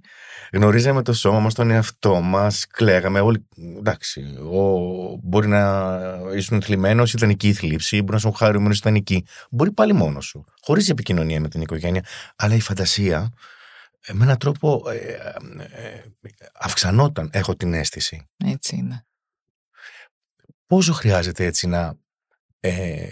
γνωρίζαμε 0.53 1.03
το 1.03 1.13
σώμα 1.13 1.41
μας, 1.41 1.55
τον 1.55 1.71
εαυτό 1.71 2.21
μας, 2.21 2.67
κλαίγαμε 2.67 3.21
όλοι, 3.21 3.47
εντάξει, 3.79 4.21
ο, 4.53 5.17
μπορεί 5.23 5.49
να 5.49 5.91
ήσουν 6.35 6.63
θλιμμένος, 6.63 7.13
ήταν 7.13 7.31
εκεί 7.31 7.49
η 7.49 7.53
θλίψη, 7.53 7.97
μπορεί 7.97 8.11
να 8.11 8.17
ήσουν 8.17 8.35
χαρούμενος, 8.35 8.79
ήταν 8.79 8.95
εκεί. 8.95 9.27
Μπορεί 9.51 9.73
πάλι 9.73 9.93
μόνος 9.93 10.27
σου, 10.27 10.45
χωρίς 10.61 10.89
επικοινωνία 10.89 11.41
με 11.41 11.49
την 11.49 11.61
οικογένεια, 11.61 12.05
αλλά 12.37 12.55
η 12.55 12.61
φαντασία 12.61 13.33
με 14.13 14.25
έναν 14.25 14.39
τρόπο 14.39 14.83
ε, 14.91 14.97
ε, 15.73 16.05
αυξανόταν, 16.55 17.31
έχω 17.33 17.57
την 17.57 17.75
αίσθηση. 17.75 18.29
Έτσι 18.45 18.77
είναι. 18.77 19.05
Πόσο 20.67 20.93
χρειάζεται 20.93 21.45
έτσι 21.45 21.67
να 21.67 21.99
ε, 22.61 23.09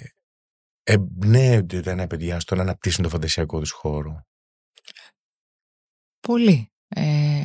εμπνέονται 0.83 1.81
τα 1.81 1.95
νέα 1.95 2.07
παιδιά 2.07 2.41
στο 2.41 2.55
να 2.55 2.63
αναπτύσσουν 2.63 3.03
το 3.03 3.09
φαντασιακό 3.09 3.59
τους 3.61 3.71
χώρο; 3.71 4.27
Πολύ. 6.21 6.71
Ε, 6.89 7.45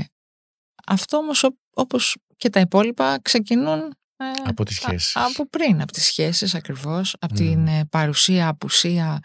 αυτό 0.86 1.18
όμως 1.18 1.50
όπως 1.74 2.18
και 2.38 2.50
τα 2.50 2.60
υπόλοιπα 2.60 3.20
ξεκινούν 3.22 3.80
ε, 4.18 4.50
από 4.50 4.66
τις 4.66 4.76
σχέσεις. 4.76 5.16
από 5.16 5.50
πριν, 5.50 5.82
από 5.82 5.92
τις 5.92 6.06
σχέσεις 6.06 6.56
ακριβώς, 6.56 7.16
από 7.20 7.34
την 7.34 7.68
ε, 7.68 7.86
παρουσία, 7.86 8.48
απουσία 8.48 9.20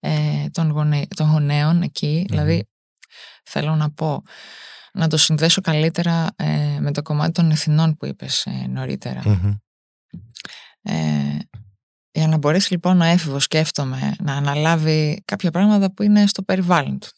ε, 0.00 0.46
των, 0.50 0.70
γονε, 0.70 1.06
των 1.16 1.30
γονέων 1.30 1.82
εκεί. 1.82 2.24
Δηλαδή 2.28 2.68
θέλω 3.44 3.74
να 3.74 3.90
πω 3.90 4.22
να 4.92 5.08
το 5.08 5.16
συνδέσω 5.16 5.60
καλύτερα 5.60 6.26
ε, 6.36 6.78
με 6.80 6.92
το 6.92 7.02
κομμάτι 7.02 7.32
των 7.32 7.50
εθνών 7.50 7.96
που 7.96 8.06
είπες 8.06 8.46
νωρίτερα. 8.68 9.22
για 12.12 12.26
να 12.28 12.36
μπορέσει 12.36 12.72
λοιπόν 12.72 13.00
ο 13.00 13.04
έφηβος 13.04 13.44
σκέφτομαι 13.44 14.14
να 14.18 14.34
αναλάβει 14.34 15.22
κάποια 15.24 15.50
πράγματα 15.50 15.92
που 15.92 16.02
είναι 16.02 16.26
στο 16.26 16.42
περιβάλλον 16.42 16.98
του, 16.98 17.08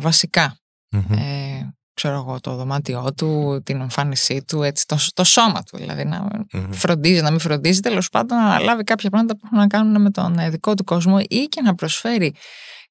βασικά 0.00 0.60
ε, 0.90 1.68
ξέρω 1.94 2.14
εγώ, 2.14 2.40
το 2.40 2.54
δωμάτιό 2.54 3.14
του, 3.16 3.60
την 3.64 3.80
εμφάνισή 3.80 4.44
του, 4.44 4.62
έτσι, 4.62 4.86
το, 4.86 4.96
το 5.14 5.24
σώμα 5.24 5.62
του. 5.62 5.76
Δηλαδή 5.76 6.04
να 6.04 6.28
mm 6.52 6.68
φροντίζει, 6.70 7.22
να 7.22 7.30
μην 7.30 7.40
φροντίζει, 7.40 7.80
τέλος 7.80 8.08
πάντων 8.08 8.38
να 8.38 8.44
αναλάβει 8.44 8.84
κάποια 8.84 9.10
πράγματα 9.10 9.36
που 9.36 9.42
έχουν 9.44 9.58
να 9.58 9.66
κάνουν 9.66 10.02
με 10.02 10.10
τον 10.10 10.38
ε, 10.38 10.50
δικό 10.50 10.74
του 10.74 10.84
κόσμο 10.84 11.18
ή 11.28 11.44
και 11.44 11.60
να 11.60 11.74
προσφέρει 11.74 12.34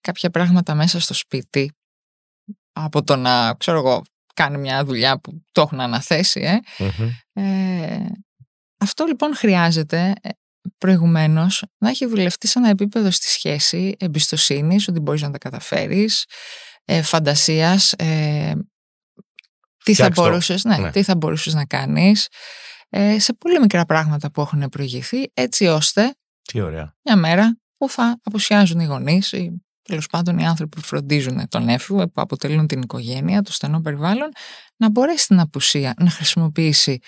κάποια 0.02 0.30
πράγματα 0.30 0.76
μέσα 0.76 1.00
στο 1.00 1.14
σπίτι 1.14 1.72
από 2.72 3.04
το 3.04 3.16
να, 3.16 3.54
ξέρω 3.54 3.78
εγώ, 3.78 4.04
κάνει 4.34 4.58
μια 4.58 4.86
δουλειά 4.86 5.20
που 5.20 5.44
το 5.52 5.62
έχουν 5.62 5.80
αναθέσει. 5.80 6.42
Ε. 6.42 6.84
ε 7.34 8.06
αυτό 8.82 9.06
λοιπόν 9.06 9.36
χρειάζεται 9.36 10.14
ε, 10.22 10.30
προηγουμένως 10.78 11.64
να 11.78 11.90
έχει 11.90 12.06
δουλευτεί 12.06 12.48
σε 12.48 12.60
ένα 12.60 12.70
επίπεδο 12.70 13.12
στη 13.12 13.28
σχέση 13.28 13.96
εμπιστοσύνης, 14.00 14.88
ότι 14.88 15.00
μπορείς 15.00 15.22
να 15.22 15.32
τα 15.32 15.38
καταφέρεις, 15.38 16.26
ε, 16.90 17.02
φαντασίας, 17.02 17.94
ε, 17.94 18.54
τι, 19.84 19.94
θα 19.94 20.10
μπορούσες, 20.10 20.64
ναι, 20.64 20.78
ναι. 20.78 20.92
τι 20.92 21.04
θα 21.04 21.16
μπορούσες 21.16 21.54
να 21.54 21.66
κάνεις, 21.66 22.28
ε, 22.90 23.20
σε 23.20 23.34
πολύ 23.34 23.60
μικρά 23.60 23.86
πράγματα 23.86 24.32
που 24.32 24.42
έχουν 24.42 24.70
προηγηθεί, 24.70 25.32
έτσι 25.34 25.66
ώστε 25.66 26.16
τι 26.42 26.62
ωραία. 26.62 26.96
μια 27.04 27.16
μέρα 27.16 27.58
που 27.78 27.90
θα 27.90 28.20
αποσιάζουν 28.24 28.80
οι 28.80 28.86
γονείς 28.86 29.32
ή 29.32 29.64
τέλος 29.82 30.08
πάντων 30.08 30.38
οι 30.38 30.46
άνθρωποι 30.46 30.80
που 30.80 30.86
φροντίζουν 30.86 31.48
τον 31.48 31.70
έφηβο, 31.70 32.06
που 32.06 32.22
αποτελούν 32.22 32.68
την 32.68 32.82
οικογένεια, 32.82 33.42
το 33.42 33.52
στενό 33.52 33.82
περιβάλλον, 33.82 34.30
να 34.76 34.90
μπορέσει 34.90 35.28
την 35.28 35.40
απουσία 35.40 35.94
να 36.00 36.10
χρησιμοποιήσει 36.10 37.00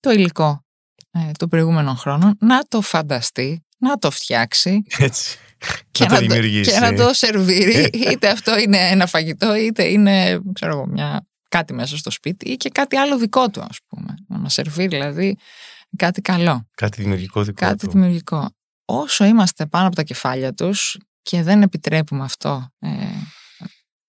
το 0.00 0.10
υλικό 0.10 0.64
ε, 1.10 1.30
των 1.38 1.48
προηγούμενων 1.48 1.96
χρόνων, 1.96 2.36
να 2.40 2.62
το 2.68 2.80
φανταστεί, 2.80 3.64
να 3.78 3.96
το 3.96 4.10
φτιάξει. 4.10 4.82
Έτσι 4.98 5.38
και, 5.90 6.04
να, 6.04 6.18
το, 6.18 6.40
και 6.62 6.78
να 6.80 6.94
το 6.94 7.12
σερβίρει, 7.12 7.90
είτε 8.10 8.28
αυτό 8.28 8.58
είναι 8.58 8.78
ένα 8.78 9.06
φαγητό, 9.06 9.54
είτε 9.54 9.84
είναι 9.84 10.40
ξέρω 10.52 10.86
μια, 10.86 11.26
κάτι 11.48 11.72
μέσα 11.72 11.96
στο 11.96 12.10
σπίτι 12.10 12.50
ή 12.50 12.56
και 12.56 12.68
κάτι 12.68 12.96
άλλο 12.96 13.18
δικό 13.18 13.50
του, 13.50 13.60
ας 13.60 13.78
πούμε. 13.88 14.14
Να 14.28 14.38
μας 14.38 14.52
σερβίρει 14.52 14.88
δηλαδή 14.88 15.36
κάτι 15.96 16.20
καλό. 16.20 16.68
Κάτι 16.74 17.02
δημιουργικό 17.02 17.42
δικό 17.42 17.66
κάτι 17.66 17.86
του. 17.86 17.92
δημιουργικό. 17.92 18.50
Όσο 18.84 19.24
είμαστε 19.24 19.66
πάνω 19.66 19.86
από 19.86 19.96
τα 19.96 20.02
κεφάλια 20.02 20.54
τους 20.54 20.98
και 21.22 21.42
δεν 21.42 21.62
επιτρέπουμε 21.62 22.24
αυτό, 22.24 22.68
ε, 22.78 22.88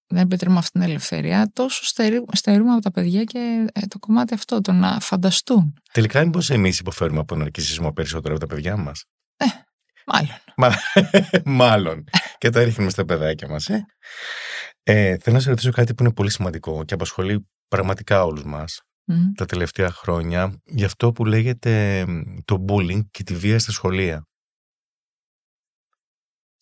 δεν 0.07 0.23
επιτρέπουμε 0.23 0.59
αυτή 0.59 0.71
την 0.71 0.81
ελευθερία, 0.81 1.51
τόσο 1.53 1.83
στερούμε 2.31 2.71
από 2.71 2.81
τα 2.81 2.91
παιδιά 2.91 3.23
και 3.23 3.67
ε, 3.73 3.87
το 3.87 3.99
κομμάτι 3.99 4.33
αυτό, 4.33 4.61
το 4.61 4.71
να 4.71 4.99
φανταστούν. 4.99 5.73
Τελικά, 5.91 6.25
μήπως 6.25 6.49
εμείς 6.49 6.79
υποφέρουμε 6.79 7.19
από 7.19 7.27
τον 7.27 7.41
αρκισισμό 7.41 7.91
περισσότερο 7.93 8.35
από 8.35 8.47
τα 8.47 8.55
παιδιά 8.55 8.77
μας; 8.77 9.05
Ε, 9.37 9.45
Μάλλον. 10.05 10.37
Μάλλον. 11.59 12.03
και 12.37 12.49
τα 12.49 12.63
ρίχνουμε 12.63 12.89
στα 12.89 13.05
παιδάκια 13.05 13.47
μας. 13.47 13.69
Ε. 13.69 13.85
Ε, 14.83 15.17
θέλω 15.17 15.35
να 15.35 15.41
σε 15.41 15.49
ρωτήσω 15.49 15.71
κάτι 15.71 15.93
που 15.93 16.03
είναι 16.03 16.13
πολύ 16.13 16.31
σημαντικό 16.31 16.83
και 16.83 16.93
απασχολεί 16.93 17.47
πραγματικά 17.67 18.23
όλους 18.23 18.43
μας 18.43 18.81
τα 19.35 19.45
τελευταία 19.45 19.91
χρόνια 19.91 20.61
για 20.65 20.85
αυτό 20.85 21.11
που 21.11 21.25
λέγεται 21.25 22.05
το 22.45 22.65
bullying 22.67 23.01
και 23.11 23.23
τη 23.23 23.35
βία 23.35 23.59
στα 23.59 23.71
σχολεία. 23.71 24.27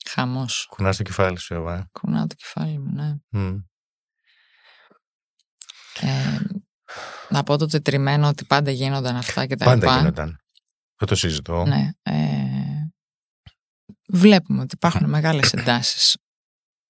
Χαμός. 0.10 0.68
Κουνάς 0.70 0.98
το 0.98 1.04
κεφάλι 1.04 1.40
σου, 1.40 1.54
Εύα. 1.54 1.90
Κουνάω 1.92 2.28
το 2.28 2.36
κεφάλι 2.36 2.80
μου, 2.80 2.92
ναι. 2.92 3.54
Ε, 6.00 6.40
να 7.30 7.44
πω 7.44 7.58
το 7.58 7.66
τετριμένο 7.66 8.28
ότι 8.28 8.46
πάντα 8.46 8.72
γίνονταν 8.72 9.16
αυτά 9.16 9.46
και 9.46 9.56
τα 9.56 9.66
Πάντα 9.66 9.98
γίνονταν. 9.98 10.38
Δεν 10.98 11.08
το 11.08 11.16
συζητώ. 11.16 11.66
Ναι. 11.66 11.90
Ε, 12.02 12.83
βλέπουμε 14.14 14.62
ότι 14.62 14.76
υπάρχουν 14.76 15.10
μεγάλες 15.10 15.54
εντάσεις. 15.54 16.18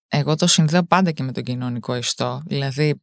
Εγώ 0.08 0.36
το 0.36 0.48
συνδέω 0.48 0.84
πάντα 0.84 1.12
και 1.12 1.24
με 1.24 1.32
τον 1.32 1.44
κοινωνικό 1.44 1.96
ιστό. 1.96 2.42
Δηλαδή, 2.46 3.02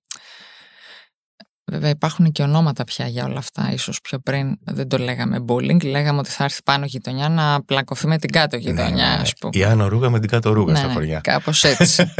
βέβαια 1.71 1.91
υπάρχουν 1.91 2.33
και 2.33 2.43
ονόματα 2.43 2.85
πια 2.85 3.07
για 3.07 3.25
όλα 3.25 3.39
αυτά. 3.39 3.71
Ίσως 3.73 4.01
πιο 4.01 4.19
πριν 4.19 4.57
δεν 4.65 4.89
το 4.89 4.99
λέγαμε 4.99 5.45
bullying. 5.49 5.85
Λέγαμε 5.85 6.19
ότι 6.19 6.31
θα 6.31 6.45
έρθει 6.45 6.63
πάνω 6.63 6.85
γειτονιά 6.85 7.29
να 7.29 7.63
πλακωθεί 7.65 8.07
με 8.07 8.19
την 8.19 8.31
κάτω 8.31 8.57
γειτονιά, 8.57 9.07
ναι, 9.07 9.15
ναι. 9.15 9.21
ας 9.21 9.33
πούμε. 9.41 9.53
Η 9.55 9.65
Άνω 9.65 9.89
Ρούγα 9.89 10.11
με 10.11 10.21
την 10.21 10.29
κάτω 10.29 10.53
Ρούγα 10.53 10.73
ναι, 10.73 10.79
στα 10.79 10.87
ναι, 10.87 10.93
χωριά. 10.93 11.21
Κάπως 11.21 11.65
έτσι. 11.65 12.13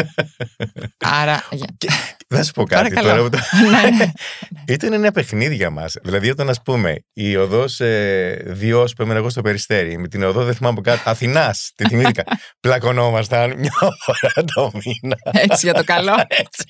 Άρα... 1.21 1.43
Θα 2.35 2.45
σου 2.45 2.53
πω 2.53 2.65
κάτι 2.65 2.95
τώρα. 2.95 3.23
ναι, 3.23 3.97
ναι. 3.97 4.13
Ήταν 4.75 4.93
ένα 4.93 5.13
παιχνίδι 5.13 5.55
για 5.55 5.71
μας. 5.71 5.97
Δηλαδή, 6.03 6.31
όταν 6.31 6.49
ας 6.49 6.63
πούμε 6.63 7.05
η 7.13 7.37
οδός 7.37 7.81
ε, 7.81 8.43
Διός 8.47 8.93
που 8.93 9.03
έμενα 9.03 9.19
εγώ 9.19 9.29
στο 9.31 9.43
περιστέρι, 9.43 9.99
με 9.99 10.09
την 10.09 10.23
οδό 10.23 10.45
δεν 10.45 10.55
θυμάμαι 10.55 10.79
από 10.79 10.91
κάτω, 10.91 11.11
Αθηνάς, 11.11 11.73
τη 11.75 11.85
θυμήθηκα. 11.89 12.25
Πλακωνόμασταν 12.61 13.55
μια 13.59 13.73
φορά 14.01 14.45
το 14.55 14.71
μήνα. 14.75 15.17
Έτσι 15.23 15.67
για 15.67 15.75
το 15.75 15.85
καλό. 15.85 16.15
Έτσι. 16.29 16.65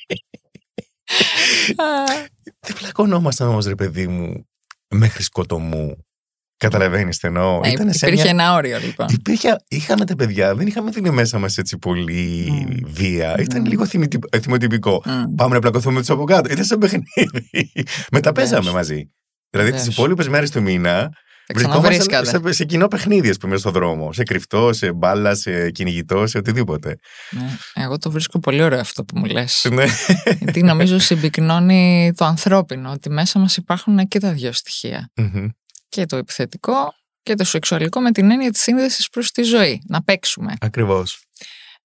Δεν 2.60 2.76
πλακωνόμασταν 2.78 3.48
όμως, 3.48 3.66
ρε 3.66 3.74
παιδί 3.74 4.06
μου, 4.06 4.48
μέχρι 4.94 5.22
σκοτωμού. 5.22 6.04
Καταλαβαίνεις 6.56 7.18
τι 7.18 7.26
εννοώ. 7.26 7.60
Ε, 7.64 7.70
υπήρχε 7.70 8.10
μια... 8.10 8.24
ένα 8.24 8.54
όριο 8.54 8.78
λοιπόν. 8.78 9.06
Υπήρχε... 9.10 9.56
Είχαμε 9.68 10.04
τα 10.04 10.16
παιδιά, 10.16 10.54
δεν 10.54 10.66
είχαμε 10.66 10.90
την 10.90 11.12
μέσα 11.12 11.38
μας 11.38 11.58
έτσι 11.58 11.78
πολύ 11.78 12.48
mm. 12.50 12.86
βία. 12.86 13.34
Ήταν 13.38 13.62
mm. 13.62 13.68
λίγο 13.68 13.86
θυμοτυπικό. 14.40 15.02
Mm. 15.06 15.10
Πάμε 15.36 15.54
να 15.54 15.60
πλακωθούμε 15.60 16.00
τους 16.00 16.10
από 16.10 16.24
κάτω. 16.24 16.52
Ήταν 16.52 16.64
σαν 16.64 16.78
παιχνίδι. 16.78 17.72
Μετά 18.12 18.32
παίζαμε 18.32 18.70
μαζί. 18.70 19.10
Δηλαδή 19.50 19.72
τις 19.72 19.86
υπόλοιπες 19.86 20.28
μέρες 20.28 20.50
του 20.50 20.62
μήνα 20.62 21.10
Βρισκόμαστε 21.54 22.24
σε, 22.24 22.52
σε 22.52 22.64
κοινό 22.64 22.88
παιχνίδι, 22.88 23.28
ας 23.28 23.36
πούμε, 23.36 23.56
στον 23.56 23.72
δρόμο. 23.72 24.12
Σε 24.12 24.22
κρυφτό, 24.22 24.72
σε 24.72 24.92
μπάλα, 24.92 25.34
σε 25.34 25.70
κυνηγητό, 25.70 26.26
σε 26.26 26.38
οτιδήποτε. 26.38 26.98
Ναι. 27.30 27.56
Εγώ 27.74 27.98
το 27.98 28.10
βρίσκω 28.10 28.38
πολύ 28.38 28.62
ωραίο 28.62 28.80
αυτό 28.80 29.04
που 29.04 29.18
μου 29.18 29.24
λες. 29.24 29.66
Ναι. 29.70 29.84
Γιατί 30.38 30.62
νομίζω 30.62 30.98
συμπυκνώνει 30.98 32.12
το 32.16 32.24
ανθρώπινο, 32.24 32.90
ότι 32.90 33.10
μέσα 33.10 33.38
μας 33.38 33.56
υπάρχουν 33.56 34.08
και 34.08 34.20
τα 34.20 34.32
δύο 34.32 34.52
στοιχεία. 34.52 35.10
Και 35.88 36.06
το 36.06 36.16
επιθετικό 36.16 36.94
και 37.22 37.34
το 37.34 37.44
σεξουαλικό 37.44 38.00
με 38.00 38.10
την 38.10 38.30
έννοια 38.30 38.50
της 38.50 38.62
σύνδεσης 38.62 39.08
προς 39.08 39.30
τη 39.30 39.42
ζωή. 39.42 39.82
Να 39.88 40.02
παίξουμε. 40.02 40.54
Ακριβώς. 40.60 41.24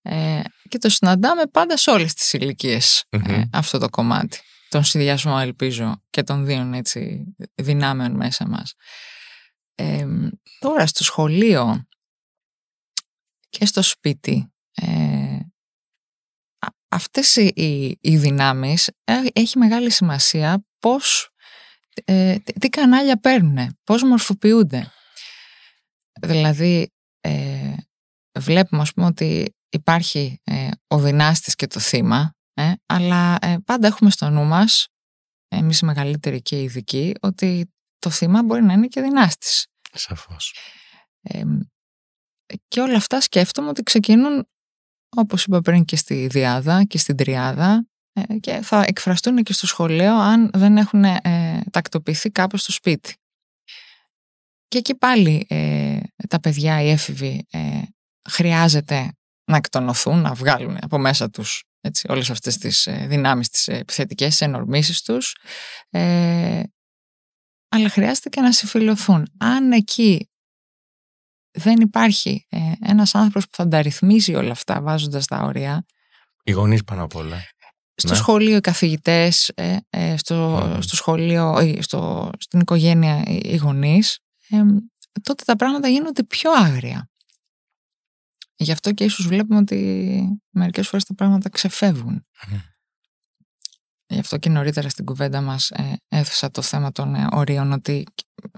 Ε, 0.01 0.41
και 0.70 0.78
το 0.78 0.89
συναντάμε 0.89 1.41
πάντα 1.51 1.78
σε 1.78 1.91
όλες 1.91 2.13
τις 2.13 2.34
ηλικιε 2.34 2.80
ε, 3.09 3.41
αυτό 3.51 3.78
το 3.78 3.89
κομμάτι. 3.89 4.39
Τον 4.70 4.84
συνδυασμό 4.84 5.38
ελπίζω 5.41 6.01
και 6.09 6.24
των 6.24 6.45
δύο 6.45 6.72
έτσι, 6.74 7.24
δυνάμεων 7.55 8.11
μέσα 8.11 8.47
μας. 8.47 8.74
Ε, 9.76 10.07
τώρα 10.59 10.88
στο 10.88 11.03
σχολείο 11.03 11.88
και 13.49 13.65
στο 13.65 13.82
σπίτι 13.82 14.53
ε, 14.73 15.39
αυτές 16.89 17.36
οι, 17.36 17.97
οι 18.01 18.17
δυνάμεις 18.17 18.88
ε, 19.03 19.21
έχει 19.34 19.57
μεγάλη 19.57 19.89
σημασία 19.91 20.65
πώς, 20.80 21.30
ε, 22.05 22.38
τι 22.39 22.69
κανάλια 22.69 23.19
παίρνουν, 23.19 23.78
πώς 23.84 24.03
μορφοποιούνται. 24.03 24.91
Δηλαδή 26.21 26.89
βλέπουμε 28.39 28.82
ας 28.82 28.93
πούμε 28.93 29.05
ότι 29.07 29.55
υπάρχει 29.69 30.41
ε, 30.43 30.69
ο 30.88 30.99
δυνάστης 30.99 31.55
και 31.55 31.67
το 31.67 31.80
θύμα, 31.80 32.34
ε, 32.53 32.73
αλλά 32.86 33.38
ε, 33.41 33.57
πάντα 33.65 33.88
έχουμε 33.88 34.09
στο 34.09 34.30
νου 34.30 34.43
μας, 34.43 34.88
εμείς 35.47 35.80
οι 35.80 35.86
μεγαλύτεροι 35.86 36.41
και 36.41 36.59
οι 36.59 36.63
ειδικοί, 36.63 37.13
ότι 37.21 37.74
το 38.05 38.11
θύμα 38.11 38.43
μπορεί 38.43 38.63
να 38.63 38.73
είναι 38.73 38.87
και 38.87 39.01
δυνάστης. 39.01 39.67
Σαφώς. 39.93 40.55
και 42.67 42.81
όλα 42.81 42.95
αυτά 42.95 43.21
σκέφτομαι 43.21 43.69
ότι 43.69 43.83
ξεκινούν, 43.83 44.47
όπως 45.09 45.45
είπα 45.45 45.61
πριν 45.61 45.85
και 45.85 45.95
στη 45.95 46.27
διάδα 46.27 46.83
και 46.83 46.97
στην 46.97 47.15
τριάδα, 47.15 47.87
και 48.39 48.61
θα 48.61 48.83
εκφραστούν 48.87 49.43
και 49.43 49.53
στο 49.53 49.67
σχολείο 49.67 50.13
αν 50.13 50.49
δεν 50.53 50.77
έχουν 50.77 51.03
τακτοποιηθεί 51.71 52.29
κάπως 52.29 52.61
στο 52.61 52.71
σπίτι. 52.71 53.15
Και 54.67 54.77
εκεί 54.77 54.95
πάλι 54.95 55.47
τα 56.29 56.39
παιδιά, 56.39 56.81
οι 56.81 56.89
έφηβοι, 56.89 57.47
χρειάζεται 58.29 59.11
να 59.51 59.57
εκτονωθούν, 59.57 60.21
να 60.21 60.33
βγάλουν 60.33 60.77
από 60.81 60.97
μέσα 60.97 61.29
τους 61.29 61.63
έτσι, 61.85 62.05
όλες 62.09 62.29
αυτές 62.29 62.57
τις 62.57 62.87
ε, 62.87 63.05
δυνάμεις, 63.07 63.49
τις 63.49 63.67
επιθετικές 63.67 64.41
ενορμήσεις 64.41 65.01
τους, 65.01 65.35
ε, 65.89 66.61
αλλά 67.76 67.89
χρειάζεται 67.89 68.30
και 68.30 68.41
να 68.41 68.51
συμφιλωθούν. 68.51 69.28
Αν 69.38 69.71
εκεί 69.71 70.30
δεν 71.51 71.82
υπάρχει 71.82 72.45
ε, 72.49 72.71
ένας 72.82 73.15
άνθρωπος 73.15 73.43
που 73.43 73.55
θα 73.55 73.67
τα 73.67 73.82
ρυθμίζει 73.82 74.36
όλα 74.36 74.51
αυτά 74.51 74.82
βάζοντας 74.82 75.26
τα 75.26 75.41
όρια. 75.41 75.86
Οι 76.43 76.51
γονείς 76.51 76.84
πάνω 76.84 77.03
απ' 77.03 77.15
όλα. 77.15 77.38
Στο 77.95 78.09
ναι. 78.09 78.15
σχολείο 78.15 78.55
οι 78.55 78.61
καθηγητές, 78.61 79.51
ε, 79.55 79.78
ε 79.89 80.17
στο, 80.17 80.78
στο 80.82 80.95
σχολείο, 80.95 81.57
στο, 81.80 82.30
στην 82.39 82.59
οικογένεια 82.59 83.23
οι 83.26 83.55
γονείς, 83.55 84.19
τότε 85.21 85.43
τα 85.45 85.55
πράγματα 85.55 85.88
γίνονται 85.88 86.23
πιο 86.23 86.51
άγρια. 86.51 87.09
Γι' 88.55 88.71
αυτό 88.71 88.91
και 88.91 89.03
ίσως 89.03 89.28
βλέπουμε 89.28 89.59
ότι 89.59 90.39
μερικές 90.49 90.88
φορές 90.88 91.05
τα 91.05 91.13
πράγματα 91.13 91.49
ξεφεύγουν. 91.49 92.26
Γι' 94.16 94.22
αυτό 94.22 94.38
και 94.38 94.49
νωρίτερα 94.49 94.89
στην 94.89 95.05
κουβέντα 95.05 95.41
μας 95.41 95.70
ε, 95.70 95.93
έθεσα 96.07 96.51
το 96.51 96.61
θέμα 96.61 96.91
των 96.91 97.16
ε, 97.16 97.28
ορίων 97.32 97.72
ότι, 97.72 98.03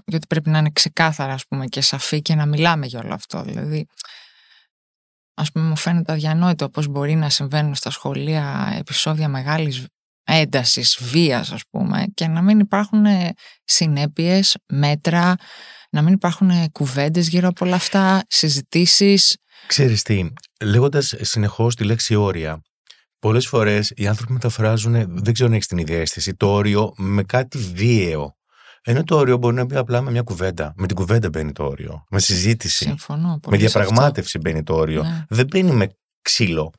γιατί 0.06 0.26
πρέπει 0.26 0.50
να 0.50 0.58
είναι 0.58 0.70
ξεκάθαρα 0.70 1.32
ας 1.32 1.46
πούμε, 1.46 1.66
και 1.66 1.80
σαφή 1.80 2.22
και 2.22 2.34
να 2.34 2.46
μιλάμε 2.46 2.86
για 2.86 3.00
όλο 3.00 3.14
αυτό. 3.14 3.42
Δηλαδή, 3.42 3.86
ας 5.34 5.52
πούμε 5.52 5.68
μου 5.68 5.76
φαίνεται 5.76 6.12
αδιανόητο 6.12 6.68
πώς 6.68 6.86
μπορεί 6.86 7.14
να 7.14 7.30
συμβαίνουν 7.30 7.74
στα 7.74 7.90
σχολεία 7.90 8.74
επεισόδια 8.78 9.28
μεγάλης 9.28 9.86
έντασης, 10.24 10.98
βίας 11.00 11.52
ας 11.52 11.62
πούμε 11.70 12.04
και 12.14 12.26
να 12.26 12.42
μην 12.42 12.58
υπάρχουν 12.58 13.04
ε, 13.06 13.32
συνέπειες, 13.64 14.56
μέτρα, 14.66 15.34
να 15.90 16.02
μην 16.02 16.12
υπάρχουν 16.12 16.70
κουβέντες 16.72 17.28
γύρω 17.28 17.48
από 17.48 17.64
όλα 17.64 17.76
αυτά, 17.76 18.22
συζητήσεις 18.28 19.36
Ξέρεις 19.66 20.02
τι, 20.02 20.28
λέγοντας 20.64 21.14
συνεχώς 21.20 21.74
τη 21.74 21.84
λέξη 21.84 22.14
όρια, 22.14 22.62
πολλές 23.18 23.46
φορές 23.46 23.92
οι 23.96 24.06
άνθρωποι 24.06 24.32
μεταφράζουν, 24.32 25.22
δεν 25.22 25.32
ξέρω 25.32 25.48
αν 25.48 25.54
έχεις 25.54 25.66
την 25.66 25.78
ίδια 25.78 26.00
αίσθηση, 26.00 26.34
το 26.34 26.52
όριο 26.52 26.92
με 26.96 27.22
κάτι 27.22 27.58
βίαιο. 27.58 28.36
Ενώ 28.82 29.04
το 29.04 29.16
όριο 29.16 29.36
μπορεί 29.36 29.54
να 29.54 29.64
μπει 29.64 29.76
απλά 29.76 30.00
με 30.00 30.10
μια 30.10 30.22
κουβέντα. 30.22 30.72
Με 30.76 30.86
την 30.86 30.96
κουβέντα 30.96 31.28
μπαίνει 31.28 31.52
το 31.52 31.64
όριο. 31.64 32.04
Με 32.10 32.20
συζήτηση. 32.20 32.84
Συμφωνώ. 32.84 33.40
Με 33.48 33.56
διαπραγμάτευση 33.56 34.38
μπαίνει 34.38 34.62
το 34.62 34.74
όριο. 34.74 35.02
Ναι. 35.02 35.24
Δεν 35.28 35.46
μπαίνει 35.46 35.70
με 35.70 35.88
ξύλο. 36.22 36.72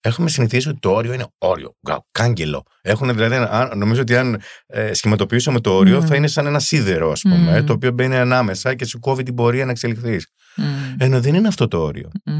Έχουμε 0.00 0.28
συνηθίσει 0.28 0.68
ότι 0.68 0.78
το 0.78 0.90
όριο 0.90 1.12
είναι 1.12 1.26
όριο, 1.38 1.76
κάγκελο. 2.10 2.62
Έχουν 2.82 3.12
δηλαδή, 3.14 3.36
νομίζω 3.76 4.00
ότι 4.00 4.16
αν 4.16 4.40
ε, 4.66 4.94
σχηματοποιήσουμε 4.94 5.60
το 5.60 5.74
όριο, 5.76 5.98
mm. 5.98 6.06
θα 6.06 6.16
είναι 6.16 6.26
σαν 6.26 6.46
ένα 6.46 6.58
σίδερο, 6.58 7.10
ας 7.10 7.20
πούμε, 7.20 7.58
mm. 7.58 7.64
το 7.64 7.72
οποίο 7.72 7.90
μπαίνει 7.90 8.16
ανάμεσα 8.16 8.74
και 8.74 8.84
σου 8.84 8.98
κόβει 8.98 9.22
την 9.22 9.34
πορεία 9.34 9.64
να 9.64 9.70
εξελιχθείς. 9.70 10.26
Mm. 10.56 10.62
Ενώ 10.98 11.20
δεν 11.20 11.34
είναι 11.34 11.48
αυτό 11.48 11.68
το 11.68 11.82
όριο. 11.82 12.10
Mm. 12.24 12.32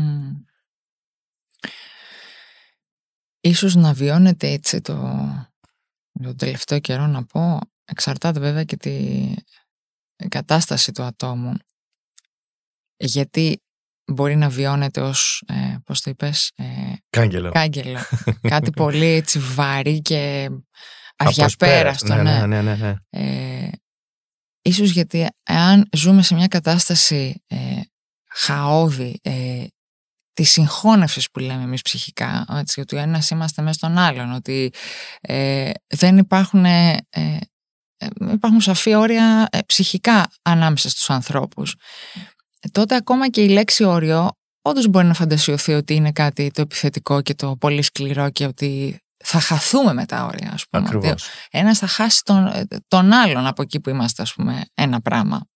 Ίσως 3.46 3.74
να 3.74 3.92
βιώνεται 3.92 4.48
έτσι 4.48 4.80
το, 4.80 4.94
το 6.22 6.34
τελευταίο 6.34 6.78
καιρό 6.78 7.06
να 7.06 7.24
πω, 7.24 7.58
εξαρτάται 7.84 8.40
βέβαια 8.40 8.64
και 8.64 8.76
τη 8.76 9.34
κατάσταση 10.28 10.92
του 10.92 11.02
ατόμου. 11.02 11.54
Γιατί 12.96 13.62
μπορεί 14.12 14.36
να 14.36 14.48
βιώνεται 14.48 15.00
ως, 15.00 15.42
ε, 15.46 15.76
πώς 15.84 16.00
το 16.00 16.10
είπες, 16.10 16.52
ε, 16.54 16.64
κάγκελο. 17.10 17.50
κάγκελο. 17.50 17.98
Κάτι 18.52 18.70
πολύ 18.70 19.06
έτσι 19.06 19.38
βαρύ 19.38 20.02
και 20.02 20.50
αδιαπέραστο. 21.16 22.14
Ναι, 22.14 22.22
ναι, 22.22 22.46
ναι. 22.46 22.62
ναι, 22.62 22.74
ναι. 22.74 22.94
Ε, 23.08 23.70
ίσως 24.62 24.90
γιατί 24.90 25.26
αν 25.44 25.88
ζούμε 25.96 26.22
σε 26.22 26.34
μια 26.34 26.46
κατάσταση 26.46 27.42
ε, 27.46 27.80
χαόδη 28.30 29.18
ε, 29.22 29.66
της 30.36 30.50
συγχώνευσης 30.50 31.30
που 31.30 31.38
λέμε 31.38 31.62
εμείς 31.62 31.82
ψυχικά, 31.82 32.46
έτσι, 32.48 32.80
ότι 32.80 32.96
ο 32.96 32.98
ένας 32.98 33.30
είμαστε 33.30 33.62
μέσα 33.62 33.74
στον 33.74 33.98
άλλον, 33.98 34.32
ότι 34.32 34.72
ε, 35.20 35.70
δεν 35.86 36.18
υπάρχουν, 36.18 36.64
ε, 36.64 36.96
ε 37.10 37.38
υπάρχουν 38.32 38.60
σαφή 38.60 38.94
όρια 38.94 39.48
ε, 39.50 39.58
ψυχικά 39.66 40.30
ανάμεσα 40.42 40.88
στους 40.88 41.10
ανθρώπους 41.10 41.74
τότε 42.72 42.94
ακόμα 42.94 43.28
και 43.28 43.42
η 43.42 43.48
λέξη 43.48 43.84
όριο 43.84 44.30
όντως 44.62 44.88
μπορεί 44.88 45.06
να 45.06 45.14
φαντασιωθεί 45.14 45.72
ότι 45.72 45.94
είναι 45.94 46.12
κάτι 46.12 46.50
το 46.50 46.60
επιθετικό 46.60 47.22
και 47.22 47.34
το 47.34 47.56
πολύ 47.56 47.82
σκληρό 47.82 48.30
και 48.30 48.46
ότι 48.46 49.00
θα 49.24 49.40
χαθούμε 49.40 49.94
με 49.94 50.06
τα 50.06 50.24
όρια, 50.24 50.50
ας 50.52 50.68
πούμε. 50.68 50.84
Ακριβώς. 50.86 51.28
Ένας 51.50 51.78
θα 51.78 51.86
χάσει 51.86 52.22
τον, 52.22 52.68
τον 52.88 53.12
άλλον 53.12 53.46
από 53.46 53.62
εκεί 53.62 53.80
που 53.80 53.90
είμαστε, 53.90 54.22
ας 54.22 54.34
πούμε, 54.34 54.64
ένα 54.74 55.00
πράγμα. 55.00 55.46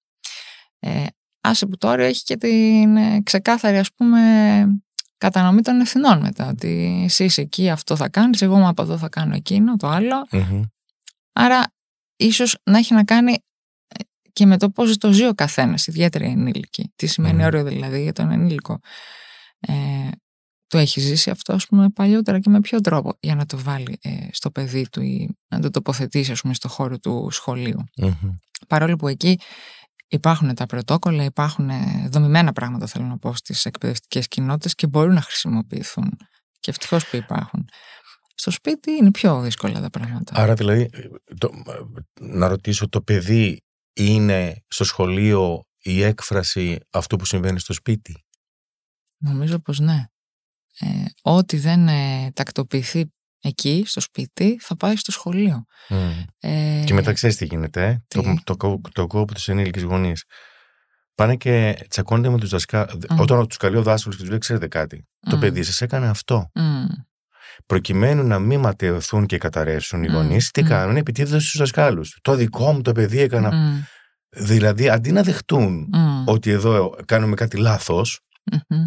Ε, 0.78 1.06
άσε 1.40 1.66
που 1.66 1.76
το 1.76 1.88
όριο 1.88 2.04
έχει 2.04 2.22
και 2.22 2.36
την 2.36 2.96
ε, 2.96 3.20
ξεκάθαρη, 3.22 3.78
ας 3.78 3.92
πούμε, 3.92 4.20
κατανομή 5.18 5.62
των 5.62 5.80
ευθυνών 5.80 6.20
μετά. 6.20 6.48
Ότι 6.48 7.02
εσύ 7.04 7.24
είσαι 7.24 7.40
εκεί, 7.40 7.70
αυτό 7.70 7.96
θα 7.96 8.08
κάνεις, 8.08 8.42
εγώ 8.42 8.68
από 8.68 8.82
εδώ 8.82 8.98
θα 8.98 9.08
κάνω 9.08 9.34
εκείνο, 9.34 9.76
το 9.76 9.88
αλλο 9.88 10.26
Άρα, 11.32 11.72
ίσως 12.16 12.56
να 12.64 12.78
έχει 12.78 12.94
να 12.94 13.04
κάνει 13.04 13.38
και 14.32 14.46
με 14.46 14.58
το 14.58 14.70
πώς 14.70 14.98
το 14.98 15.12
ζει 15.12 15.26
ο 15.26 15.34
καθένας, 15.34 15.86
ιδιαίτερα 15.86 16.24
οι 16.24 16.30
ενήλικοι. 16.30 16.92
Τι 16.96 17.06
σημαίνει 17.06 17.42
mm. 17.42 17.46
όριο 17.46 17.64
δηλαδή 17.64 18.02
για 18.02 18.12
τον 18.12 18.30
ενήλικο. 18.30 18.78
Ε, 19.60 19.72
το 20.66 20.78
έχει 20.78 21.00
ζήσει 21.00 21.30
αυτό, 21.30 21.52
ας 21.52 21.66
πούμε, 21.66 21.88
παλιότερα 21.88 22.38
και 22.38 22.50
με 22.50 22.60
ποιο 22.60 22.80
τρόπο 22.80 23.12
για 23.20 23.34
να 23.34 23.46
το 23.46 23.58
βάλει 23.58 23.98
ε, 24.02 24.10
στο 24.32 24.50
παιδί 24.50 24.88
του 24.88 25.02
ή 25.02 25.36
να 25.48 25.60
το 25.60 25.70
τοποθετήσει, 25.70 26.32
ας 26.32 26.40
πούμε, 26.40 26.54
στο 26.54 26.68
χώρο 26.68 26.98
του 26.98 27.28
σχολείου. 27.30 27.84
Mm-hmm. 28.02 28.38
Παρόλο 28.68 28.96
που 28.96 29.08
εκεί 29.08 29.38
υπάρχουν 30.10 30.54
τα 30.54 30.66
πρωτόκολλα, 30.66 31.24
υπάρχουν 31.24 31.70
ε, 31.70 32.08
δομημένα 32.10 32.52
πράγματα, 32.52 32.86
θέλω 32.86 33.04
να 33.04 33.18
πω, 33.18 33.34
στις 33.34 33.64
εκπαιδευτικές 33.64 34.28
κοινότητες 34.28 34.74
και 34.74 34.86
μπορούν 34.86 35.14
να 35.14 35.20
χρησιμοποιηθούν. 35.20 36.16
Και 36.60 36.70
ευτυχώς 36.70 37.08
που 37.08 37.16
υπάρχουν. 37.16 37.68
Στο 38.34 38.50
σπίτι 38.50 38.90
είναι 38.90 39.10
πιο 39.10 39.40
δύσκολα 39.40 39.80
τα 39.80 39.90
πράγματα. 39.90 40.32
Άρα 40.36 40.54
δηλαδή, 40.54 40.90
το, 41.38 41.50
να 42.20 42.48
ρωτήσω, 42.48 42.88
το 42.88 43.02
παιδί 43.02 43.62
είναι 43.92 44.64
στο 44.68 44.84
σχολείο 44.84 45.64
η 45.78 46.02
έκφραση 46.02 46.78
αυτού 46.90 47.16
που 47.16 47.24
συμβαίνει 47.24 47.58
στο 47.58 47.72
σπίτι; 47.72 48.24
Νομίζω 49.18 49.58
πως 49.58 49.78
ναι. 49.78 50.04
Ε, 50.78 51.04
ό,τι 51.22 51.56
δεν 51.56 51.88
ε, 51.88 52.30
τακτοποιηθεί 52.34 53.12
εκεί, 53.40 53.82
στο 53.86 54.00
σπίτι, 54.00 54.58
θα 54.60 54.76
πάει 54.76 54.96
στο 54.96 55.12
σχολείο. 55.12 55.64
Ε, 56.40 56.82
και 56.86 56.94
μετά 56.94 57.12
ξέρεις 57.12 57.36
τι 57.36 57.44
γίνεται, 57.44 57.86
ε; 57.86 58.04
το, 58.08 58.22
το, 58.44 58.56
το, 58.56 58.80
το 58.92 59.02
ακούω 59.02 59.20
από 59.20 59.34
τους 59.34 59.48
ενήλικες 59.48 59.82
γονείς. 59.82 60.24
Πάνε 61.14 61.36
και 61.36 61.86
τσακώνονται 61.88 62.28
με 62.28 62.38
τους 62.38 62.50
δασκάλους. 62.50 62.94
Όταν 63.18 63.46
τους 63.46 63.56
καλεί 63.56 63.76
ο 63.76 63.82
δάσκαλος 63.82 64.16
και 64.16 64.22
τους 64.22 64.30
λέει, 64.30 64.38
ξέρετε 64.38 64.68
κάτι, 64.68 65.06
το 65.30 65.38
παιδί 65.38 65.62
σας 65.62 65.80
έκανε 65.80 66.08
αυτό. 66.08 66.50
Προκειμένου 67.66 68.26
να 68.26 68.38
μην 68.38 68.60
ματαιωθούν 68.60 69.26
και 69.26 69.38
καταρρεύσουν 69.38 70.02
οι 70.02 70.06
γονείς, 70.06 70.50
τι 70.50 70.62
κάνουν, 70.62 70.96
επιτίθενται 70.96 71.38
στους 71.38 71.56
δασκάλους. 71.56 72.18
Το 72.22 72.34
δικό 72.34 72.72
μου 72.72 72.82
το 72.82 72.92
παιδί 72.92 73.20
έκανα. 73.20 73.52
Δηλαδή, 74.36 74.88
αντί 74.88 75.12
να 75.12 75.22
δεχτούν 75.22 75.88
Μμ. 75.92 76.22
ότι 76.26 76.50
εδώ 76.50 76.96
κάνουμε 77.04 77.34
κάτι 77.34 77.56
λάθος, 77.56 78.20
Μμμ. 78.68 78.86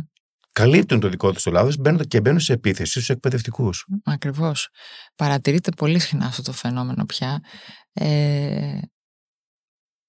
Καλύπτουν 0.54 1.00
το 1.00 1.10
δικό 1.10 1.32
τους 1.32 1.44
το 1.44 1.52
λάθος 1.52 1.78
μπαίνουν- 1.78 2.08
και 2.08 2.22
μπαίνουν 2.22 2.40
σε 2.40 2.54
επίθεση 2.54 2.92
στους 2.92 3.10
εκπαιδευτικούς. 3.10 3.86
Ακριβώς. 4.04 4.70
Παρατηρείται 5.16 5.72
πολύ 5.72 6.00
συχνά 6.00 6.26
αυτό 6.26 6.42
το 6.42 6.52
φαινόμενο 6.52 7.06
πια. 7.06 7.40
Ε, 7.94 8.80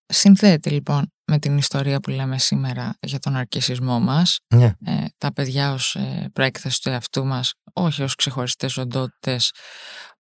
συνδέεται 0.07 0.71
λοιπόν 0.71 1.13
με 1.27 1.39
την 1.39 1.57
ιστορία 1.59 2.01
που 2.01 2.11
λέμε 2.11 2.39
σήμερα 2.39 2.97
για 3.01 3.19
τον 3.19 3.37
αρκισισμό 3.37 4.01
μας. 4.01 4.39
Ναι. 4.55 4.73
Ε, 4.85 5.05
τα 5.19 5.33
παιδιά 5.33 5.73
ως 5.73 5.95
ε, 5.95 6.29
προέκθεση 6.33 6.81
του 6.83 6.89
εαυτού 6.89 7.25
μας, 7.25 7.53
όχι 7.73 8.03
ως 8.03 8.15
ξεχωριστές 8.15 8.77
οντότητες, 8.77 9.53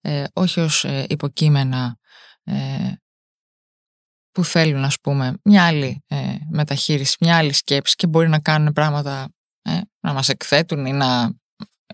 ε, 0.00 0.24
όχι 0.32 0.60
ως 0.60 0.84
ε, 0.84 1.06
υποκείμενα 1.08 1.96
ε, 2.42 2.92
που 4.30 4.44
θέλουν 4.44 4.84
ας 4.84 5.00
πούμε 5.00 5.34
μια 5.44 5.66
άλλη 5.66 6.02
ε, 6.06 6.34
μεταχείριση, 6.50 7.16
μια 7.20 7.36
άλλη 7.36 7.52
σκέψη 7.52 7.94
και 7.94 8.06
μπορεί 8.06 8.28
να 8.28 8.40
κάνουν 8.40 8.72
πράγματα 8.72 9.22
ε, 9.22 9.33
να 10.04 10.12
μας 10.12 10.28
εκθέτουν 10.28 10.86
ή 10.86 10.92
να 10.92 11.32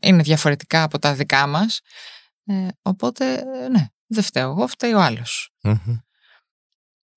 είναι 0.00 0.22
διαφορετικά 0.22 0.82
από 0.82 0.98
τα 0.98 1.14
δικά 1.14 1.46
μας. 1.46 1.80
Ε, 2.44 2.68
οπότε, 2.82 3.34
ε, 3.34 3.68
ναι, 3.68 3.86
δεν 4.06 4.22
φταίω 4.22 4.50
εγώ, 4.50 4.66
φταίει 4.66 4.92
ο 4.92 5.00
άλλος. 5.00 5.50
Μμμ. 5.62 5.96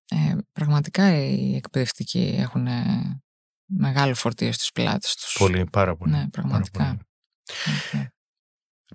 Ε, 0.07 0.37
πραγματικά 0.51 1.15
οι 1.17 1.55
εκπαιδευτικοί 1.55 2.35
έχουν 2.37 2.67
ε, 2.67 3.21
μεγάλο 3.65 4.15
φορτίο 4.15 4.51
στις 4.51 4.71
πλάτες 4.71 5.15
τους. 5.15 5.35
Πολύ, 5.39 5.65
πάρα 5.71 5.95
πολύ. 5.95 6.11
Ναι, 6.11 6.17
πάρα 6.17 6.29
πραγματικά. 6.29 6.83
πολύ. 6.83 6.99
Ναι. 7.91 8.07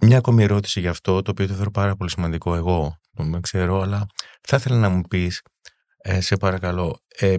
Μια 0.01 0.19
ακόμη 0.19 0.43
ερώτηση 0.43 0.81
για 0.81 0.91
αυτό, 0.91 1.23
το 1.23 1.31
οποίο 1.31 1.47
το 1.47 1.55
θεωρώ 1.55 1.71
πάρα 1.71 1.97
πολύ 1.97 2.11
σημαντικό 2.11 2.55
εγώ, 2.55 3.01
δεν 3.11 3.41
ξέρω, 3.41 3.81
αλλά 3.81 4.07
θα 4.41 4.57
ήθελα 4.57 4.77
να 4.77 4.89
μου 4.89 5.03
πεις, 5.03 5.43
ε, 5.97 6.21
σε 6.21 6.37
παρακαλώ, 6.37 7.03
ε, 7.09 7.37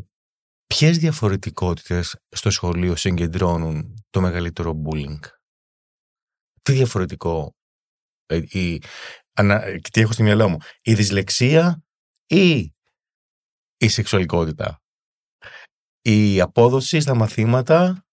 ποιες 0.73 0.97
διαφορετικότητες 0.97 2.15
στο 2.29 2.49
σχολείο 2.49 2.95
συγκεντρώνουν 2.95 4.03
το 4.09 4.21
μεγαλύτερο 4.21 4.81
bullying; 4.85 5.19
Τι 6.61 6.71
διαφορετικό, 6.71 7.55
ε, 8.25 8.35
η, 8.37 8.81
ανα, 9.33 9.63
ε, 9.63 9.79
τι 9.91 10.01
έχω 10.01 10.11
στη 10.13 10.23
μυαλό 10.23 10.49
μου, 10.49 10.57
η 10.81 10.93
δυσλεξία 10.93 11.83
ή 12.27 12.73
η 13.77 13.87
σεξουαλικότητα; 13.87 14.81
Η 16.01 16.41
απόδοση 16.41 16.99
στα 16.99 17.15
μαθήματα 17.15 18.05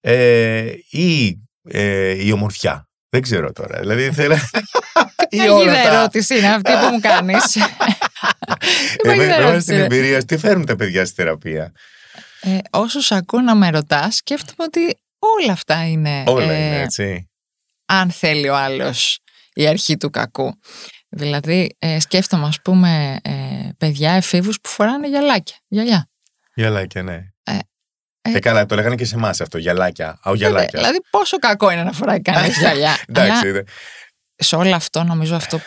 ε, 0.00 0.74
ή 0.90 1.40
ε, 1.62 2.24
η 2.24 2.32
ομορφιά; 2.32 2.88
Δεν 3.08 3.22
ξέρω 3.22 3.52
τώρα. 3.52 3.80
Δηλαδή 3.80 4.12
θέλω... 4.12 4.34
ή 5.28 5.36
Ποια 5.36 5.52
όλα 5.52 5.62
γίδα 5.62 5.82
τα- 5.82 5.98
ερώτηση 5.98 6.38
είναι 6.38 6.52
αυτή 6.54 6.72
που 6.72 6.86
μου 6.94 7.00
κάνεις. 7.00 7.56
Ε, 9.02 9.12
γίδα 9.12 9.16
βέβαια, 9.16 9.36
ερώτηση 9.36 9.60
στην 9.60 9.74
είναι. 9.74 9.84
εμπειρία, 9.84 10.18
σου, 10.20 10.24
τι 10.26 10.36
φέρνουν 10.36 10.66
τα 10.66 10.76
παιδιά 10.76 11.04
στη 11.04 11.14
θεραπεία; 11.14 11.72
Ε, 12.40 12.58
όσο 12.70 13.00
σ' 13.00 13.12
ακούω 13.12 13.40
να 13.40 13.54
με 13.54 13.70
ρωτάς, 13.70 14.16
σκέφτομαι 14.16 14.64
ότι 14.68 14.98
όλα 15.18 15.52
αυτά 15.52 15.88
είναι, 15.88 16.24
Όλα 16.26 16.52
ε, 16.52 16.66
είναι 16.66 16.80
έτσι. 16.80 17.30
αν 17.86 18.10
θέλει 18.10 18.48
ο 18.48 18.56
άλλος, 18.56 19.18
η 19.54 19.66
αρχή 19.66 19.96
του 19.96 20.10
κακού. 20.10 20.58
Δηλαδή, 21.08 21.76
ε, 21.78 22.00
σκέφτομαι, 22.00 22.46
ας 22.46 22.60
πούμε, 22.62 23.18
ε, 23.22 23.32
παιδιά 23.78 24.12
εφήβους 24.12 24.60
που 24.60 24.68
φοράνε 24.68 25.08
γυαλάκια. 25.08 25.56
Γυαλιά. 25.68 26.08
Γυαλάκια, 26.54 27.02
ναι. 27.02 27.14
Ε, 27.44 27.58
Ε, 28.22 28.32
ε, 28.36 28.38
καλά, 28.38 28.66
το 28.66 28.74
λέγανε 28.74 28.94
και 28.94 29.04
σε 29.04 29.14
εμάς 29.14 29.40
αυτό. 29.40 29.58
Γυαλάκια. 29.58 30.08
Α, 30.08 30.16
Βέβαια, 30.24 30.36
γυαλάκιας. 30.36 30.82
Δηλαδή, 30.82 30.98
πόσο 31.10 31.38
κακό 31.38 31.70
είναι 31.70 31.82
να 31.82 31.92
φοράει 31.92 32.20
κανείς 32.22 32.58
γυαλιά. 32.62 32.96
Εντάξει, 33.08 33.30
Αλλά 33.30 33.46
είδε. 33.46 33.64
σε 34.36 34.56
όλο 34.56 34.74
αυτό, 34.74 35.02
νομίζω 35.02 35.36
αυτό 35.36 35.60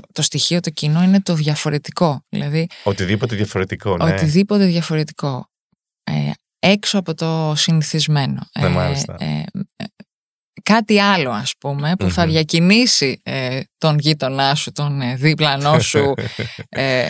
το, 0.00 0.02
το 0.12 0.22
στοιχείο 0.22 0.60
το 0.60 0.70
κοινό 0.70 1.02
είναι 1.02 1.20
το 1.20 1.34
διαφορετικό. 1.34 2.24
Δηλαδή, 2.28 2.66
Οτιδήποτε 2.82 3.36
διαφορετικό, 3.36 3.96
ναι. 3.96 4.12
οτιδήποτε 4.12 4.64
διαφορετικό. 4.66 5.50
Ε, 6.04 6.30
έξω 6.58 6.98
από 6.98 7.14
το 7.14 7.52
συνηθισμένο. 7.56 8.46
Ναι, 8.60 8.68
μάλιστα. 8.68 9.16
ε, 9.18 9.42
ε, 9.76 9.84
κάτι 10.62 11.00
άλλο, 11.00 11.30
ας 11.30 11.54
πούμε, 11.58 11.96
που 11.96 12.10
θα 12.10 12.24
Μμμ. 12.24 12.30
διακινήσει 12.30 13.20
ε, 13.22 13.60
τον 13.78 13.98
γείτονά 13.98 14.54
σου, 14.54 14.72
τον 14.72 15.00
ε, 15.00 15.16
δίπλανό 15.16 15.78
σου, 15.80 16.14
ε, 16.68 17.08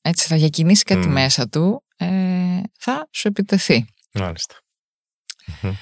έτσι 0.00 0.26
θα 0.26 0.36
διακινήσει 0.36 0.82
κάτι 0.82 1.06
Μμ. 1.06 1.12
μέσα 1.12 1.48
του, 1.48 1.84
ε, 1.96 2.06
θα 2.78 3.08
σου 3.12 3.28
επιτεθεί. 3.28 3.84
Μάλιστα. 4.12 4.54
Μμμ. 5.60 5.74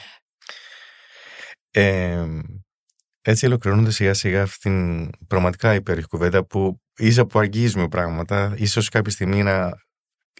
Ε, 3.26 3.30
έτσι 3.30 3.46
ολοκληρώνοντας 3.46 3.90
σιγά 3.90 4.14
σιγά 4.14 4.42
αυτήν 4.42 5.10
την 5.10 5.26
πραγματικά 5.26 5.74
υπέροχη 5.74 6.06
κουβέντα 6.06 6.44
που 6.44 6.80
ίσα 6.96 7.26
που 7.26 7.38
αγγίζουμε 7.38 7.88
πράγματα, 7.88 8.54
ίσως 8.56 8.88
κάποια 8.88 9.12
στιγμή 9.12 9.42
να 9.42 9.72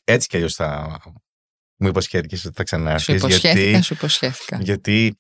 έτσι 0.05 0.29
κι 0.29 0.37
αλλιώς 0.37 0.55
θα 0.55 0.99
μου 1.77 1.89
υποσχέθηκες 1.89 2.45
ότι 2.45 2.55
θα 2.55 2.61
Σου 2.61 2.65
ξανάρθεις 2.65 3.15
υποσχέθηκα, 3.15 3.61
γιατί, 3.61 3.83
σου 3.83 3.95
υποσχέθηκα. 3.95 4.59
γιατί 4.63 5.17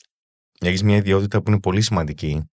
έχεις 0.60 0.82
μια 0.82 0.96
ιδιότητα 0.96 1.42
που 1.42 1.50
είναι 1.50 1.60
πολύ 1.60 1.80
σημαντική. 1.80 2.50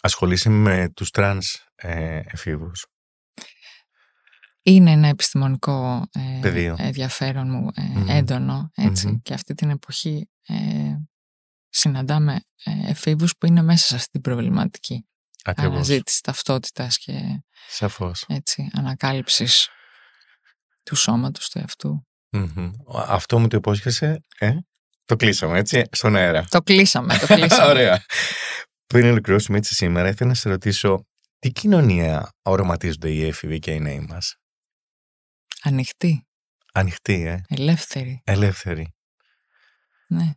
Ασχολείσαι 0.00 0.48
με 0.48 0.88
τους 0.88 1.10
τρανς 1.10 1.64
ε, 1.74 2.20
εφήβους. 2.24 2.86
Είναι 4.62 4.90
ένα 4.90 5.08
επιστημονικό 5.08 6.08
ε, 6.12 6.38
Πεδίο. 6.40 6.76
ενδιαφέρον 6.78 7.50
μου 7.50 7.68
ε, 7.74 7.82
Μμμ. 7.82 8.08
έντονο 8.08 8.70
έτσι, 8.74 9.06
Μμμ. 9.06 9.18
και 9.22 9.34
αυτή 9.34 9.54
την 9.54 9.70
εποχή 9.70 10.28
ε, 10.46 10.54
συναντάμε 11.68 12.40
ε, 12.64 12.90
εφήβους 12.90 13.36
που 13.38 13.46
είναι 13.46 13.62
μέσα 13.62 13.86
σε 13.86 13.94
αυτή 13.94 14.08
την 14.10 14.20
προβληματική 14.20 15.06
Ακριβώς. 15.44 15.74
αναζήτηση 15.74 16.22
ταυτότητας 16.22 16.98
και 16.98 17.42
Σαφώς. 17.68 18.24
έτσι, 18.28 18.70
ανακάλυψης 18.72 19.68
του 20.82 20.96
σώματος 20.96 21.48
του 21.50 21.58
εαυτού. 21.58 22.06
Μμμ. 22.30 22.70
Αυτό 22.94 23.38
μου 23.38 23.48
το 23.48 23.56
υπόσχεσαι, 23.56 24.24
ε; 24.38 24.52
το 25.04 25.16
κλείσαμε 25.16 25.58
έτσι, 25.58 25.82
στον 25.92 26.16
αέρα. 26.16 26.44
Το 26.48 26.62
κλείσαμε, 26.62 27.18
το 27.18 27.26
κλείσαμε. 27.34 27.70
Ωραία. 27.70 28.04
Πριν 28.86 29.04
ολοκληρώσουμε 29.10 29.58
έτσι 29.58 29.74
σήμερα, 29.74 30.08
ήθελα 30.08 30.28
να 30.28 30.34
σε 30.34 30.48
ρωτήσω 30.48 31.06
τι 31.38 31.50
κοινωνία 31.50 32.32
οραματίζονται 32.42 33.10
οι 33.10 33.26
έφηβοι 33.26 33.58
και 33.58 33.70
οι 33.70 33.80
νέοι 33.80 34.00
μας; 34.00 34.36
Ανοιχτή, 35.62 36.26
Ανοιχτή, 36.72 37.22
ε; 37.26 37.40
ελεύθερη, 37.48 38.20
ελεύθερη. 38.24 38.94
ναι. 40.08 40.32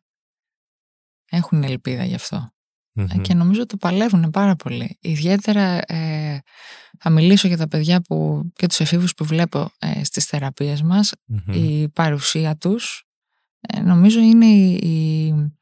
Έχουν 1.33 1.63
ελπίδα 1.63 2.03
γι' 2.03 2.15
αυτό. 2.15 2.53
Ε, 2.93 3.01
Μμμ. 3.01 3.21
Και 3.21 3.33
νομίζω 3.33 3.65
το 3.65 3.77
παλεύουν 3.77 4.29
πάρα 4.29 4.55
πολύ. 4.55 4.97
Ιδιαίτερα 5.01 5.81
ε, 5.93 6.39
θα 6.99 7.09
μιλήσω 7.09 7.47
για 7.47 7.57
τα 7.57 7.67
παιδιά 7.67 8.01
που, 8.01 8.49
και 8.55 8.67
τους 8.67 8.79
εφήβους 8.79 9.13
που 9.13 9.25
βλέπω 9.25 9.71
ε, 9.79 10.03
στις 10.03 10.25
θεραπείες 10.25 10.81
μας. 10.81 11.11
Μμμ. 11.25 11.53
Η 11.53 11.89
παρουσία 11.89 12.57
τους 12.57 13.03
ε, 13.59 13.79
νομίζω 13.81 14.19
είναι 14.19 14.45
η, 14.45 14.73
η- 14.73 15.59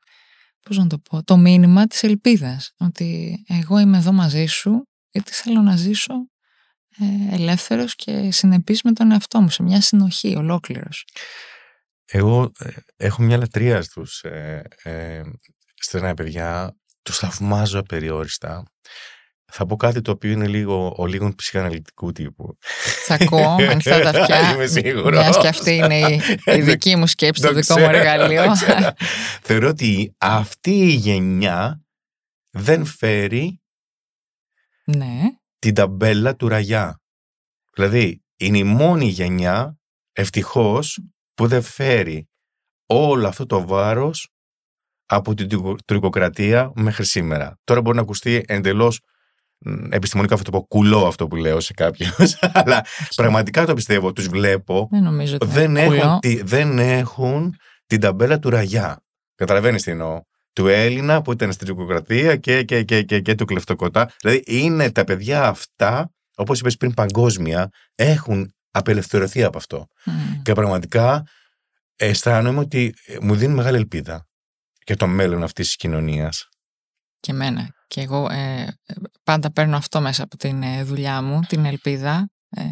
πώς 0.62 0.78
να 0.78 0.88
το 0.88 0.98
πω, 1.00 1.24
το 1.24 1.38
μήνυμα 1.38 1.88
της 1.88 2.04
ελπίδας. 2.04 2.74
Ότι 2.78 3.40
εγώ 3.48 3.80
είμαι 3.80 3.98
εδώ 3.98 4.12
μαζί 4.12 4.46
σου 4.46 4.88
γιατί 5.12 5.32
θέλω 5.32 5.62
να 5.62 5.76
ζήσω 5.76 6.14
ε, 7.00 7.36
ελεύθερος 7.36 7.96
και 7.96 8.32
συνεπής 8.32 8.82
με 8.82 8.92
τον 8.92 9.12
εαυτό 9.12 9.42
μου 9.42 9.50
σε 9.50 9.64
μια 9.64 9.82
συνοχή 9.82 10.36
ολόκληρος. 10.36 11.06
Εγώ 12.06 12.52
ε, 12.60 12.70
έχω 12.96 13.22
μια 13.22 13.38
λατρεία 13.38 13.82
στους 13.82 14.22
ε, 14.24 14.64
ε, 14.84 15.22
στενά 15.84 16.14
παιδιά. 16.14 16.78
Τους 17.02 17.18
θαυμάζω 17.18 17.80
απεριόριστα. 17.80 18.64
Θα 19.52 19.66
πω 19.66 19.76
κάτι 19.76 20.02
το 20.02 20.12
οποίο 20.12 20.32
είναι 20.32 20.48
λίγο 20.48 20.94
ο 20.98 21.06
λίγων 21.06 21.36
ψυχαναλυτικού 21.36 22.12
τύπου. 22.12 22.58
Θα 23.06 23.14
ακούω 23.20 23.56
με 23.56 23.68
ανοιχτά 23.68 24.00
τα 24.00 24.10
αυτιά. 24.20 24.54
Είμαι 24.54 24.66
σίγουρος. 24.66 25.20
Μιας 25.20 25.38
και 25.38 25.48
αυτή 25.48 25.76
είναι 25.76 26.00
η, 26.00 26.22
η 26.46 26.62
δική 26.62 26.96
μου 26.96 27.08
σκέψη, 27.08 27.42
το 27.42 27.48
Το 27.48 27.54
δικό 27.54 27.74
μου 27.74 27.86
ξέρω, 27.88 27.98
εργαλείο. 27.98 28.44
το 28.46 28.52
ξέρω. 28.52 28.94
Θεωρώ 29.42 29.68
ότι 29.68 30.16
αυτή 30.18 30.72
η 30.72 30.94
γενιά 30.94 31.82
δεν 32.50 32.86
φέρει 32.86 33.62
ναι, 34.86 35.22
την 35.60 35.74
ταμπέλα 35.74 36.36
του 36.36 36.48
ραγιά. 36.48 37.02
Δηλαδή, 37.74 38.24
είναι 38.38 38.58
η 38.58 38.64
μόνη 38.64 39.06
γενιά, 39.06 39.78
ευτυχώς, 40.14 41.00
που 41.34 41.48
δεν 41.48 41.62
φέρει 41.62 42.30
όλο 42.86 43.28
αυτό 43.28 43.46
το 43.46 43.68
βάρος 43.68 44.30
από 45.12 45.34
την 45.34 45.48
τουρκο- 45.50 45.76
τουρκοκρατία 45.86 46.72
μέχρι 46.76 47.06
σήμερα. 47.06 47.58
Τώρα 47.64 47.82
μπορεί 47.82 47.96
να 47.96 48.02
ακουστεί 48.02 48.44
εντελώς 48.48 49.00
μ, 49.58 49.94
επιστημονικά 49.94 50.34
αυτό 50.36 50.52
το 50.52 50.58
πω, 50.58 50.66
κουλό 50.68 51.08
αυτό 51.08 51.28
που 51.28 51.36
λέω 51.36 51.60
σε 51.60 51.74
κάποιους, 51.74 52.38
αλλά 52.60 52.86
πραγματικά 53.16 53.66
το 53.66 53.74
πιστεύω, 53.74 54.14
τους 54.14 54.28
βλέπω, 54.28 54.88
δεν 54.92 55.04
νομίζω 55.04 55.36
ότι 55.36 55.46
δεν 55.52 55.70
είναι 55.70 55.82
έχουν, 55.82 55.98
κουλό. 56.00 56.18
τη- 56.20 56.42
δεν 56.44 56.80
έχουν 56.80 57.56
την 57.86 58.00
ταμπέλα 58.00 58.40
του 58.40 58.50
ραγιά. 58.50 59.04
Καταλαβαίνεις 59.36 59.84
τι 59.84 59.92
εννοώ. 59.92 60.22
Του 60.54 60.68
Έλληνα 60.68 61.22
που 61.22 61.32
ήταν 61.32 61.52
στην 61.52 61.68
τουρκοκρατία 61.68 62.36
και, 62.36 62.64
και, 62.64 62.84
και, 62.84 63.04
και, 63.04 63.20
και 63.20 63.36
του 63.36 63.46
κλεφτοκοτά. 63.46 64.12
Δηλαδή 64.22 64.44
είναι 64.46 64.92
τα 64.92 65.04
παιδιά 65.04 65.48
αυτά, 65.48 66.12
όπως 66.36 66.60
είπες 66.60 66.78
πριν 66.78 66.94
παγκόσμια, 66.94 67.70
έχουν 67.96 68.54
απελευθερωθεί 68.72 69.44
από 69.44 69.58
αυτό. 69.58 69.88
Μμ. 70.06 70.42
Και 70.42 70.54
πραγματικά 70.54 71.24
αισθάνομαι 71.96 72.60
ότι 72.60 72.94
ε, 73.06 73.18
μου 73.22 73.36
δίνει 73.36 73.54
μεγάλη 73.54 73.78
ελπίδα 73.78 74.28
για 74.90 74.98
το 74.98 75.08
μέλλον 75.08 75.44
αυτής 75.44 75.66
της 75.66 75.76
κοινωνίας. 75.76 76.50
Και 77.20 77.32
εμένα. 77.32 77.76
Και 77.88 78.02
εγώ 78.02 78.30
ε, 78.30 78.68
πάντα 79.24 79.52
παίρνω 79.52 79.78
αυτό 79.78 80.02
μέσα 80.02 80.24
από 80.24 80.38
την 80.38 80.64
ε, 80.64 80.84
δουλειά 80.84 81.22
μου, 81.22 81.40
την 81.40 81.66
ελπίδα. 81.66 82.30
Ε, 82.50 82.64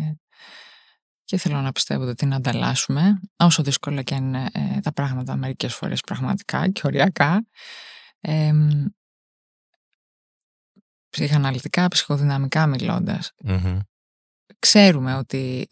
και 1.24 1.38
θέλω 1.38 1.62
να 1.62 1.72
πιστεύω 1.72 2.04
ότι 2.04 2.14
την 2.14 2.34
ανταλλάσσουμε, 2.34 3.20
όσο 3.38 3.64
δύσκολα 3.64 4.02
και 4.02 4.16
είναι 4.16 4.48
ε, 4.52 4.80
τα 4.80 4.94
πράγματα 4.94 5.36
μερικές 5.36 5.74
φορές 5.74 6.02
πραγματικά 6.02 6.70
και 6.70 6.82
οριακά. 6.84 7.46
Ε, 8.20 8.54
ψυχαναλυτικά, 11.10 11.88
ψυχοδυναμικά 11.88 12.68
ξέρουμε 14.60 15.16
ότι 15.16 15.68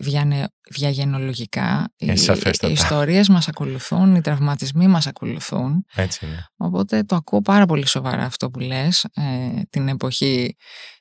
διαγενολογικά 0.70 1.94
οι, 1.96 2.14
οι 2.62 2.72
ιστορίες 2.72 3.30
μας 3.30 3.48
ακολουθούν, 3.48 4.16
οι 4.16 4.22
τραυματισμοί 4.22 4.88
μας 4.88 5.08
ακολουθούν. 5.08 5.86
Έτσι 5.96 6.26
είναι. 6.26 6.46
Οπότε 6.58 7.04
το 7.04 7.16
ακούω 7.16 7.42
πάρα 7.42 7.66
πολύ 7.66 7.88
σοβαρά 7.88 8.24
αυτό 8.24 8.50
που 8.50 8.60
λες, 8.60 9.06
ε, 9.14 9.62
την 9.70 9.88
εποχή 9.88 10.56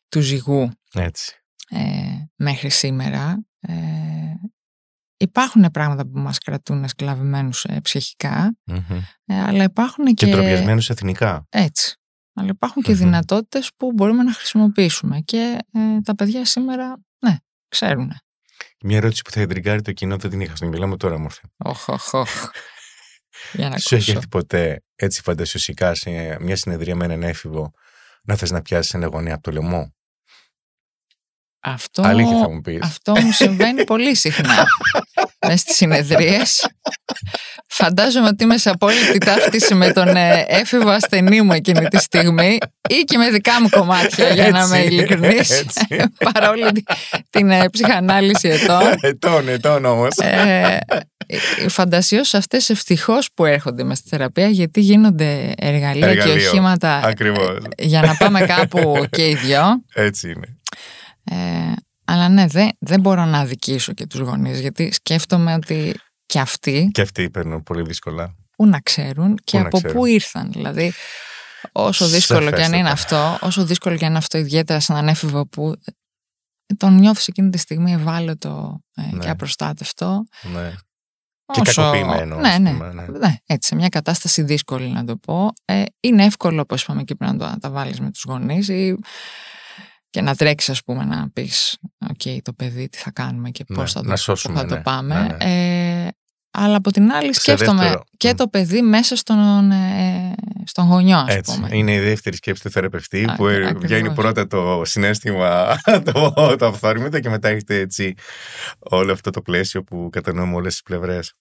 του 0.08 0.20
ζυγού 0.20 0.70
Έτσι. 0.92 1.32
Ε, 1.68 1.78
μέχρι 2.36 2.70
σήμερα. 2.70 3.46
Ε, 3.60 3.74
υπάρχουν 5.16 5.70
πράγματα 5.72 6.06
που 6.06 6.18
μας 6.18 6.38
κρατούν 6.38 6.84
εσκλαβημένους 6.84 7.64
ε, 7.64 7.80
ψυχικα 7.80 8.56
αλλά 9.26 9.62
υπάρχουν 9.62 10.04
και... 10.04 10.12
Και 10.12 10.32
ντροπιασμένους 10.32 10.90
εθνικά. 10.90 11.46
Έτσι. 11.48 11.96
Αλλά 12.34 12.48
υπάρχουν 12.48 12.82
και 12.82 12.94
δυνατότητες 12.94 13.70
που 13.76 13.92
μπορούμε 13.92 14.22
να 14.22 14.32
χρησιμοποιήσουμε 14.32 15.20
και 15.20 15.58
τα 16.04 16.14
παιδιά 16.14 16.44
σήμερα, 16.44 16.88
ναι, 16.88 16.96
ξέρουν. 17.74 18.12
Μια 18.80 18.96
ερώτηση 18.96 19.22
που 19.22 19.30
θα 19.30 19.40
εντριγκάρει 19.40 19.82
το 19.82 19.92
κοινό 19.92 20.16
δεν 20.16 20.30
την 20.30 20.40
είχα 20.40 20.56
στον 20.56 20.68
μιλάμε 20.68 20.96
τώρα, 20.96 21.18
μορφή. 21.18 21.40
Οχ, 21.56 21.88
οχ, 21.88 22.12
οχ. 22.14 22.48
Για 23.52 23.68
να 23.68 23.78
Σου 23.84 23.94
έχει 23.94 24.10
έρθει 24.10 24.28
ποτέ 24.28 24.82
έτσι 24.96 25.22
φαντασιωσικά 25.22 25.94
σε 25.94 26.36
μια 26.40 26.56
συνεδρία 26.56 26.96
με 26.96 27.04
έναν 27.04 27.22
έφηβο 27.22 27.70
να 28.22 28.36
θες 28.36 28.50
να 28.50 28.62
πιάσεις 28.62 28.94
ένα 28.94 29.06
γονέα 29.06 29.34
από 29.34 29.42
το 29.42 29.50
λαιμό; 29.50 29.94
Αυτό, 31.60 32.02
Αλήθεια 32.02 32.38
θα 32.38 32.50
μου 32.50 32.60
πεις. 32.60 32.82
αυτό 32.82 33.12
μου 33.20 33.32
συμβαίνει 33.32 33.84
πολύ 33.94 34.14
συχνά. 34.14 34.66
Μες 35.46 35.60
στις 35.60 35.76
συνεδρίες. 35.76 36.66
Φαντάζομαι 37.68 38.26
ότι 38.26 38.44
είμαι 38.44 38.56
σε 38.56 38.70
απόλυτη 38.70 39.18
ταύτιση 39.18 39.74
με 39.74 39.92
τον 39.92 40.16
ε, 40.16 40.44
έφηβο 40.48 40.90
ασθενή 40.90 41.42
μου 41.42 41.52
εκείνη 41.52 41.86
τη 41.86 41.98
στιγμή 41.98 42.58
ή 42.88 43.02
και 43.04 43.18
με 43.18 43.30
δικά 43.30 43.60
μου 43.60 43.68
κομμάτια 43.68 44.28
για 44.28 44.50
να 44.50 44.62
είμαι 44.64 44.78
ειλικρινής 44.78 45.64
παρόλη 46.32 46.84
την 47.30 47.50
ε, 47.50 47.68
ψυχανάλυση 47.70 48.48
ετών. 48.48 48.82
Ετών, 49.00 49.48
ετών 49.48 49.84
όμως. 49.84 50.16
Ε, 50.16 50.78
οι 51.64 51.68
φαντασιώσεις 51.68 52.34
αυτές 52.34 52.70
ευτυχώς 52.70 53.28
που 53.34 53.44
έρχονται 53.44 53.84
με 53.84 53.94
στη 53.94 54.08
θεραπεία 54.08 54.48
γιατί 54.48 54.80
γίνονται 54.80 55.52
εργαλεία 55.56 56.14
και 56.14 56.30
οχήματα 56.30 57.12
για 57.78 58.00
να 58.02 58.16
πάμε 58.16 58.40
κάπου 58.40 59.06
και 59.10 59.28
οι 59.28 59.34
δυο. 59.34 59.62
Έτσι 59.94 60.28
είναι. 60.30 60.58
Ε, 61.24 61.72
αλλά 62.04 62.28
ναι, 62.28 62.46
δεν, 62.46 62.70
δεν 62.78 63.00
μπορώ 63.00 63.24
να 63.24 63.38
αδικήσω 63.38 63.92
και 63.92 64.06
τους 64.06 64.20
γονείς 64.20 64.60
γιατί 64.60 64.92
σκέφτομαι 64.92 65.54
ότι 65.54 65.94
και 66.26 66.38
αυτοί... 66.40 66.90
Και 66.92 67.00
αυτοί 67.00 67.30
παίρνουν 67.30 67.62
πολύ 67.62 67.82
δύσκολα. 67.82 68.34
Πού 68.56 68.66
να 68.66 68.80
ξέρουν 68.80 69.38
και 69.44 69.58
από 69.58 69.80
πού 69.80 70.06
ήρθαν. 70.06 70.52
Δηλαδή, 70.52 70.92
όσο 71.72 72.06
δύσκολο 72.06 72.50
και 72.50 72.62
αν 72.62 72.72
είναι 72.72 72.90
αυτό, 72.90 73.38
όσο 73.40 73.64
δύσκολο 73.64 73.96
και 73.96 74.04
αν 74.04 74.10
είναι 74.10 74.18
αυτό 74.18 74.38
ιδιαίτερα 74.38 74.80
σε 74.80 74.92
έναν 74.92 75.08
έφηβο 75.08 75.46
που 75.46 75.74
τον 76.76 76.94
νιώθεις 76.94 77.28
εκείνη 77.28 77.50
τη 77.50 77.58
στιγμή 77.58 77.92
ευάλωτο 77.92 78.80
ε, 78.94 79.02
ναι. 79.10 79.18
και 79.18 79.28
απροστάτευτο. 79.28 80.24
Ναι. 80.52 80.74
Και 81.52 81.60
όσο... 81.60 81.82
κακοποιημένο. 81.82 82.36
Ναι, 82.36 82.58
ναι, 82.58 82.70
ναι, 82.70 83.06
ναι. 83.18 83.36
Έτσι, 83.46 83.68
σε 83.68 83.74
μια 83.74 83.88
κατάσταση 83.88 84.42
δύσκολη 84.42 84.88
να 84.88 85.04
το 85.04 85.16
πω. 85.16 85.52
Ε, 85.64 85.84
είναι 86.00 86.24
εύκολο, 86.24 86.60
όπως 86.60 86.82
είπαμε, 86.82 87.02
και 87.02 87.14
πρέπει 87.14 87.36
να, 87.36 87.52
το, 87.52 87.58
τα 87.58 87.70
βάλεις 87.70 88.00
με 88.00 88.10
τους 88.10 88.24
γονείς 88.28 88.68
ή 88.68 88.96
και 90.14 90.20
να 90.20 90.34
τρέξεις, 90.34 90.68
ας 90.68 90.82
πούμε, 90.84 91.04
να 91.04 91.30
πεις: 91.32 91.78
OK, 92.06 92.38
το 92.42 92.52
παιδί, 92.52 92.88
τι 92.88 92.98
θα 92.98 93.10
κάνουμε 93.10 93.50
και 93.50 93.64
πώς 93.64 93.94
ναι, 93.94 94.16
θα, 94.16 94.34
το, 94.34 94.36
θα 94.36 94.66
το 94.66 94.74
ναι, 94.74 94.80
πάμε. 94.80 95.14
Ναι, 95.14 95.44
ναι. 95.44 96.06
ε, 96.06 96.08
αλλά 96.50 96.76
από 96.76 96.90
την 96.90 97.10
άλλη, 97.10 97.34
σκέφτομαι 97.34 98.00
και 98.16 98.34
το 98.34 98.48
παιδί 98.48 98.82
μέσα 98.82 99.16
στον, 99.16 99.70
ε, 99.70 100.34
στον 100.64 100.86
γονιό, 100.86 101.16
ας 101.16 101.40
πούμε. 101.44 101.68
Είναι 101.72 101.94
η 101.94 102.00
δεύτερη 102.00 102.36
σκέψη 102.36 102.62
του 102.62 102.70
θεραπευτή 102.70 103.24
που 103.36 103.44
βγαίνει 103.76 104.14
πρώτα 104.14 104.46
το 104.46 104.82
συνέστημα, 104.84 105.76
το, 106.12 106.32
το 106.58 106.66
αυθόρμητο 106.66 107.20
και 107.20 107.28
μετά 107.28 107.48
έχετε 107.48 107.78
έτσι 107.78 108.14
όλο 108.78 109.12
αυτό 109.12 109.30
το 109.30 109.42
πλαίσιο 109.42 109.84
που 109.84 110.08
κατανοούμε 110.12 110.54
όλες 110.54 110.72
τις 110.72 110.82
πλευρές. 110.82 111.34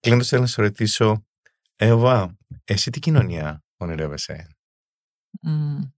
Κλείνοντας, 0.00 0.28
θέλω 0.28 0.40
να 0.40 0.46
σε 0.46 0.62
ρωτήσω, 0.62 1.24
Εύα, 1.76 2.36
εσύ 2.64 2.90
τι 2.90 2.98
κοινωνία 2.98 3.62
ονειρεύεσαι; 3.76 4.48
Mm. 5.46 5.90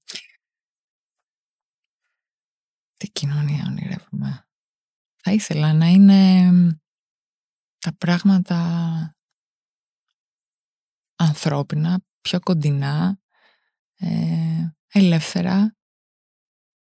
Τι 2.96 3.10
κοινωνία 3.10 3.64
ονειρεύουμε. 3.66 4.48
Θα 5.22 5.32
ήθελα 5.32 5.72
να 5.72 5.86
είναι 5.86 6.40
τα 7.78 7.94
πράγματα 7.98 9.16
ανθρώπινα, 11.16 12.00
πιο 12.20 12.40
κοντινά, 12.40 13.20
ε, 13.96 14.74
ελεύθερα 14.92 15.76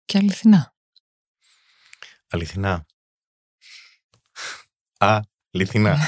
και 0.05 0.19
αληθινά. 0.19 0.75
Αληθινά. 2.29 2.87
Α, 4.99 5.21
αληθινά. 5.53 5.99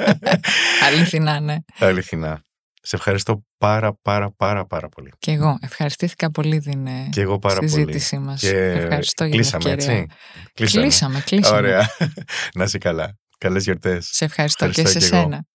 αληθινά, 0.86 1.40
ναι. 1.40 1.56
Αληθινά. 1.78 2.45
Σε 2.88 2.96
ευχαριστώ 2.96 3.44
πάρα 3.58 3.98
πάρα 4.02 4.32
πάρα 4.32 4.66
πάρα 4.66 4.88
πολύ. 4.88 5.12
Και 5.18 5.32
εγώ. 5.32 5.58
Ευχαριστήθηκα 5.60 6.30
πολύ 6.30 6.60
την 6.60 6.86
ε, 6.86 7.08
και 7.10 7.20
εγώ 7.20 7.38
πάρα 7.38 7.58
συζήτησή 7.60 8.18
μας. 8.18 8.40
Και 8.40 8.70
Ευχαριστώ 8.70 9.24
για 9.24 9.34
κλείσαμε, 9.34 9.62
την 9.62 9.72
έτσι. 9.72 10.06
Κλείσαμε, 10.54 11.20
κλείσαμε. 11.20 11.56
Ωραία. 11.56 11.88
να 12.56 12.64
είσαι 12.64 12.78
καλά. 12.78 13.18
Καλές 13.38 13.64
γιορτές. 13.64 14.08
Σε 14.12 14.24
ευχαριστώ, 14.24 14.64
ευχαριστώ 14.64 14.98
και 14.98 15.04
σε 15.04 15.06
σένα. 15.14 15.46